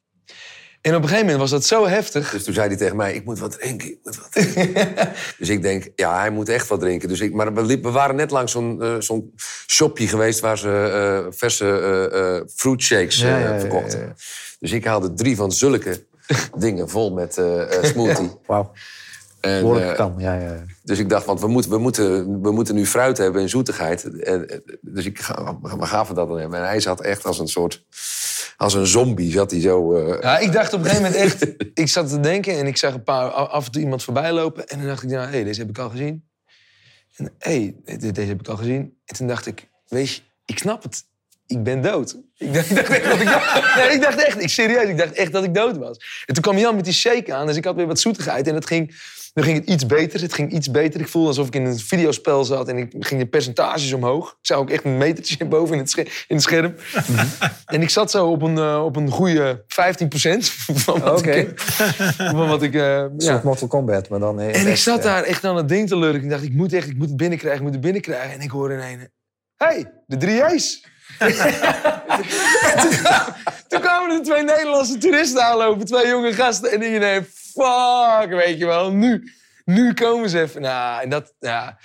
En 0.86 0.94
op 0.94 1.02
een 1.02 1.08
gegeven 1.08 1.30
moment 1.30 1.50
was 1.50 1.50
dat 1.50 1.64
zo 1.64 1.86
heftig. 1.86 2.30
Dus 2.30 2.44
toen 2.44 2.54
zei 2.54 2.68
hij 2.68 2.76
tegen 2.76 2.96
mij, 2.96 3.14
ik 3.14 3.24
moet 3.24 3.38
wat 3.38 3.58
drinken, 3.58 3.88
ik 3.88 3.98
moet 4.02 4.16
wat 4.16 4.32
drinken. 4.54 5.12
dus 5.38 5.48
ik 5.48 5.62
denk, 5.62 5.88
ja, 5.94 6.18
hij 6.18 6.30
moet 6.30 6.48
echt 6.48 6.68
wat 6.68 6.80
drinken. 6.80 7.08
Dus 7.08 7.20
ik, 7.20 7.32
maar 7.32 7.54
we, 7.54 7.80
waren 7.80 8.16
net 8.16 8.30
langs 8.30 8.52
zo'n 8.52 8.82
eh, 8.82 8.94
zo'n 8.98 9.32
shopje 9.66 10.08
geweest... 10.08 10.40
waar 10.40 10.58
ze 10.58 10.68
eh, 10.68 11.32
verse 11.36 11.78
eh, 12.12 12.48
fruit 12.54 12.82
shakes 12.82 13.20
Ja, 13.20 13.38
ja, 13.38 13.52
ja, 13.52 13.60
verkochten. 13.60 14.00
ja. 14.00 14.14
Dus 14.58 14.72
ik 14.72 14.84
haalde 14.84 15.14
drie 15.14 15.36
van 15.36 15.52
zulke 15.52 16.06
dingen 16.58 16.88
vol 16.88 17.12
met 17.12 17.40
smoothie. 17.82 18.30
Wauw. 18.46 18.72
En, 19.46 19.80
eh, 19.88 19.94
kan, 19.94 20.14
ja, 20.18 20.34
ja. 20.34 20.64
Dus 20.82 20.98
ik 20.98 21.08
dacht, 21.08 21.26
want 21.26 21.40
we 21.40 21.48
moeten, 21.48 21.70
we 21.70 21.78
moeten, 21.78 22.40
we 22.42 22.50
moeten 22.52 22.74
nu 22.74 22.86
fruit 22.86 23.18
hebben 23.18 23.42
en 23.42 23.48
zoetigheid. 23.48 24.04
En, 24.20 24.48
eh, 24.48 24.58
dus 24.80 25.04
ik, 25.04 25.18
ga- 25.20 25.58
we 25.62 25.86
gaven 25.86 26.14
dat 26.14 26.30
aan 26.30 26.38
hem. 26.38 26.54
En 26.54 26.66
hij 26.66 26.80
zat 26.80 27.00
echt 27.00 27.24
als 27.24 27.38
een 27.38 27.48
soort... 27.48 27.84
Als 28.56 28.74
een 28.74 28.86
zombie 28.86 29.32
zat 29.32 29.50
hij 29.50 29.60
zo... 29.60 29.94
eh, 29.94 30.20
Ja, 30.22 30.38
ik 30.38 30.52
dacht 30.52 30.72
op 30.72 30.78
een 30.84 30.86
gegeven 30.90 31.10
moment 31.10 31.22
echt... 31.22 31.46
Ik 31.74 31.88
zat 31.88 32.08
te 32.08 32.20
denken 32.20 32.58
en 32.58 32.66
ik 32.66 32.76
zag 32.76 32.94
een 32.94 33.02
paar, 33.02 33.30
af 33.30 33.66
en 33.66 33.72
toe 33.72 33.82
iemand 33.82 34.02
voorbij 34.02 34.32
lopen. 34.32 34.66
En 34.68 34.78
dan 34.78 34.86
dacht 34.86 35.02
ik, 35.02 35.08
nou, 35.08 35.30
hé, 35.30 35.44
deze 35.44 35.60
heb 35.60 35.68
ik 35.68 35.78
al 35.78 35.90
gezien. 35.90 36.24
En 37.16 37.32
hé, 37.38 37.74
de- 37.84 38.12
deze 38.12 38.28
heb 38.28 38.40
ik 38.40 38.48
al 38.48 38.56
gezien. 38.56 38.96
En 39.04 39.16
toen 39.16 39.26
dacht 39.26 39.46
ik, 39.46 39.68
weet 39.88 40.10
je, 40.10 40.20
ik 40.44 40.58
snap 40.58 40.82
het. 40.82 41.04
Ik 41.46 41.62
ben 41.62 41.82
dood. 41.82 42.16
Ik 42.36 42.54
dacht, 42.54 42.70
ik 42.70 42.76
dacht 42.76 42.88
echt 42.90 43.04
dat 43.04 43.20
ik 43.20 43.26
dood 43.26 43.74
Nee, 43.76 43.88
ik 43.94 44.02
dacht 44.02 44.22
echt, 44.24 44.42
ik 44.42 44.48
serieus, 44.48 44.88
ik 44.88 44.98
dacht 44.98 45.12
echt 45.12 45.32
dat 45.32 45.44
ik 45.44 45.54
dood 45.54 45.76
was. 45.76 46.22
En 46.26 46.34
toen 46.34 46.42
kwam 46.42 46.58
Jan 46.58 46.74
met 46.76 46.84
die 46.84 46.92
shake 46.94 47.34
aan, 47.34 47.46
dus 47.46 47.56
ik 47.56 47.64
had 47.64 47.74
weer 47.76 47.86
wat 47.86 48.00
zoetigheid. 48.00 48.46
En 48.48 48.54
het 48.54 48.66
ging, 48.66 48.94
Nu 49.36 49.42
ging 49.42 49.58
het 49.58 49.68
iets 49.68 49.86
beter. 49.86 50.20
Het 50.20 50.32
ging 50.32 50.52
iets 50.52 50.70
beter. 50.70 51.00
Ik 51.00 51.08
voelde 51.08 51.28
alsof 51.28 51.46
ik 51.46 51.54
in 51.54 51.64
een 51.64 51.78
videospel 51.78 52.44
zat 52.44 52.68
en 52.68 52.76
ik 52.76 52.92
ging 52.98 53.20
de 53.20 53.26
percentages 53.26 53.92
omhoog. 53.92 54.30
Ik 54.30 54.46
zag 54.46 54.58
ook 54.58 54.70
echt 54.70 54.84
een 54.84 54.96
metertje 54.96 55.44
boven 55.54 55.74
in 55.74 55.80
het, 55.80 55.96
in 55.96 56.36
het 56.36 56.42
scherm. 56.42 56.74
en 57.66 57.82
ik 57.82 57.90
zat 57.90 58.10
zo 58.10 58.26
op 58.26 58.42
een, 58.42 58.58
eh, 58.58 58.84
op 58.84 58.96
een 58.96 59.10
goede 59.10 59.64
15% 59.66 59.66
van 60.84 61.00
wat 61.00 61.18
Oké. 61.18 61.30
ik... 61.30 61.60
Van 62.16 62.48
wat 62.48 62.62
ik 62.62 62.74
eh, 62.74 62.80
ja. 62.80 63.10
soort 63.16 63.42
Mortal 63.42 63.68
Kombat, 63.68 64.08
maar 64.08 64.18
dan... 64.18 64.40
in 64.40 64.52
En 64.52 64.66
ik 64.66 64.76
zat 64.76 65.02
daar 65.02 65.22
echt 65.22 65.44
aan 65.44 65.56
het 65.56 65.68
ding 65.68 65.88
te 65.88 65.96
lurken. 65.96 66.22
Ik 66.22 66.30
dacht, 66.30 66.42
ik 66.42 66.52
moet 66.52 66.72
echt, 66.72 66.88
ik 66.88 66.96
moet 66.96 67.08
het 67.08 67.16
binnenkrijgen, 67.16 67.58
ik 67.58 67.64
moet 67.64 67.74
het 67.74 67.82
binnenkrijgen. 67.82 68.32
En 68.32 68.40
ik 68.40 68.50
hoor 68.50 68.72
in 68.72 68.78
een, 68.78 69.08
hey, 69.56 69.92
de 70.06 70.16
drie 70.16 70.36
J's. 70.36 70.84
toen, 73.68 73.80
kwamen 73.80 74.16
er 74.16 74.22
twee 74.22 74.42
Nederlandse 74.42 74.98
toeristen 74.98 75.44
aanlopen, 75.44 75.86
twee 75.86 76.06
jonge 76.06 76.32
gasten. 76.32 76.70
En 76.70 76.82
ik 76.82 77.00
denk, 77.00 77.26
fuck, 77.56 78.30
weet 78.30 78.58
je 78.58 78.66
wel, 78.66 78.92
nu, 78.92 79.32
nu 79.64 79.94
komen 79.94 80.30
ze 80.30 80.40
even. 80.40 80.60
Nou, 80.60 81.02
en 81.02 81.08
dat, 81.08 81.34
ja. 81.38 81.78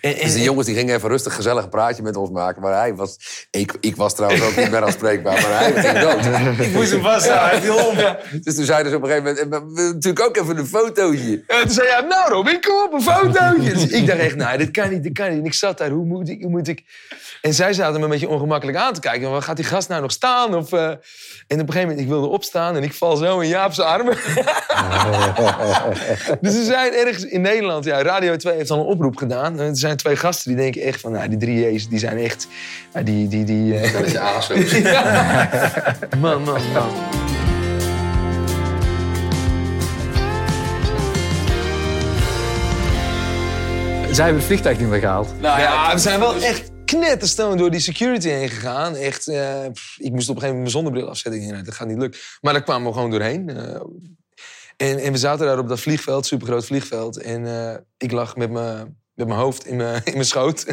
En, 0.00 0.16
en- 0.16 0.24
Dus 0.24 0.32
die 0.34 0.42
jongens 0.42 0.66
die 0.66 0.76
gingen 0.76 0.94
even 0.94 1.08
rustig 1.08 1.34
gezellig 1.34 1.62
een 1.64 1.68
praatje 1.68 2.02
met 2.02 2.16
ons 2.16 2.30
maken. 2.30 2.62
Maar 2.62 2.72
hij 2.72 2.94
was... 2.94 3.16
Ik, 3.50 3.76
ik 3.80 3.96
was 3.96 4.14
trouwens 4.14 4.42
ook 4.42 4.56
niet 4.56 4.70
meer 4.70 4.84
aanspreekbaar, 4.84 5.32
maar 5.42 5.58
hij 5.58 5.72
ging 5.72 5.98
dood. 5.98 6.24
Ik 6.66 6.72
moest 6.72 6.90
hem 6.90 7.02
vasthouden, 7.02 7.48
hij 7.50 7.60
viel 7.60 7.86
om. 7.86 7.96
Dus 8.42 8.54
toen 8.54 8.64
zeiden 8.64 8.90
ze 8.90 8.96
op 8.96 9.02
een 9.02 9.08
gegeven 9.08 9.28
moment... 9.28 9.44
"Eh, 9.44 9.50
maar 9.50 9.66
We 9.66 9.72
willen 9.74 9.94
natuurlijk 9.94 10.24
ook 10.26 10.36
even 10.36 10.58
een 10.58 10.66
fotootje. 10.66 11.44
En 11.46 11.60
toen 11.60 11.70
zei 11.70 11.88
hij, 11.88 12.00
nou 12.00 12.32
Robin, 12.32 12.60
kom 12.60 12.82
op, 12.82 12.92
een 12.92 13.02
fotootje. 13.02 13.72
Dus 13.72 13.86
ik 13.86 14.06
dacht 14.06 14.18
echt, 14.18 14.36
nou, 14.36 14.58
dit 14.58 14.70
kan 14.70 14.90
niet, 14.90 15.02
dit 15.02 15.12
kan 15.12 15.28
niet. 15.30 15.38
En 15.38 15.44
ik 15.44 15.54
zat 15.54 15.78
daar, 15.78 15.90
hoe 15.90 16.04
moet 16.04 16.28
ik, 16.28 16.42
hoe 16.42 16.50
moet 16.50 16.68
ik... 16.68 16.82
En 17.40 17.54
zij 17.54 17.72
zaten 17.72 17.98
me 17.98 18.04
een 18.04 18.10
beetje 18.10 18.28
ongemakkelijk 18.28 18.78
aan 18.78 18.92
te 18.92 19.00
kijken. 19.00 19.30
Waar 19.30 19.42
gaat 19.42 19.56
die 19.56 19.64
gast 19.64 19.88
nou 19.88 20.02
nog 20.02 20.10
staan? 20.10 20.54
Of, 20.54 20.72
eh, 20.72 20.84
En 20.88 20.96
op 20.96 21.00
een 21.48 21.58
gegeven 21.58 21.80
moment, 21.80 22.00
ik 22.00 22.08
wilde 22.08 22.26
opstaan 22.26 22.76
en 22.76 22.82
ik 22.82 22.92
val 22.92 23.16
zo 23.16 23.40
in 23.40 23.48
Jaap's 23.48 23.78
armen. 23.78 24.16
dus 26.40 26.54
er 26.56 26.64
zijn 26.64 26.92
ergens 26.92 27.24
in 27.24 27.40
Nederland, 27.40 27.84
ja, 27.84 28.02
Radio 28.02 28.36
2 28.36 28.56
heeft 28.56 28.70
al 28.70 28.78
een 28.78 28.84
oproep 28.86 29.16
gedaan. 29.16 29.60
En 29.60 29.68
Er 29.68 29.76
zijn 29.76 29.95
twee 29.96 30.16
gasten 30.16 30.48
die 30.54 30.60
denken 30.62 30.82
echt 30.82 31.00
van, 31.00 31.12
nou, 31.12 31.28
die 31.28 31.38
drie 31.38 31.72
J's, 31.72 31.88
die 31.88 31.98
zijn 31.98 32.18
echt... 32.18 32.46
ja, 32.94 33.02
die, 33.02 33.28
die, 33.28 33.44
die, 33.44 33.78
eh, 33.78 33.92
Dat 33.92 34.02
is 34.06 34.16
aso's. 34.16 34.80
man, 36.20 36.42
man, 36.42 36.60
man. 36.72 36.90
Zij 44.10 44.24
hebben 44.24 44.42
het 44.42 44.44
vliegtuig 44.52 44.78
niet 44.78 44.88
meer 44.88 45.00
gehaald. 45.00 45.40
Nou 45.40 45.60
ja, 45.60 45.92
we 45.92 45.98
zijn 45.98 46.20
wel 46.20 46.34
echt 46.34 46.70
knetterstoon 46.84 47.56
door 47.56 47.70
die 47.70 47.80
security 47.80 48.28
heen 48.28 48.48
gegaan. 48.48 48.94
Echt, 48.94 49.28
eh, 49.28 49.64
pff, 49.72 49.98
ik 49.98 50.12
moest 50.12 50.28
op 50.28 50.34
een 50.36 50.40
gegeven 50.42 50.56
moment 50.56 50.58
mijn 50.58 50.70
zonnebril 50.70 51.08
afzetten. 51.08 51.52
Nee, 51.52 51.62
dat 51.62 51.74
gaat 51.74 51.88
niet 51.88 51.98
lukken. 51.98 52.20
Maar 52.40 52.52
daar 52.52 52.62
kwamen 52.62 52.86
we 52.86 52.92
gewoon 52.92 53.10
doorheen. 53.10 53.48
eh. 53.48 53.80
en, 54.76 54.98
en 54.98 55.12
we 55.12 55.18
zaten 55.18 55.46
daar 55.46 55.58
op 55.58 55.68
dat 55.68 55.80
vliegveld, 55.80 56.26
supergroot 56.26 56.66
vliegveld. 56.66 57.22
En 57.22 57.46
eh, 57.46 57.76
ik 57.96 58.12
lag 58.12 58.36
met 58.36 58.50
mijn 58.50 58.96
met 59.16 59.26
mijn 59.26 59.40
hoofd 59.40 59.66
in 59.66 59.76
mijn, 59.76 60.04
in 60.04 60.12
mijn 60.12 60.24
schoot. 60.24 60.64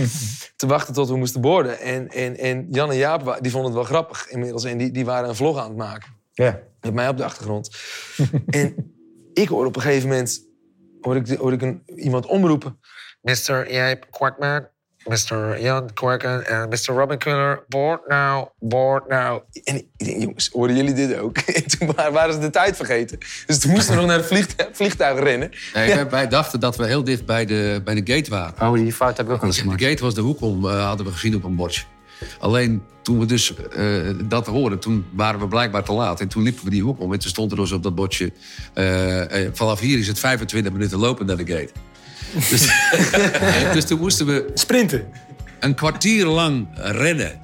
te 0.56 0.66
wachten 0.66 0.94
tot 0.94 1.08
we 1.08 1.16
moesten 1.16 1.40
boorden. 1.40 1.80
En, 1.80 2.08
en, 2.08 2.36
en 2.36 2.66
Jan 2.70 2.90
en 2.90 2.96
Jaap 2.96 3.38
die 3.40 3.50
vonden 3.50 3.70
het 3.70 3.80
wel 3.80 3.88
grappig 3.88 4.28
inmiddels. 4.28 4.64
En 4.64 4.78
die, 4.78 4.90
die 4.90 5.04
waren 5.04 5.28
een 5.28 5.34
vlog 5.34 5.58
aan 5.58 5.68
het 5.68 5.76
maken. 5.76 6.20
Ja. 6.32 6.60
Met 6.80 6.94
mij 6.94 7.08
op 7.08 7.16
de 7.16 7.24
achtergrond. 7.24 7.76
en 8.46 8.94
ik 9.32 9.48
hoor 9.48 9.66
op 9.66 9.76
een 9.76 9.82
gegeven 9.82 10.08
moment 10.08 10.50
hoor 11.00 11.16
ik, 11.16 11.28
hoor 11.28 11.52
ik 11.52 11.62
een, 11.62 11.82
iemand 11.96 12.26
omroepen. 12.26 12.78
Mr. 13.20 13.72
Jaap 13.72 14.06
Kwakman, 14.10 14.68
Mr. 15.06 15.60
Jan 15.62 15.92
Kwarken 15.94 16.46
en 16.46 16.68
Mr. 16.68 16.94
Robin 16.94 17.18
Kuller, 17.18 17.64
board 17.68 18.08
now, 18.08 18.46
board 18.60 19.08
now. 19.08 19.40
En 19.64 19.76
ik 19.76 19.86
denk, 19.96 20.22
jongens, 20.22 20.50
hoorden 20.52 20.76
jullie 20.76 20.94
dit 20.94 21.18
ook? 21.18 21.38
En 21.56 21.66
toen 21.66 21.92
wa- 21.96 22.12
waren 22.12 22.34
ze 22.34 22.40
de 22.40 22.50
tijd 22.50 22.76
vergeten. 22.76 23.18
Dus 23.46 23.58
toen 23.58 23.70
moesten 23.70 23.90
we 23.94 23.98
nog 24.00 24.08
naar 24.08 24.16
het 24.16 24.26
vliegtuig, 24.26 24.68
vliegtuig 24.80 25.18
rennen. 25.20 25.50
Nee, 25.74 25.94
wij, 25.94 26.10
wij 26.10 26.28
dachten 26.28 26.60
dat 26.60 26.76
we 26.76 26.86
heel 26.86 27.04
dicht 27.04 27.26
bij 27.26 27.46
de, 27.46 27.80
bij 27.84 27.94
de 28.02 28.14
gate 28.14 28.30
waren. 28.30 28.68
Oh, 28.68 28.74
die 28.74 28.92
fout 28.92 29.16
heb 29.16 29.26
ik 29.26 29.32
ook 29.32 29.38
wel 29.40 29.48
eens 29.48 29.56
De 29.58 29.62
gemaakt. 29.62 29.82
gate 29.82 30.02
was 30.02 30.14
de 30.14 30.20
hoek 30.20 30.40
om, 30.40 30.68
eh, 30.68 30.86
hadden 30.86 31.06
we 31.06 31.12
gezien 31.12 31.34
op 31.34 31.44
een 31.44 31.56
bordje. 31.56 31.82
Alleen 32.38 32.82
toen 33.02 33.18
we 33.18 33.26
dus 33.26 33.54
eh, 33.56 33.84
dat 34.24 34.46
hoorden, 34.46 34.78
toen 34.78 35.06
waren 35.14 35.40
we 35.40 35.48
blijkbaar 35.48 35.82
te 35.84 35.92
laat. 35.92 36.20
En 36.20 36.28
toen 36.28 36.42
liepen 36.42 36.64
we 36.64 36.70
die 36.70 36.82
hoek 36.82 37.00
om 37.00 37.12
en 37.12 37.18
toen 37.18 37.30
stond 37.30 37.50
er 37.50 37.56
dus 37.56 37.72
op 37.72 37.82
dat 37.82 37.94
bordje... 37.94 38.32
eh, 38.74 39.44
eh, 39.46 39.50
vanaf 39.52 39.80
hier 39.80 39.98
is 39.98 40.06
het 40.08 40.18
25 40.18 40.72
minuten 40.72 40.98
lopen 40.98 41.26
naar 41.26 41.36
de 41.36 41.46
gate. 41.46 41.70
Dus, 42.32 42.68
dus 43.74 43.84
toen 43.84 43.98
moesten 43.98 44.26
we 44.26 44.50
Sprinten. 44.54 45.04
een 45.60 45.74
kwartier 45.74 46.26
lang 46.26 46.66
rennen 46.74 47.40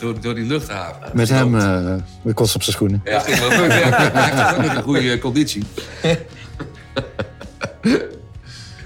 door, 0.00 0.20
door 0.20 0.34
die 0.34 0.44
luchthaven. 0.44 1.10
Met 1.12 1.28
hem 1.28 1.54
uh, 1.54 1.94
met 2.22 2.34
kost 2.34 2.54
op 2.54 2.62
zijn 2.62 2.76
schoenen. 2.76 3.00
Ja, 3.04 3.20
ging 3.20 3.38
wel 3.38 3.50
hij 3.50 4.56
ook 4.56 4.76
een 4.76 4.82
goede 4.82 5.12
eh, 5.12 5.20
conditie. 5.20 5.62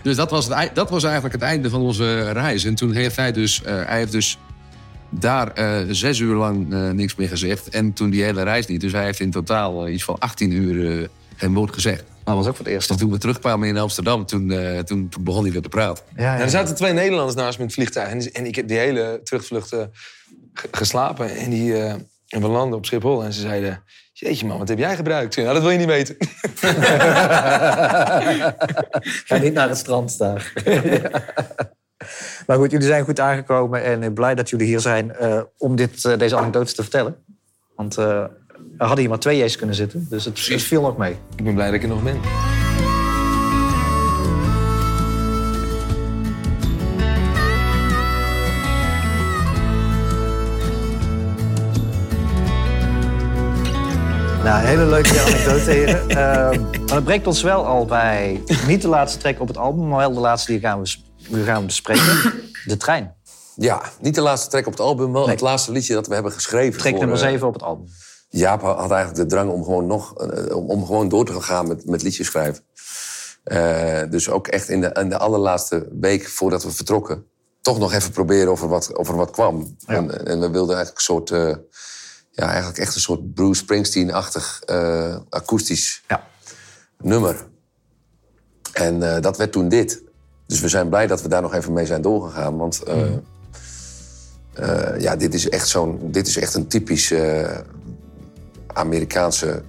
Dus 0.03 0.17
dat 0.17 0.31
was, 0.31 0.49
het, 0.49 0.71
dat 0.75 0.91
was 0.91 1.05
eigenlijk 1.05 1.35
het 1.35 1.43
einde 1.43 1.71
van 1.71 1.81
onze 1.81 2.31
reis. 2.33 2.65
En 2.65 2.75
toen 2.75 2.93
heeft 2.93 3.17
hij 3.17 3.33
dus, 3.33 3.63
eh, 3.63 3.75
hij 3.87 3.99
heeft 3.99 4.13
dus 4.13 4.39
daar 5.11 5.53
eh, 5.53 5.77
zes 5.91 6.19
uur 6.19 6.35
lang 6.35 6.73
eh, 6.73 6.91
niks 6.91 7.15
meer 7.15 7.29
gezegd. 7.29 7.69
En 7.69 7.93
toen 7.93 8.11
die 8.11 8.23
hele 8.23 8.43
reis 8.43 8.67
niet. 8.67 8.81
Dus 8.81 8.93
hij 8.93 9.05
heeft 9.05 9.21
in 9.21 9.31
totaal 9.31 9.87
eh, 9.87 9.93
iets 9.95 10.05
van 10.05 10.19
18 10.19 10.53
uur 10.53 11.01
eh, 11.01 11.09
geen 11.37 11.55
woord 11.55 11.75
gezegd. 11.75 12.05
Dat 12.35 12.39
was 12.39 12.49
ook 12.49 12.57
voor 12.57 12.65
het 12.65 12.75
eerst. 12.75 12.91
En 12.91 12.97
toen 12.97 13.11
we 13.11 13.19
terugkwamen 13.19 13.69
in 13.69 13.77
Amsterdam, 13.79 14.27
toen, 14.27 14.51
eh, 14.51 14.79
toen, 14.79 15.09
toen 15.09 15.25
begon 15.25 15.43
hij 15.43 15.53
weer 15.53 15.63
te 15.63 15.69
praten. 15.69 16.05
Ja, 16.17 16.23
Ja, 16.23 16.35
ja. 16.37 16.41
er 16.43 16.51
zaten 16.51 16.75
twee 16.75 16.93
Nederlanders 16.93 17.37
naast 17.37 17.53
me 17.53 17.59
in 17.61 17.65
het 17.65 17.75
vliegtuig. 17.75 18.29
En, 18.33 18.47
ik 18.47 18.55
heb 18.55 18.69
die 18.69 18.79
hele 18.79 19.21
terugvlucht 19.25 19.73
eh, 19.73 19.81
ge- 20.55 20.69
geslapen. 20.71 21.37
En, 21.37 21.51
die, 21.51 21.75
eh, 21.83 21.91
en 22.29 22.41
we 22.41 22.49
landden 22.49 22.79
op 22.79 22.87
Schiphol. 22.87 23.25
En 23.25 23.33
ze 23.33 23.41
zeiden, 23.41 23.83
jeetje 24.13 24.47
man, 24.47 24.59
wat 24.59 24.69
heb 24.69 24.79
jij 24.79 24.97
gebruikt? 24.97 25.37
Nou, 25.37 25.53
dat 25.53 25.63
wil 25.63 25.71
je 25.71 25.79
niet 25.79 25.87
weten. 25.87 26.17
Ga 29.27 29.37
niet 29.37 29.53
naar 29.53 29.69
het 29.69 29.79
strand 29.79 30.19
daar. 30.19 30.53
Maar 32.47 32.57
goed, 32.59 32.71
jullie 32.71 32.87
zijn 32.87 33.05
goed 33.05 33.21
aangekomen 33.21 33.85
en 33.85 34.03
ik 34.03 34.15
blij 34.15 34.35
dat 34.35 34.51
jullie 34.51 34.67
hier 34.67 34.81
zijn 34.81 35.13
eh, 35.15 35.41
om 35.59 35.77
dit, 35.77 36.05
eh, 36.05 36.19
deze 36.19 36.37
anekdotes 36.37 36.75
te 36.75 36.83
vertellen. 36.83 37.17
Want 37.77 37.97
eh, 37.97 38.25
er 38.81 38.87
hadden 38.87 38.99
hier 38.99 39.09
maar 39.09 39.19
twee 39.19 39.45
J's 39.45 39.57
kunnen 39.57 39.77
zitten, 39.77 40.07
dus 40.09 40.25
het, 40.25 40.47
het 40.47 40.63
viel 40.63 40.83
nog 40.83 40.97
mee. 40.97 41.17
Ik 41.37 41.45
ben 41.45 41.55
blij 41.55 41.67
dat 41.67 41.75
ik 41.75 41.83
er 41.83 41.89
nog 41.89 42.03
ben. 42.03 42.21
Nou, 54.45 54.61
een 54.61 54.67
hele 54.67 54.87
leuke 54.87 55.21
anekdote, 55.21 55.71
heren. 55.71 56.09
Ehm, 56.11 56.61
maar 56.61 56.87
dat 56.87 57.05
brengt 57.05 57.27
ons 57.27 57.43
wel 57.43 57.67
al 57.67 57.85
bij 57.85 58.43
niet 58.67 58.83
de 58.83 58.89
laatste 58.89 59.19
track 59.19 59.41
op 59.41 59.49
het 59.49 59.57
album, 59.57 59.89
maar 59.89 59.99
wel 59.99 60.13
de 60.13 60.21
laatste 60.21 60.51
die 60.51 60.61
gaan 60.61 60.83
we, 60.83 60.97
die 61.29 61.45
gaan 61.45 61.61
we 61.61 61.67
bespreken. 61.67 62.33
De 62.65 62.77
trein. 62.77 63.15
Ja, 63.57 63.83
niet 64.01 64.15
de 64.15 64.21
laatste 64.21 64.51
track 64.51 64.67
op 64.67 64.73
het 64.73 64.81
album, 64.81 65.13
wel 65.13 65.23
Nee. 65.23 65.31
het 65.31 65.41
laatste 65.41 65.73
liedje 65.73 65.95
dat 65.95 66.07
we 66.07 66.15
hebben 66.15 66.33
geschreven. 66.33 66.79
Track 66.79 66.91
voor, 66.91 67.01
nummer 67.01 67.23
eh, 67.25 67.31
7 67.31 67.47
op 67.47 67.53
het 67.53 67.63
album. 67.63 67.87
Jaap 68.31 68.61
had 68.61 68.91
eigenlijk 68.91 69.15
de 69.15 69.27
drang 69.27 69.51
om 69.51 69.65
gewoon 69.65 69.87
nog 69.87 70.19
eh, 70.19 70.57
om, 70.57 70.87
gewoon 70.87 71.09
door 71.09 71.25
te 71.25 71.41
gaan 71.41 71.69
met, 71.69 71.87
met 71.87 72.03
liedjes 72.03 72.27
schrijven. 72.27 72.65
Eh, 73.45 74.03
dus 74.11 74.31
ook 74.31 74.49
echt 74.49 74.69
in 74.69 74.81
de, 74.81 74.97
in 75.01 75.09
de 75.09 75.19
allerlaatste 75.19 75.89
week 76.01 76.29
voordat 76.29 76.63
we 76.63 76.71
vertrokken, 76.71 77.25
toch 77.61 77.79
nog 77.79 77.93
even 77.93 78.11
proberen 78.11 78.53
of 78.53 78.63
er 78.63 78.69
wat, 78.69 78.97
of 78.97 79.09
er 79.09 79.17
wat 79.17 79.31
kwam. 79.31 79.77
En, 79.87 80.27
en 80.27 80.41
we 80.41 80.51
wilden 80.51 80.77
eigenlijk 80.77 80.97
een 80.97 81.15
soort, 81.15 81.31
eh, 81.31 81.55
ja, 82.31 82.47
eigenlijk 82.47 82.79
echt 82.79 82.95
een 82.95 83.01
soort 83.01 83.35
Bruce 83.35 83.61
Springsteen-achtig 83.61 84.63
akoestisch 85.29 86.03
Ja. 86.09 86.27
nummer. 86.99 87.49
En 88.73 89.21
dat 89.21 89.37
werd 89.37 89.53
toen 89.53 89.69
dit. 89.69 90.03
Dus 90.47 90.61
we 90.61 90.69
zijn 90.69 90.89
blij 90.89 91.07
dat 91.07 91.23
we 91.23 91.29
daar 91.29 91.43
nog 91.43 91.55
even 91.55 91.73
mee 91.73 91.87
zijn 91.87 92.03
doorgegaan. 92.03 92.57
Want 92.57 92.83
eh, 94.55 95.01
ja, 95.01 95.17
dit 95.17 95.35
is 95.35 95.49
echt 95.49 95.69
zo'n. 95.69 95.99
Dit 96.03 96.27
is 96.27 96.37
echt 96.37 96.55
een 96.55 96.67
typisch 96.67 97.15
Amerikaanse 98.81 99.63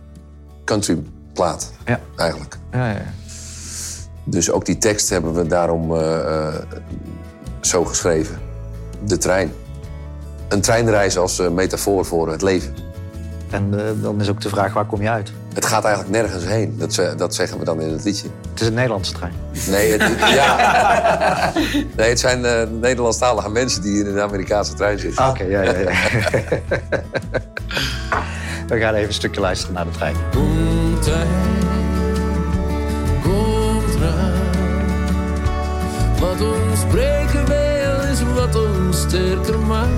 countryplaat. 0.65 1.71
Ja. 1.85 1.99
Eigenlijk. 2.15 2.57
Ja, 2.71 2.89
ja. 2.89 3.01
Dus 4.23 4.51
ook 4.51 4.65
die 4.65 4.77
tekst 4.77 5.09
hebben 5.09 5.33
we 5.33 5.47
daarom 5.47 5.95
eh, 5.95 6.47
eh, 6.47 6.53
zo 7.61 7.85
geschreven. 7.85 8.39
De 9.05 9.17
trein. 9.17 9.51
Een 10.49 10.61
treinreis 10.61 11.17
als 11.17 11.39
eh, 11.39 11.49
metafoor 11.49 12.05
voor 12.05 12.31
het 12.31 12.41
leven. 12.41 12.73
En 13.49 13.71
dan 14.01 14.21
is 14.21 14.29
ook 14.29 14.41
de 14.41 14.49
vraag, 14.49 14.73
waar 14.73 14.85
kom 14.85 15.01
je 15.01 15.09
uit? 15.09 15.31
Het 15.53 15.65
gaat 15.65 15.83
eigenlijk 15.83 16.15
nergens 16.15 16.45
heen. 16.45 16.75
Dat, 16.77 16.93
ze- 16.93 17.13
dat 17.17 17.35
zeggen 17.35 17.59
we 17.59 17.65
dan 17.65 17.81
in 17.81 17.89
het 17.91 18.03
liedje. 18.03 18.27
Het 18.51 18.61
is 18.61 18.67
een 18.67 18.73
Nederlandse 18.73 19.13
trein. 19.13 19.33
Nee, 19.69 19.91
het, 19.97 20.19
ja. 20.39 21.51
nee, 21.97 22.09
het 22.09 22.19
zijn 22.19 22.41
Nederlandstalige 22.79 23.49
mensen 23.49 23.81
die 23.81 23.99
in 23.99 24.05
een 24.05 24.19
Amerikaanse 24.19 24.73
trein 24.73 24.99
zitten. 24.99 25.27
Oké, 25.29 25.43
ja, 25.43 25.61
ja, 25.61 25.77
ja. 25.77 25.91
We 28.71 28.79
gaan 28.79 28.93
even 28.93 29.07
een 29.07 29.13
stukje 29.13 29.41
luisteren 29.41 29.73
naar 29.73 29.85
de 29.85 29.91
trein. 29.91 30.15
Komt 30.31 31.05
hij, 31.05 31.27
komt 33.23 33.95
raar. 34.01 34.31
Wat 36.19 36.41
ons 36.41 36.85
breken 36.89 37.45
wil 37.45 38.09
is 38.11 38.23
wat 38.33 38.55
ons 38.55 39.01
sterker 39.01 39.59
maakt. 39.59 39.89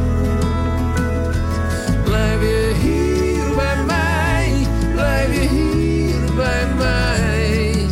Blijf 2.04 2.42
je 2.42 2.74
hier 2.82 3.56
bij 3.56 3.84
mij, 3.86 4.68
blijf 4.94 5.34
je 5.34 5.48
hier 5.48 6.36
bij 6.36 6.68
mij. 6.78 7.88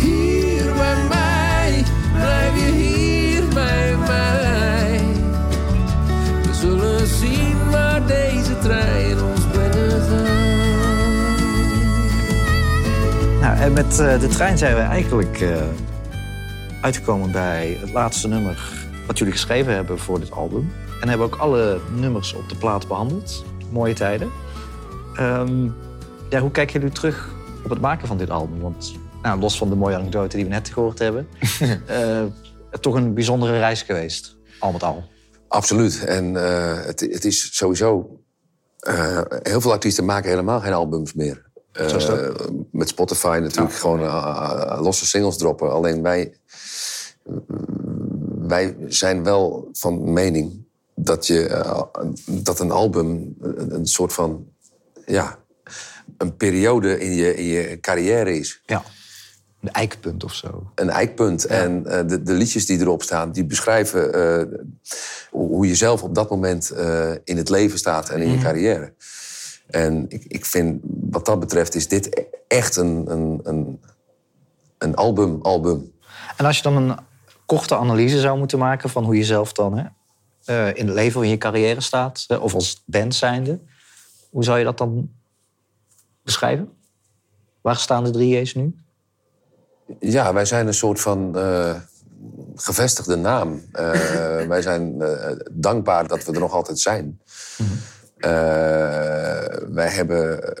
Hier 0.00 0.72
bij 0.74 0.96
mij, 1.08 1.84
blijf 2.14 2.60
je 2.64 2.72
hier 2.72 3.48
bij 3.54 3.96
mij. 4.06 5.00
We 6.42 6.54
zullen 6.60 7.06
zien 7.06 7.70
waar 7.70 8.06
deze 8.06 8.35
trein 8.66 9.22
ons. 9.22 9.44
Nou, 13.40 13.58
en 13.58 13.72
met 13.72 13.98
eh, 13.98 14.20
de 14.20 14.28
trein 14.28 14.58
zijn 14.58 14.74
we 14.74 14.80
eigenlijk 14.80 15.40
eh, 15.40 15.56
uitgekomen 16.80 17.32
bij 17.32 17.76
het 17.80 17.92
laatste 17.92 18.28
nummer 18.28 18.86
wat 19.06 19.18
jullie 19.18 19.32
geschreven 19.32 19.74
hebben 19.74 19.98
voor 19.98 20.20
dit 20.20 20.30
album. 20.30 20.72
En 21.00 21.08
hebben 21.08 21.26
ook 21.26 21.36
alle 21.36 21.80
nummers 21.94 22.32
op 22.32 22.48
de 22.48 22.56
plaat 22.56 22.88
behandeld. 22.88 23.44
Mooie 23.70 23.94
tijden. 23.94 24.30
Ehm, 25.14 25.64
ja, 26.30 26.40
hoe 26.40 26.50
kijken 26.50 26.80
jullie 26.80 26.94
terug 26.94 27.34
op 27.64 27.70
het 27.70 27.80
maken 27.80 28.08
van 28.08 28.18
dit 28.18 28.30
album? 28.30 28.60
Want 28.60 28.94
nou, 29.22 29.40
los 29.40 29.58
van 29.58 29.68
de 29.68 29.76
mooie 29.76 29.96
anekdote 29.96 30.36
die 30.36 30.44
we 30.44 30.50
net 30.50 30.68
gehoord 30.68 30.98
hebben, 30.98 31.28
uh, 31.90 32.22
toch 32.80 32.94
een 32.94 33.14
bijzondere 33.14 33.58
reis 33.58 33.82
geweest, 33.82 34.36
al 34.58 34.72
met 34.72 34.82
al. 34.82 35.04
Absoluut. 35.48 36.04
En 36.04 36.34
het, 36.34 37.00
het, 37.00 37.24
is 37.24 37.56
sowieso 37.56 38.20
eh, 38.86 39.20
heel 39.42 39.60
veel 39.60 39.72
artiesten 39.72 40.04
maken 40.04 40.30
helemaal 40.30 40.60
geen 40.60 40.72
albums 40.72 41.14
meer. 41.14 41.44
Eh, 41.72 42.30
met 42.70 42.88
Spotify 42.88 43.38
natuurlijk 43.42 43.74
gewoon 43.74 44.00
eh, 44.00 44.78
losse 44.80 45.06
singles 45.06 45.36
droppen. 45.36 45.72
Alleen 45.72 46.02
wij, 46.02 46.34
wij 48.38 48.76
zijn 48.88 49.24
wel 49.24 49.68
van 49.72 50.12
mening 50.12 50.64
dat, 50.94 51.26
je, 51.26 51.64
dat 52.26 52.60
een 52.60 52.70
album 52.70 53.36
een, 53.40 53.74
een 53.74 53.86
soort 53.86 54.12
van... 54.12 54.46
Ja, 55.06 55.38
een 56.18 56.36
periode 56.36 57.00
in 57.00 57.14
je, 57.14 57.34
in 57.34 57.44
je 57.44 57.80
carrière 57.80 58.38
is. 58.38 58.62
Ja. 58.66 58.82
Een 59.60 59.72
eikpunt 59.72 60.24
of 60.24 60.34
zo. 60.34 60.70
een 60.74 60.90
eikpunt. 60.90 61.44
En 61.44 61.86
eh, 61.86 62.08
de, 62.08 62.22
de 62.22 62.32
liedjes 62.32 62.66
die 62.66 62.80
erop 62.80 63.02
staan, 63.02 63.32
die 63.32 63.44
beschrijven 63.44 64.14
eh, 64.14 64.58
hoe 65.30 65.66
je 65.66 65.74
zelf 65.74 66.02
op 66.02 66.14
dat 66.14 66.30
moment 66.30 66.70
eh, 66.70 67.10
in 67.24 67.36
het 67.36 67.48
leven 67.48 67.78
staat 67.78 68.08
en 68.08 68.20
in 68.20 68.30
je 68.30 68.38
carrière. 68.38 68.94
En 69.66 70.04
ik, 70.08 70.24
ik 70.24 70.44
vind, 70.44 70.80
wat 71.10 71.26
dat 71.26 71.40
betreft, 71.40 71.74
is 71.74 71.88
dit 71.88 72.18
e- 72.18 72.24
echt 72.48 72.76
een, 72.76 73.10
een, 73.10 73.40
een, 73.42 73.80
een 74.78 74.94
album, 74.94 75.38
album. 75.42 75.92
En 76.36 76.44
als 76.44 76.56
je 76.56 76.62
dan 76.62 76.76
een 76.76 76.96
korte 77.46 77.76
analyse 77.76 78.20
zou 78.20 78.38
moeten 78.38 78.58
maken 78.58 78.90
van 78.90 79.04
hoe 79.04 79.16
je 79.16 79.24
zelf 79.24 79.52
dan 79.52 79.78
hè, 80.44 80.72
in 80.72 80.86
het 80.86 80.94
leven 80.94 81.18
of 81.18 81.24
in 81.24 81.30
je 81.30 81.38
carrière 81.38 81.80
staat, 81.80 82.26
of 82.40 82.54
als 82.54 82.82
band 82.86 83.14
zijnde, 83.14 83.60
hoe 84.30 84.44
zou 84.44 84.58
je 84.58 84.64
dat 84.64 84.78
dan 84.78 85.10
beschrijven? 86.22 86.72
Waar 87.60 87.76
staan 87.76 88.04
de 88.04 88.10
drie 88.10 88.40
J's 88.40 88.54
nu? 88.54 88.74
Ja, 90.00 90.32
wij 90.32 90.44
zijn 90.44 90.66
een 90.66 90.74
soort 90.74 91.00
van 91.00 91.38
eh, 91.38 91.74
gevestigde 92.56 93.16
naam. 93.16 93.62
Eh, 93.72 93.90
wij 94.54 94.62
zijn 94.62 95.02
eh, 95.02 95.36
dankbaar 95.50 96.06
dat 96.08 96.24
we 96.24 96.32
er 96.32 96.40
nog 96.40 96.52
altijd 96.52 96.78
zijn. 96.78 97.20
Eh, 98.16 98.30
wij 99.68 99.88
hebben 99.88 100.54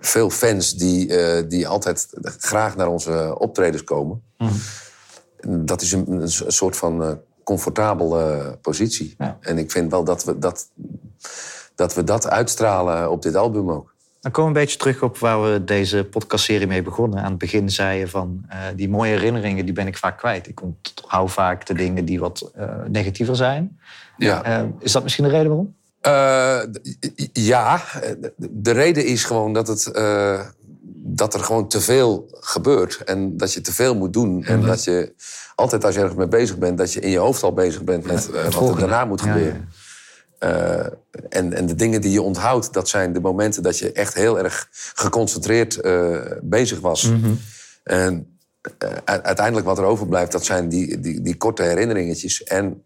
veel 0.00 0.30
fans 0.30 0.74
die, 0.74 1.46
die 1.46 1.68
altijd 1.68 2.08
graag 2.22 2.76
naar 2.76 2.88
onze 2.88 3.34
optredens 3.38 3.84
komen. 3.84 4.22
Dat 5.46 5.82
is 5.82 5.92
een, 5.92 6.10
een 6.10 6.52
soort 6.52 6.76
van 6.76 7.20
comfortabele 7.44 8.58
positie. 8.62 9.14
Ja. 9.18 9.38
En 9.40 9.58
ik 9.58 9.70
vind 9.70 9.90
wel 9.90 10.04
dat 10.04 10.24
we 10.24 10.38
dat, 10.38 10.68
dat 11.74 11.94
we 11.94 12.04
dat 12.04 12.28
uitstralen 12.28 13.10
op 13.10 13.22
dit 13.22 13.34
album 13.34 13.70
ook. 13.70 13.94
Dan 14.20 14.32
komen 14.32 14.52
we 14.52 14.58
een 14.58 14.64
beetje 14.64 14.78
terug 14.78 15.02
op 15.02 15.18
waar 15.18 15.42
we 15.52 15.64
deze 15.64 16.04
podcastserie 16.10 16.66
mee 16.66 16.82
begonnen. 16.82 17.18
Aan 17.22 17.30
het 17.30 17.38
begin 17.38 17.70
zei 17.70 17.98
je 17.98 18.08
van, 18.08 18.44
eh, 18.48 18.58
die 18.76 18.88
mooie 18.88 19.10
herinneringen 19.10 19.64
die 19.64 19.74
ben 19.74 19.86
ik 19.86 19.96
vaak 19.96 20.18
kwijt. 20.18 20.48
Ik 20.48 20.62
onthoud 20.62 21.32
vaak 21.32 21.66
de 21.66 21.74
dingen 21.74 22.04
die 22.04 22.20
wat 22.20 22.50
eh, 22.54 22.68
negatiever 22.88 23.36
zijn. 23.36 23.78
Ja. 24.16 24.42
Eh, 24.42 24.64
is 24.80 24.92
dat 24.92 25.02
misschien 25.02 25.24
de 25.24 25.30
reden 25.30 25.48
waarom? 25.48 25.74
Ja, 27.32 27.82
de- 28.02 28.32
de 28.50 28.70
reden 28.70 29.04
is 29.06 29.24
gewoon 29.24 29.52
dat, 29.52 29.68
het, 29.68 29.90
dat 30.94 31.34
er 31.34 31.40
gewoon 31.40 31.68
te 31.68 31.80
veel 31.80 32.26
gebeurt. 32.30 32.96
En 33.04 33.36
dat 33.36 33.52
je 33.52 33.60
te 33.60 33.72
veel 33.72 33.94
moet 33.96 34.12
doen. 34.12 34.44
En 34.44 34.60
dat 34.60 34.84
je 34.84 35.12
altijd 35.54 35.84
als 35.84 35.94
je 35.94 36.00
ergens 36.00 36.18
mee 36.18 36.28
bezig 36.28 36.58
bent... 36.58 36.78
dat 36.78 36.92
je 36.92 37.00
in 37.00 37.10
je 37.10 37.18
hoofd 37.18 37.42
al 37.42 37.52
bezig 37.52 37.84
bent 37.84 38.04
met 38.06 38.30
wat 38.54 38.68
er 38.70 38.78
daarna 38.78 39.04
moet 39.04 39.20
Ja, 39.20 39.32
gebeuren. 39.32 39.68
Eh, 40.38 40.86
en, 41.28 41.52
en 41.52 41.66
de 41.66 41.74
dingen 41.74 42.00
die 42.00 42.10
je 42.10 42.22
onthoudt, 42.22 42.72
dat 42.72 42.88
zijn 42.88 43.12
de 43.12 43.20
momenten 43.20 43.62
dat 43.62 43.78
je 43.78 43.92
echt 43.92 44.14
heel 44.14 44.38
erg 44.38 44.68
geconcentreerd 44.94 45.80
eh, 45.80 46.20
bezig 46.42 46.80
was. 46.80 47.10
En 47.84 48.38
eh, 48.78 48.90
uiteindelijk 49.04 49.66
wat 49.66 49.78
er 49.78 49.84
overblijft, 49.84 50.32
dat 50.32 50.44
zijn 50.44 50.68
die, 50.68 51.00
die, 51.00 51.20
die 51.20 51.36
korte 51.36 51.62
herinneringetjes 51.62 52.42
en 52.42 52.82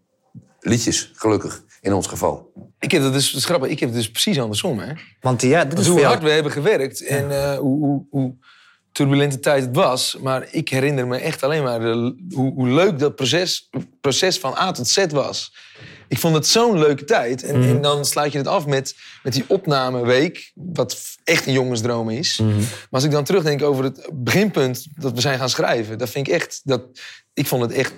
liedjes, 0.59 1.11
gelukkig, 1.15 1.63
in 1.81 1.93
ons 1.93 2.07
geval. 2.07 2.51
Ik 2.79 2.91
heb 2.91 3.03
het 3.03 3.13
dus, 3.13 3.31
dat 3.31 3.39
is 3.39 3.45
grappig, 3.45 3.69
ik 3.69 3.79
heb 3.79 3.89
het 3.89 3.97
dus 3.97 4.11
precies 4.11 4.39
andersom. 4.39 4.79
Hè? 4.79 4.93
Want 5.21 5.41
ja, 5.41 5.65
dit 5.65 5.79
is 5.79 5.87
hoe 5.87 5.99
jou- 5.99 6.07
hard 6.07 6.23
we 6.23 6.29
hebben 6.29 6.51
gewerkt 6.51 7.05
en 7.05 7.31
eh, 7.31 7.57
hoe, 7.57 7.79
hoe, 7.79 8.05
hoe 8.09 8.35
turbulente 8.93 9.39
tijd 9.39 9.63
het 9.65 9.75
was. 9.75 10.17
Maar 10.21 10.47
ik 10.51 10.69
herinner 10.69 11.07
me 11.07 11.17
echt 11.17 11.43
alleen 11.43 11.63
maar 11.63 11.79
de- 11.79 12.15
hoe, 12.33 12.53
hoe 12.53 12.67
leuk 12.67 12.99
dat 12.99 13.15
proces, 13.15 13.69
proces 14.01 14.37
van 14.39 14.55
A 14.57 14.71
tot 14.71 14.87
Z 14.87 15.05
was. 15.09 15.53
Ik 16.07 16.19
vond 16.19 16.35
het 16.35 16.47
zo'n 16.47 16.79
leuke 16.79 17.03
tijd. 17.03 17.43
En, 17.43 17.55
en 17.63 17.81
dan 17.81 18.05
sluit 18.05 18.31
je 18.31 18.37
het 18.37 18.47
af 18.47 18.65
met, 18.65 18.95
met 19.23 19.33
die 19.33 19.43
opnameweek, 19.47 20.51
wat 20.55 20.97
echt 21.23 21.47
een 21.47 21.53
jongensdroom 21.53 22.09
is. 22.09 22.37
Maar 22.37 22.87
als 22.89 23.03
ik 23.03 23.11
dan 23.11 23.23
terugdenk 23.23 23.61
over 23.63 23.83
het 23.83 24.09
beginpunt 24.13 24.85
dat 24.95 25.13
we 25.13 25.21
zijn 25.21 25.37
gaan 25.39 25.49
schrijven, 25.49 25.97
dat 25.97 26.09
vind 26.09 26.27
ik 26.27 26.33
echt, 26.33 26.61
dat, 26.63 26.81
ik 27.33 27.47
vond 27.47 27.61
het 27.61 27.71
echt 27.71 27.93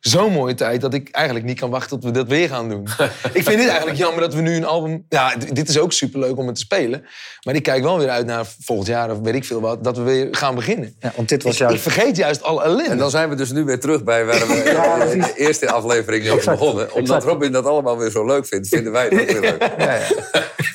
zo'n 0.00 0.32
mooie 0.32 0.54
tijd 0.54 0.80
dat 0.80 0.94
ik 0.94 1.08
eigenlijk 1.10 1.46
niet 1.46 1.58
kan 1.58 1.70
wachten 1.70 2.00
tot 2.00 2.04
we 2.04 2.10
dat 2.10 2.28
weer 2.28 2.48
gaan 2.48 2.68
doen. 2.68 2.82
ik 3.32 3.42
vind 3.42 3.58
dit 3.58 3.68
eigenlijk 3.68 3.98
jammer 3.98 4.20
dat 4.20 4.34
we 4.34 4.40
nu 4.40 4.56
een 4.56 4.64
album... 4.64 5.04
Ja, 5.08 5.34
dit 5.52 5.68
is 5.68 5.78
ook 5.78 5.92
superleuk 5.92 6.36
om 6.36 6.46
het 6.46 6.54
te 6.54 6.60
spelen. 6.60 7.04
Maar 7.42 7.54
ik 7.54 7.62
kijk 7.62 7.82
wel 7.82 7.98
weer 7.98 8.08
uit 8.08 8.26
naar 8.26 8.46
volgend 8.60 8.88
jaar 8.88 9.10
of 9.10 9.18
weet 9.20 9.34
ik 9.34 9.44
veel 9.44 9.60
wat... 9.60 9.84
dat 9.84 9.96
we 9.96 10.02
weer 10.02 10.28
gaan 10.30 10.54
beginnen. 10.54 10.94
Ja, 10.98 11.12
want 11.16 11.28
dit 11.28 11.42
was 11.42 11.60
Ik, 11.60 11.78
vergeet 11.78 12.16
juist 12.16 12.42
alle 12.42 12.62
ellende. 12.62 12.90
En 12.90 12.98
dan 12.98 13.10
zijn 13.10 13.28
we 13.28 13.34
dus 13.34 13.52
nu 13.52 13.64
weer 13.64 13.80
terug 13.80 14.04
bij 14.04 14.24
waar 14.24 14.46
we 14.46 15.10
in 15.12 15.20
de 15.20 15.34
eerste 15.36 15.70
aflevering 15.70 16.24
mee 16.24 16.44
begonnen. 16.44 16.92
Omdat 16.92 17.24
Robin 17.24 17.52
dat 17.52 17.64
allemaal 17.64 17.98
weer 17.98 18.10
zo 18.10 18.26
leuk 18.26 18.46
vindt, 18.46 18.68
vinden 18.68 18.92
wij 18.92 19.04
het 19.04 19.20
ook 19.20 19.30
weer 19.30 19.40
leuk. 19.40 19.56
Ja, 19.78 19.94
ja. 19.94 20.06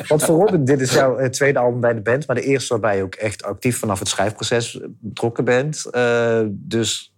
Want 0.08 0.24
voor 0.24 0.40
Robin, 0.40 0.66
dit 0.66 0.82
is 0.82 0.94
jouw 0.94 1.18
eh, 1.18 1.30
tweede 1.30 1.60
album 1.60 1.80
bij 1.80 1.94
de 1.94 2.02
band. 2.02 2.28
Maar 2.28 2.36
de 2.36 2.42
eerste 2.42 2.74
waarbij 2.74 2.98
je 2.98 3.04
ook 3.04 3.16
echt 3.16 3.44
actief 3.44 3.80
vanaf 3.80 4.00
het 4.00 4.08
schrijfproces 4.08 4.80
betrokken 5.00 5.46
bent. 5.46 5.86
Eh, 5.92 6.42
dus 6.50 7.13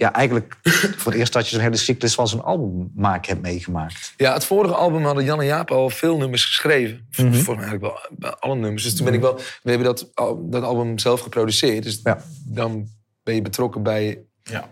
ja, 0.00 0.12
eigenlijk 0.12 0.56
voor 0.96 1.12
het 1.12 1.20
eerst 1.20 1.32
dat 1.32 1.44
je 1.48 1.50
zo'n 1.54 1.64
hele 1.64 1.76
cyclus 1.76 2.14
van 2.14 2.28
zo'n 2.28 2.42
album 2.44 2.90
maken 2.94 3.28
hebt 3.30 3.42
meegemaakt. 3.42 4.12
Ja, 4.16 4.32
het 4.32 4.44
vorige 4.44 4.74
album 4.74 5.04
hadden 5.04 5.24
Jan 5.24 5.40
en 5.40 5.46
Jaap 5.46 5.70
al 5.70 5.90
veel 5.90 6.16
nummers 6.16 6.44
geschreven. 6.44 7.06
Volgens 7.10 7.46
mij 7.46 7.56
eigenlijk 7.56 7.82
wel 8.18 8.34
alle 8.38 8.54
nummers. 8.54 8.82
Dus 8.82 8.94
toen 8.96 9.04
ben 9.04 9.14
ik 9.14 9.20
wel... 9.20 9.34
We 9.62 9.70
hebben 9.70 9.86
dat, 9.86 10.10
dat 10.40 10.62
album 10.62 10.98
zelf 10.98 11.20
geproduceerd. 11.20 11.82
Dus 11.82 12.00
Ja. 12.04 12.18
dan 12.44 12.88
ben 13.22 13.34
je 13.34 13.42
betrokken 13.42 13.82
bij 13.82 14.18
Ja. 14.42 14.68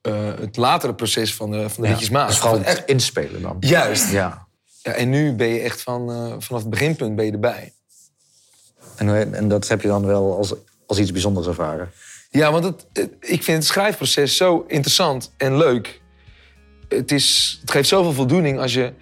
eh, 0.00 0.34
het 0.40 0.56
latere 0.56 0.94
proces 0.94 1.34
van 1.34 1.50
de, 1.50 1.68
van 1.70 1.82
de 1.82 1.88
Ja, 1.88 1.94
liedjes 1.94 2.10
maken. 2.10 2.52
Dus 2.58 2.66
echt, 2.66 2.84
inspelen 2.88 3.42
dan. 3.42 3.56
juist. 3.60 4.10
Ja. 4.10 4.46
Ja, 4.82 4.92
en 4.92 5.10
nu 5.10 5.32
ben 5.34 5.46
je 5.48 5.60
echt 5.60 5.82
van, 5.82 6.10
eh, 6.10 6.34
vanaf 6.38 6.60
het 6.62 6.70
beginpunt 6.70 7.16
ben 7.16 7.24
je 7.24 7.32
erbij. 7.32 7.72
En, 8.96 9.08
hoe- 9.08 9.16
en 9.18 9.48
dat 9.48 9.68
heb 9.68 9.82
je 9.82 9.88
dan 9.88 10.06
wel 10.06 10.36
als, 10.36 10.54
als 10.86 10.98
iets 10.98 11.12
bijzonders 11.12 11.46
ervaren. 11.46 11.90
Ja, 12.32 12.52
want 12.52 12.64
het, 12.64 12.86
ik 13.20 13.42
vind 13.42 13.58
het 13.58 13.66
schrijfproces 13.66 14.36
zo 14.36 14.64
interessant 14.68 15.32
en 15.36 15.56
leuk. 15.56 16.00
Het, 16.88 17.12
is, 17.12 17.58
het 17.60 17.70
geeft 17.70 17.88
zoveel 17.88 18.12
voldoening 18.12 18.58
als 18.58 18.74
je 18.74 18.92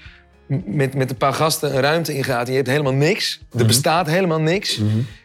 met, 0.64 0.94
met 0.94 1.10
een 1.10 1.16
paar 1.16 1.34
gasten 1.34 1.74
een 1.74 1.80
ruimte 1.80 2.14
ingaat... 2.14 2.44
en 2.44 2.50
je 2.50 2.56
hebt 2.56 2.68
helemaal 2.68 2.92
niks. 2.92 3.40
Er 3.58 3.66
bestaat 3.66 4.06
helemaal 4.06 4.40
niks. 4.40 4.80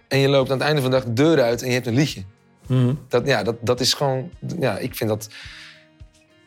En 0.08 0.20
je 0.20 0.28
loopt 0.28 0.52
aan 0.52 0.58
het 0.58 0.66
einde 0.66 0.82
van 0.82 0.92
de 0.92 0.96
dag 0.98 1.06
de 1.06 1.14
deur 1.14 1.42
uit 1.42 1.62
en 1.62 1.68
je 1.68 1.74
hebt 1.74 1.88
een 1.88 1.94
liedje. 1.94 2.24
Dat, 3.08 3.28
ja, 3.28 3.44
dat, 3.44 3.56
dat 3.62 3.80
is 3.80 3.94
gewoon... 3.94 4.30
Ja, 4.60 4.78
ik 4.78 4.96
vind 4.96 5.10
dat 5.10 5.30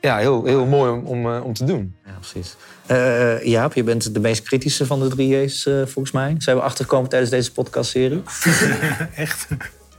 ja, 0.01 0.19
heel, 0.19 0.45
heel 0.45 0.67
mooi 0.67 0.93
om, 0.93 1.05
om, 1.05 1.35
eh, 1.35 1.45
om 1.45 1.53
te 1.53 1.65
doen. 1.65 1.97
Ja, 2.05 2.13
precies. 2.21 2.57
Eh, 2.87 3.45
Jaap, 3.45 3.75
je 3.75 3.83
bent 3.83 4.15
de 4.15 4.21
meest 4.21 4.43
kritische 4.43 4.87
van 4.87 5.01
de 5.01 5.09
drie 5.09 5.43
J's, 5.43 5.67
eh, 5.67 5.75
volgens 5.75 6.11
mij. 6.11 6.35
Zijn 6.39 6.57
we 6.57 6.63
achtergekomen 6.63 7.09
tijdens 7.09 7.31
deze 7.31 7.53
podcastserie? 7.53 8.23
Echt? 9.15 9.49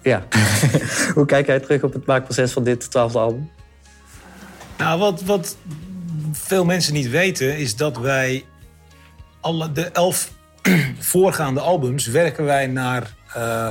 Ja. 0.10 0.28
Hoe 1.16 1.26
kijk 1.26 1.45
jij 1.45 1.60
terug 1.60 1.84
op 1.84 1.93
het 1.93 2.05
maakproces 2.05 2.51
van 2.51 2.64
dit 2.64 2.91
twaalfde 2.91 3.20
album? 3.20 3.51
Nou, 4.78 4.99
wat, 4.99 5.22
wat 5.22 5.57
veel 6.32 6.66
mensen 6.66 6.93
niet 6.93 7.10
weten, 7.10 7.57
is 7.57 7.76
dat 7.76 7.97
wij 7.97 8.45
alle 9.39 9.72
de 9.72 9.84
elf 9.84 10.32
voorgaande 11.14 11.60
albums 11.60 12.05
werken 12.05 12.45
wij 12.45 12.68
naar, 12.68 13.16
eh, 13.34 13.70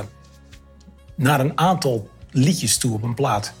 naar 1.15 1.39
een 1.39 1.57
aantal 1.57 2.09
liedjes 2.31 2.77
toe 2.77 2.93
op 2.93 3.03
een 3.03 3.13
plaat. 3.13 3.53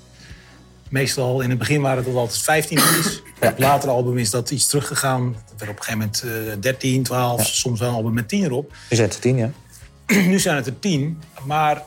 Meestal 0.89 1.41
in 1.41 1.49
het 1.49 1.59
begin 1.59 1.81
waren 1.81 2.03
het 2.03 2.15
altijd 2.15 2.39
15 2.39 2.77
liedjes. 2.77 3.19
Op 3.19 3.25
het 3.39 3.59
latere 3.59 3.91
album 3.91 4.17
is 4.17 4.29
dat 4.29 4.51
iets 4.51 4.67
teruggegaan. 4.67 5.35
Het 5.49 5.59
werd 5.59 5.71
op 5.71 5.77
een 5.77 5.83
gegeven 5.83 6.11
moment 6.23 6.53
eh 6.53 6.61
13, 6.61 7.03
12, 7.03 7.45
soms 7.45 7.79
wel 7.79 7.89
een 7.89 7.95
album 7.95 8.13
met 8.13 8.27
10 8.27 8.43
erop. 8.43 8.73
Je 8.89 8.95
zet 8.95 9.13
er 9.13 9.19
tien, 9.19 9.37
ja. 9.37 9.51
Nu 10.31 10.39
zijn 10.39 10.55
het 10.55 10.65
er 10.65 10.79
tien, 10.79 11.21
maar 11.43 11.83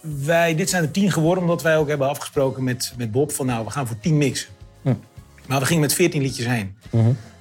wij, 0.00 0.54
dit 0.54 0.70
zijn 0.70 0.82
er 0.82 0.90
tien 0.90 1.12
geworden 1.12 1.42
omdat 1.42 1.62
wij 1.62 1.76
ook 1.76 1.88
hebben 1.88 2.08
afgesproken 2.08 2.64
met, 2.64 2.92
met 2.96 3.12
Bob 3.12 3.32
van 3.32 3.46
nou, 3.46 3.64
we 3.64 3.70
gaan 3.70 3.86
voor 3.86 3.98
tien 4.00 4.18
mixen. 4.18 4.48
Maar 5.46 5.60
we 5.60 5.66
gingen 5.66 5.82
met 5.82 5.94
veertien 5.94 6.22
liedjes 6.22 6.46
heen. 6.46 6.76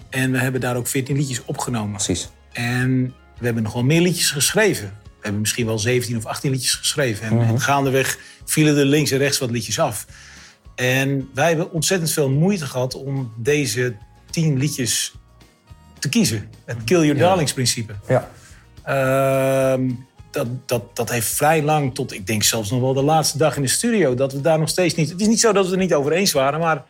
En 0.10 0.32
we 0.32 0.38
hebben 0.38 0.62
daar 0.62 0.76
ook 0.76 0.88
veertien 0.88 1.16
liedjes 1.16 1.46
opgenomen. 1.46 1.92
Precies. 1.92 2.30
En 2.52 3.14
we 3.38 3.46
hebben 3.46 3.64
nog 3.64 3.74
wel 3.74 3.84
meer 3.84 4.02
liedjes 4.02 4.32
geschreven. 4.32 4.94
We 5.04 5.24
hebben 5.24 5.42
misschien 5.42 5.66
wel 5.66 5.80
17 5.80 6.18
of 6.18 6.26
18 6.26 6.52
liedjes 6.52 6.74
geschreven. 6.74 7.28
En, 7.28 7.42
en 7.42 7.62
gaandeweg 7.62 8.18
vielen 8.46 8.78
er 8.78 8.86
links 8.86 9.12
en 9.12 9.18
rechts 9.18 9.38
wat 9.38 9.52
liedjes 9.52 9.80
af. 9.80 10.06
En 10.76 11.30
wij 11.34 11.48
hebben 11.48 11.72
ontzettend 11.72 12.12
veel 12.12 12.30
moeite 12.30 12.66
gehad 12.66 12.96
om 12.96 13.34
deze 13.38 13.96
10 14.30 14.58
liedjes 14.58 15.14
te 16.00 16.10
kiezen. 16.10 16.50
Het 16.66 16.84
Kill 16.84 17.06
Your 17.06 17.18
Darlings 17.18 17.54
principe. 17.54 17.94
Ja. 18.08 18.30
Ehm, 18.84 19.90
dat, 20.38 20.48
dat, 20.66 20.96
dat 20.96 21.10
heeft 21.10 21.28
vrij 21.28 21.64
lang, 21.64 21.96
tot 21.96 22.14
ik 22.14 22.28
denk 22.28 22.44
zelfs 22.44 22.72
nog 22.72 22.82
wel 22.82 22.94
de 22.94 23.04
laatste 23.04 23.38
dag 23.38 23.56
in 23.56 23.62
de 23.62 23.68
studio, 23.68 24.16
dat 24.16 24.34
we 24.34 24.42
daar 24.42 24.60
nog 24.60 24.70
steeds 24.70 24.96
niet. 24.96 25.10
Het 25.10 25.22
is 25.22 25.28
niet 25.28 25.40
zo 25.40 25.52
dat 25.52 25.66
we 25.66 25.72
er 25.72 25.78
niet 25.78 25.94
over 25.94 26.12
eens 26.12 26.32
waren, 26.32 26.60
maar 26.60 26.84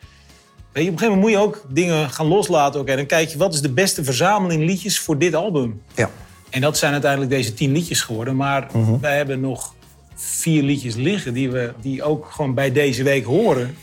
weet 0.72 0.84
je, 0.84 0.90
op 0.90 0.94
een 0.94 0.98
gegeven 0.98 1.06
moment 1.06 1.20
moet 1.20 1.30
je 1.30 1.38
ook 1.38 1.64
dingen 1.74 2.10
gaan 2.10 2.26
loslaten. 2.26 2.86
En 2.86 2.96
dan 2.96 3.06
kijk 3.06 3.28
je 3.28 3.38
wat 3.38 3.54
is 3.54 3.60
de 3.60 3.72
beste 3.72 4.04
verzameling 4.04 4.64
liedjes 4.64 5.00
voor 5.00 5.18
dit 5.18 5.34
album. 5.34 5.82
Ja. 5.94 6.10
En 6.50 6.60
dat 6.60 6.78
zijn 6.78 6.92
uiteindelijk 6.92 7.30
deze 7.30 7.54
tien 7.54 7.72
liedjes 7.72 8.00
geworden. 8.00 8.36
Maar 8.36 8.66
wij 9.00 9.16
hebben 9.16 9.40
nog 9.40 9.74
vier 10.14 10.62
liedjes 10.62 10.94
liggen 10.94 11.34
die, 11.34 11.50
we, 11.50 11.72
die 11.80 12.02
ook 12.02 12.30
gewoon 12.30 12.54
bij 12.54 12.72
deze 12.72 13.02
week 13.02 13.24
horen. 13.24 13.76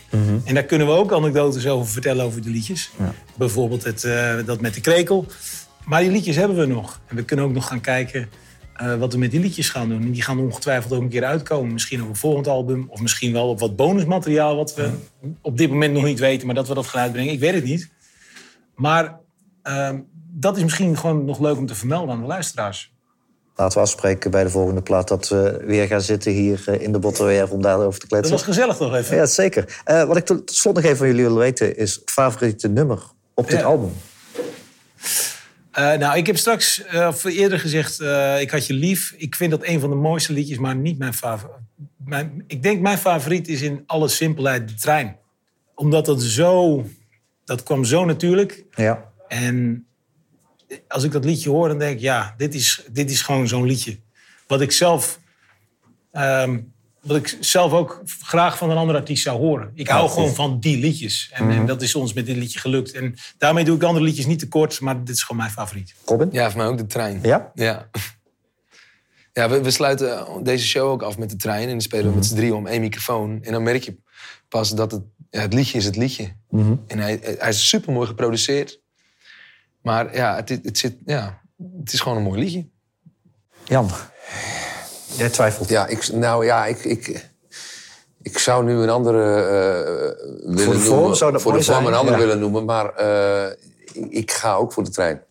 En 0.44 0.54
daar 0.54 0.64
kunnen 0.64 0.88
we 0.88 0.94
ook 0.94 1.14
anekdotes 1.14 1.68
over 1.68 1.92
vertellen 1.92 2.26
over 2.26 2.42
de 2.42 2.50
liedjes. 2.50 2.92
Bijvoorbeeld 3.36 3.84
het, 3.84 4.04
eh, 4.04 4.36
dat 4.46 4.62
met 4.62 4.74
de 4.74 4.82
krekel. 4.82 5.26
Maar 5.86 6.02
die 6.02 6.12
liedjes 6.12 6.36
hebben 6.36 6.58
we 6.58 6.66
nog. 6.66 7.00
En 7.08 7.16
we 7.16 7.24
kunnen 7.24 7.46
ook 7.46 7.54
nog 7.54 7.68
gaan 7.68 7.82
kijken 7.82 8.30
eh, 8.76 8.96
wat 8.96 9.14
we 9.14 9.20
met 9.20 9.32
die 9.32 9.40
liedjes 9.40 9.70
gaan 9.70 9.90
doen. 9.90 10.02
En 10.02 10.12
die 10.12 10.22
gaan 10.22 10.40
ongetwijfeld 10.40 10.94
ook 10.94 11.02
een 11.02 11.10
keer 11.10 11.24
uitkomen. 11.24 11.74
Misschien 11.74 12.02
op 12.02 12.10
een 12.10 12.16
volgend 12.16 12.48
album. 12.48 12.86
Of 12.90 13.00
misschien 13.02 13.34
wel 13.34 13.50
op 13.50 13.60
wat 13.60 13.76
bonusmateriaal 13.76 14.56
wat 14.56 14.74
we 14.76 14.90
op 15.42 15.58
dit 15.58 15.70
moment 15.70 15.94
nog 15.94 16.04
niet 16.04 16.20
weten. 16.20 16.46
Maar 16.46 16.56
dat 16.56 16.68
we 16.68 16.74
dat 16.74 16.88
gaan 16.88 17.02
uitbrengen. 17.02 17.34
Ik 17.34 17.40
weet 17.40 17.54
het 17.54 17.64
niet. 17.64 17.90
Maar 18.76 19.20
ehm, 19.64 20.00
dat 20.32 20.58
is 20.58 20.64
misschien 20.64 20.98
gewoon 20.98 21.26
nog 21.26 21.40
leuk 21.40 21.58
om 21.58 21.66
te 21.66 21.76
vermelden 21.76 22.16
aan 22.16 22.22
de 22.22 22.28
luisteraars. 22.28 22.94
Laten 23.58 23.78
we 23.78 23.84
afspreken 23.84 24.32
bij 24.32 24.44
de 24.44 24.50
volgende 24.50 24.82
plaat 24.82 25.08
dat 25.08 25.28
we 25.30 25.64
weer 25.66 25.88
gaan 25.88 26.02
zitten 26.02 26.32
hier 26.32 26.64
eh, 26.66 26.82
in 26.82 26.92
de 26.92 27.00
Botterwerf 27.00 27.52
om 27.52 27.62
daarover 27.62 28.00
te 28.00 28.08
Dat 28.08 28.10
kletsen. 28.10 28.32
was 28.36 28.44
gezellig 28.46 28.76
toch 28.78 28.96
even? 28.96 29.16
Ja, 29.18 29.26
zeker. 29.26 29.82
Eh, 29.84 30.04
wat 30.04 30.18
ik 30.18 30.26
tot 30.26 30.52
slot 30.52 30.76
nog 30.76 30.84
even 30.84 30.98
van 30.98 31.08
jullie 31.08 31.24
wil 31.26 31.38
weten 31.38 31.78
is 31.78 31.94
het 31.96 32.12
favoriete 32.12 32.68
nummer 32.68 33.00
op 33.34 33.50
dit 33.50 33.60
Ja. 33.60 33.66
album. 33.66 33.92
Eh, 35.76 35.94
nou, 35.94 36.18
ik 36.18 36.26
heb 36.28 36.38
straks 36.38 36.84
eh, 36.84 37.14
eerder 37.24 37.60
gezegd, 37.60 38.00
eh, 38.00 38.42
ik 38.42 38.52
had 38.52 38.68
je 38.68 38.74
lief. 38.74 39.14
Ik 39.18 39.36
vind 39.36 39.52
dat 39.52 39.66
een 39.66 39.80
van 39.80 39.90
de 39.90 39.96
mooiste 39.96 40.34
liedjes, 40.34 40.58
maar 40.58 40.76
niet 40.76 40.98
mijn 40.98 41.14
favoriet. 41.14 41.56
Mijn, 41.98 42.44
ik 42.48 42.64
denk 42.64 42.82
mijn 42.82 42.98
favoriet 42.98 43.48
is 43.48 43.62
in 43.62 43.84
alle 43.86 44.08
simpelheid 44.08 44.68
de 44.68 44.74
trein. 44.74 45.18
Omdat 45.74 46.06
dat 46.06 46.22
zo, 46.22 46.86
dat 47.46 47.64
kwam 47.64 47.84
zo 47.84 48.06
natuurlijk. 48.06 48.66
Ja. 48.76 49.12
En 49.28 49.88
als 50.88 51.04
ik 51.04 51.12
dat 51.12 51.26
liedje 51.26 51.50
hoor, 51.50 51.68
dan 51.68 51.80
denk 51.80 51.96
ik, 51.96 52.02
ja, 52.02 52.34
dit 52.38 52.54
is, 52.54 52.86
dit 52.92 53.12
is 53.12 53.22
gewoon 53.22 53.48
zo'n 53.48 53.66
liedje. 53.66 54.00
Wat 54.48 54.62
ik 54.62 54.72
zelf, 54.72 55.20
ehm, 56.12 56.60
wat 57.06 57.18
ik 57.18 57.38
zelf 57.40 57.72
ook 57.72 58.02
graag 58.06 58.58
van 58.58 58.70
een 58.70 58.78
andere 58.78 58.98
artiest 58.98 59.24
zou 59.24 59.38
horen. 59.38 59.72
Ik 59.74 59.88
hou 59.88 60.10
gewoon 60.10 60.36
van 60.36 60.60
die 60.60 60.78
liedjes. 60.78 61.30
En, 61.34 61.50
en 61.50 61.66
dat 61.66 61.82
is 61.82 61.96
ons 61.96 62.14
met 62.14 62.26
dit 62.26 62.36
liedje 62.36 62.60
gelukt. 62.60 62.92
En 62.92 63.16
daarmee 63.38 63.64
doe 63.64 63.74
ik 63.74 63.80
de 63.80 63.86
andere 63.86 64.06
liedjes 64.06 64.26
niet 64.26 64.40
tekort, 64.40 64.80
maar 64.80 65.04
dit 65.04 65.16
is 65.16 65.22
gewoon 65.22 65.42
mijn 65.42 65.52
favoriet. 65.52 65.96
Robin? 66.06 66.30
Ja, 66.32 66.50
voor 66.50 66.58
mij 66.58 66.68
ook 66.68 66.78
de 66.78 66.86
trein. 66.86 67.20
Ja? 67.22 67.52
Ja. 67.54 67.90
Ja, 69.34 69.50
we, 69.50 69.62
we 69.62 69.72
sluiten 69.72 70.44
deze 70.44 70.66
show 70.66 70.90
ook 70.90 71.02
af 71.02 71.18
met 71.18 71.30
de 71.30 71.36
trein. 71.36 71.64
En 71.64 71.70
dan 71.70 71.82
spelen 71.82 72.10
we 72.10 72.16
met 72.16 72.26
z'n 72.26 72.36
drieën 72.36 72.54
om 72.54 72.68
één 72.68 72.82
microfoon. 72.82 73.44
En 73.44 73.52
dan 73.52 73.64
merk 73.64 73.84
je 73.84 73.98
pas 74.50 74.70
dat 74.70 74.92
het, 74.92 75.04
ja, 75.30 75.40
het 75.40 75.54
liedje 75.54 75.78
is 75.78 75.86
het 75.86 75.96
liedje. 75.96 76.36
En 76.88 77.00
hij, 77.00 77.20
hij 77.22 77.50
is 77.50 77.68
super 77.68 77.94
mooi 77.94 78.08
geproduceerd. 78.08 78.82
Maar 79.82 80.16
ja 80.16 80.36
het, 80.36 80.50
het, 80.50 80.78
zit, 80.78 80.96
ja, 81.06 81.42
het 81.80 81.94
is 81.94 82.00
gewoon 82.00 82.18
een 82.18 82.24
mooi 82.24 82.40
liedje. 82.40 82.68
Jan? 83.64 83.90
Jij 85.18 85.30
twijfelt. 85.30 85.70
Ja, 85.70 85.88
ik, 85.88 86.12
nou 86.14 86.46
ja, 86.46 86.66
ik, 86.66 86.86
ik, 86.86 87.30
ik 88.22 88.38
zou 88.38 88.66
nu 88.66 88.74
een 88.74 88.90
andere 88.90 89.36
eh, 89.36 90.50
willen 90.50 90.64
Voor 90.64 90.74
de 90.74 90.80
vorm 90.80 91.00
noemen. 91.00 91.18
zou 91.18 91.32
dat 91.32 91.42
voor 91.42 91.54
de 91.54 91.64
vorm 91.64 91.82
zijn, 91.82 91.88
een 91.88 92.00
andere 92.00 92.18
ja. 92.18 92.24
willen 92.24 92.40
noemen, 92.40 92.66
maar 92.66 92.94
eh, 92.94 93.52
ik, 94.10 94.32
ga 94.32 94.56
ook 94.56 94.74
voor 94.74 94.84
de 94.84 94.90
trein. 94.90 95.22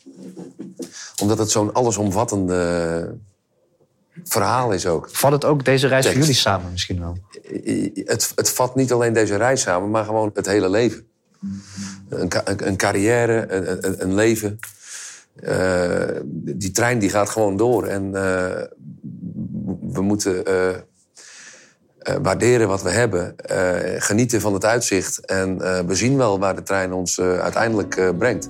Omdat 1.22 1.38
het 1.38 1.50
zo'n 1.50 1.72
allesomvattende 1.72 3.18
verhaal 4.24 4.72
is 4.72 4.86
ook. 4.86 5.08
Vat 5.10 5.32
het 5.32 5.44
ook 5.44 5.64
deze 5.64 5.86
reis 5.86 6.06
voor 6.06 6.14
jullie 6.14 6.34
samen 6.34 6.70
misschien 6.70 7.00
wel? 7.00 7.16
Het, 8.04 8.32
het 8.34 8.50
vat 8.50 8.74
niet 8.74 8.92
alleen 8.92 9.12
deze 9.12 9.36
reis 9.36 9.60
samen, 9.60 9.90
maar 9.90 10.04
gewoon 10.04 10.30
het 10.34 10.46
hele 10.46 10.68
leven. 10.68 11.06
Een, 12.08 12.30
een, 12.44 12.66
een 12.66 12.76
carrière, 12.76 13.52
een, 13.52 13.86
een, 13.86 14.02
een 14.02 14.14
leven. 14.14 14.58
Eh, 15.34 16.16
die 16.26 16.70
trein 16.70 16.98
die 16.98 17.10
gaat 17.10 17.30
gewoon 17.30 17.56
door. 17.56 17.86
En 17.86 18.14
eh, 18.14 18.62
we 19.92 20.00
moeten 20.00 20.44
eh, 20.44 20.68
eh, 20.70 20.76
waarderen 22.22 22.68
wat 22.68 22.82
we 22.82 22.90
hebben. 22.90 23.36
eh, 23.36 24.02
genieten 24.02 24.40
van 24.40 24.52
het 24.54 24.64
uitzicht. 24.64 25.26
En 25.26 25.58
we 25.86 25.94
zien 25.94 26.16
wel 26.16 26.38
waar 26.38 26.54
de 26.54 26.62
trein 26.62 26.92
ons 26.92 27.20
uiteindelijk 27.20 28.12
brengt. 28.18 28.48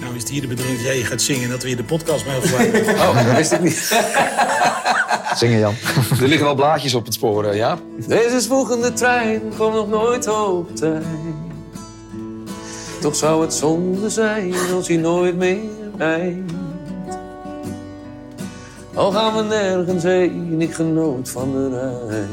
Nou 0.00 0.14
is 0.14 0.22
het 0.22 0.28
hier 0.28 0.40
de 0.40 0.46
bedoeling 0.46 0.76
dat 0.76 0.86
jij 0.86 1.02
gaat 1.02 1.22
zingen 1.22 1.42
en 1.42 1.50
dat 1.50 1.62
we 1.62 1.68
hier 1.68 1.76
de 1.76 1.84
podcast 1.84 2.26
mee 2.26 2.36
overwijden. 2.36 2.94
Oh, 2.94 3.26
dat 3.26 3.36
wist 3.36 3.52
ik 3.52 3.60
niet. 3.60 3.90
Zingen, 5.36 5.58
Jan. 5.58 5.74
Er 6.20 6.28
liggen 6.28 6.44
wel 6.46 6.54
blaadjes 6.54 6.94
op 6.94 7.04
het 7.04 7.14
spoor, 7.14 7.44
eh, 7.44 7.56
ja. 7.56 7.78
Deze 8.06 8.48
volgende 8.48 8.92
trein 8.92 9.40
komt 9.56 9.74
nog 9.74 9.88
nooit 9.88 10.28
op 10.28 10.76
tijd. 10.76 11.04
Toch 13.00 13.16
zou 13.16 13.42
het 13.42 13.54
zonde 13.54 14.10
zijn 14.10 14.54
als 14.74 14.88
hij 14.88 14.96
nooit 14.96 15.36
meer 15.36 15.58
rijdt. 15.96 16.52
Al 18.94 19.12
gaan 19.12 19.36
we 19.36 19.42
nergens 19.42 20.02
heen, 20.02 20.60
ik 20.60 20.74
genoot 20.74 21.28
van 21.28 21.52
de 21.52 21.68
reis. 22.08 22.26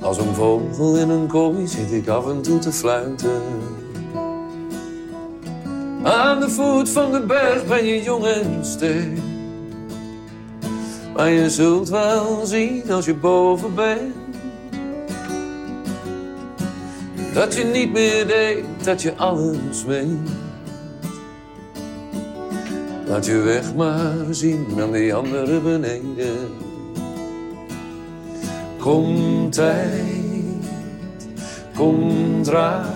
Als 0.00 0.18
een 0.18 0.34
vogel 0.34 0.96
in 0.96 1.08
een 1.08 1.26
kooi 1.26 1.66
zit 1.66 1.92
ik 1.92 2.08
af 2.08 2.26
en 2.26 2.42
toe 2.42 2.58
te 2.58 2.72
fluiten. 2.72 3.42
Aan 6.02 6.40
de 6.40 6.50
voet 6.50 6.90
van 6.90 7.12
de 7.12 7.20
berg 7.20 7.66
ben 7.66 7.84
je 7.84 8.02
jong 8.02 8.24
en 8.24 8.64
sterk. 8.64 9.31
Maar 11.14 11.30
je 11.30 11.50
zult 11.50 11.88
wel 11.88 12.46
zien 12.46 12.92
als 12.92 13.04
je 13.04 13.14
boven 13.14 13.74
bent. 13.74 14.14
Dat 17.32 17.54
je 17.54 17.64
niet 17.64 17.92
meer 17.92 18.26
denkt 18.26 18.84
dat 18.84 19.02
je 19.02 19.16
alles 19.16 19.84
weet. 19.84 20.30
Laat 23.06 23.26
je 23.26 23.36
weg 23.36 23.74
maar 23.74 24.14
zien 24.30 24.66
aan 24.80 24.92
die 24.92 25.14
anderen 25.14 25.62
beneden. 25.62 26.50
Komt 28.78 29.52
tijd, 29.52 30.66
komt 31.74 32.48
raad. 32.48 32.86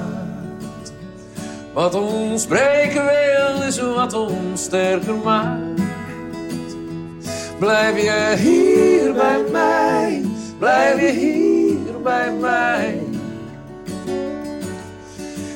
Wat 1.72 1.94
ons 1.94 2.46
breken 2.46 3.04
wil 3.04 3.66
is 3.66 3.80
wat 3.80 4.12
ons 4.12 4.62
sterker 4.62 5.14
maakt. 5.24 5.86
Blijf 7.59 8.02
je 8.02 8.36
hier 8.38 9.12
bij 9.12 9.44
mij, 9.52 10.22
blijf 10.59 11.00
je 11.00 11.09
hier 11.09 12.02
bij 12.02 12.32
mij. 12.32 13.02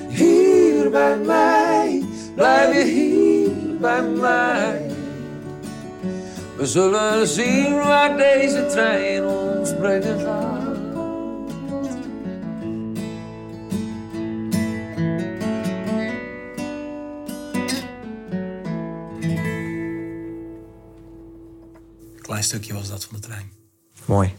Hier 0.08 0.90
bij 0.90 1.16
mij, 1.16 2.02
blijf 2.34 2.74
je 2.74 2.82
hier 2.82 3.76
bij 3.80 4.02
mij. 4.02 4.90
We 6.56 6.66
zullen 6.66 7.26
zien 7.26 7.76
waar 7.76 8.16
deze 8.16 8.66
trein 8.66 9.24
ons 9.24 9.74
brengen 9.74 10.20
gaat. 10.20 10.49
Klein 22.40 22.52
stukje 22.54 22.74
was 22.74 22.88
dat 22.88 23.04
van 23.04 23.16
de 23.20 23.26
trein. 23.26 23.52
Mooi. 24.04 24.34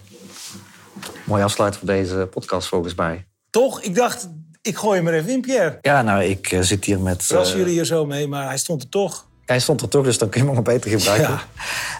Mooi 1.23 1.43
afsluiten 1.43 1.79
voor 1.79 1.89
deze 1.89 2.27
podcast 2.31 2.67
volgens 2.67 2.95
mij. 2.95 3.25
Toch? 3.49 3.81
Ik 3.81 3.95
dacht, 3.95 4.29
ik 4.61 4.77
gooi 4.77 4.97
hem 4.97 5.07
er 5.07 5.13
even 5.13 5.29
in, 5.31 5.41
Pierre. 5.41 5.77
Ja, 5.81 6.01
nou, 6.01 6.23
ik 6.23 6.51
eh, 6.51 6.61
zit 6.61 6.85
hier 6.85 6.99
met... 6.99 7.23
Verrassen 7.23 7.55
eh, 7.55 7.61
jullie 7.61 7.75
hier 7.77 7.85
zo 7.85 8.05
mee, 8.05 8.27
maar 8.27 8.45
hij 8.45 8.57
stond 8.57 8.81
er 8.83 8.89
toch. 8.89 9.29
Hij 9.45 9.59
stond 9.59 9.81
er 9.81 9.87
toch, 9.87 10.03
dus 10.03 10.17
dan 10.17 10.29
kun 10.29 10.41
je 10.41 10.45
hem 10.47 10.55
nog 10.55 10.65
beter 10.65 10.89
gebruiken. 10.99 11.39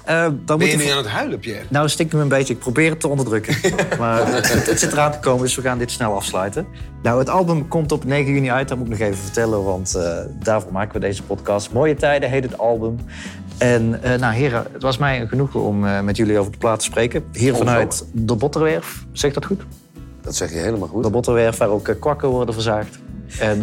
Eh, 0.05 0.21
dan 0.23 0.43
Ben 0.45 0.57
moet 0.57 0.65
je 0.65 0.71
ik- 0.73 0.83
nu 0.83 0.89
aan 0.89 0.97
het 0.97 1.07
huilen, 1.07 1.39
Pierre? 1.39 1.65
Nou, 1.69 1.89
stik 1.89 2.11
hem 2.11 2.21
een 2.21 2.27
beetje. 2.27 2.53
Ik 2.53 2.59
probeer 2.59 2.89
het 2.89 2.99
te 2.99 3.07
onderdrukken. 3.07 3.55
maar 3.99 4.33
het, 4.33 4.65
het 4.65 4.79
zit 4.79 4.91
eraan 4.91 5.11
te 5.11 5.19
komen, 5.19 5.41
dus 5.43 5.55
we 5.55 5.61
gaan 5.61 5.77
dit 5.77 5.91
snel 5.91 6.15
afsluiten. 6.15 6.67
Nou, 7.03 7.19
het 7.19 7.29
album 7.29 7.67
komt 7.67 7.91
op 7.91 8.03
9 8.03 8.33
juni 8.33 8.51
uit. 8.51 8.67
Dat 8.67 8.77
moet 8.77 8.85
ik 8.87 8.91
nog 8.99 9.07
even 9.07 9.23
vertellen, 9.23 9.63
want 9.63 9.95
eh, 9.95 10.17
daarvoor 10.43 10.71
maken 10.71 10.93
we 10.93 10.99
deze 10.99 11.23
podcast. 11.23 11.71
Mooie 11.71 11.95
tijden 11.95 12.29
heet 12.29 12.43
het 12.43 12.57
album. 12.57 12.97
En 13.61 14.03
eh, 14.03 14.19
nou 14.19 14.33
heren, 14.33 14.65
het 14.71 14.81
was 14.81 14.97
mij 14.97 15.21
een 15.21 15.27
genoegen 15.27 15.59
om 15.61 15.85
eh, 15.85 16.01
met 16.01 16.17
jullie 16.17 16.39
over 16.39 16.51
de 16.51 16.57
plaat 16.57 16.79
te 16.79 16.85
spreken. 16.85 17.23
Hier 17.31 17.55
vanuit 17.55 18.05
de 18.11 18.35
Botterwerf, 18.35 19.05
zeg 19.11 19.33
dat 19.33 19.45
goed? 19.45 19.61
Dat 20.21 20.35
zeg 20.35 20.49
je 20.49 20.57
helemaal 20.57 20.87
goed. 20.87 21.03
De 21.03 21.09
Botterwerf, 21.09 21.57
waar 21.57 21.69
ook 21.69 21.87
eh, 21.87 21.99
kwakken 21.99 22.29
worden 22.29 22.53
verzaagd. 22.53 22.99
En 23.39 23.61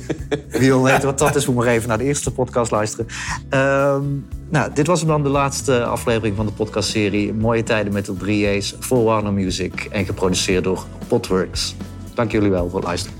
wie 0.58 0.68
wil 0.68 0.82
weten 0.82 1.04
wat 1.04 1.18
dat 1.18 1.36
is, 1.36 1.46
moet 1.46 1.54
maar 1.54 1.66
even 1.66 1.88
naar 1.88 1.98
de 1.98 2.04
eerste 2.04 2.32
podcast 2.32 2.70
luisteren. 2.70 3.06
Ehm, 3.48 4.04
nou, 4.48 4.70
dit 4.74 4.86
was 4.86 5.00
hem 5.00 5.08
dan 5.08 5.22
de 5.22 5.28
laatste 5.28 5.84
aflevering 5.84 6.36
van 6.36 6.46
de 6.46 6.52
podcastserie. 6.52 7.34
Mooie 7.34 7.62
tijden 7.62 7.92
met 7.92 8.06
de 8.06 8.14
3A's 8.14 8.76
voor 8.78 9.04
Warner 9.04 9.32
Music 9.32 9.88
en 9.90 10.04
geproduceerd 10.04 10.64
door 10.64 10.84
Potworks. 11.08 11.76
Dank 12.14 12.32
jullie 12.32 12.50
wel 12.50 12.68
voor 12.68 12.78
het 12.78 12.88
luisteren. 12.88 13.18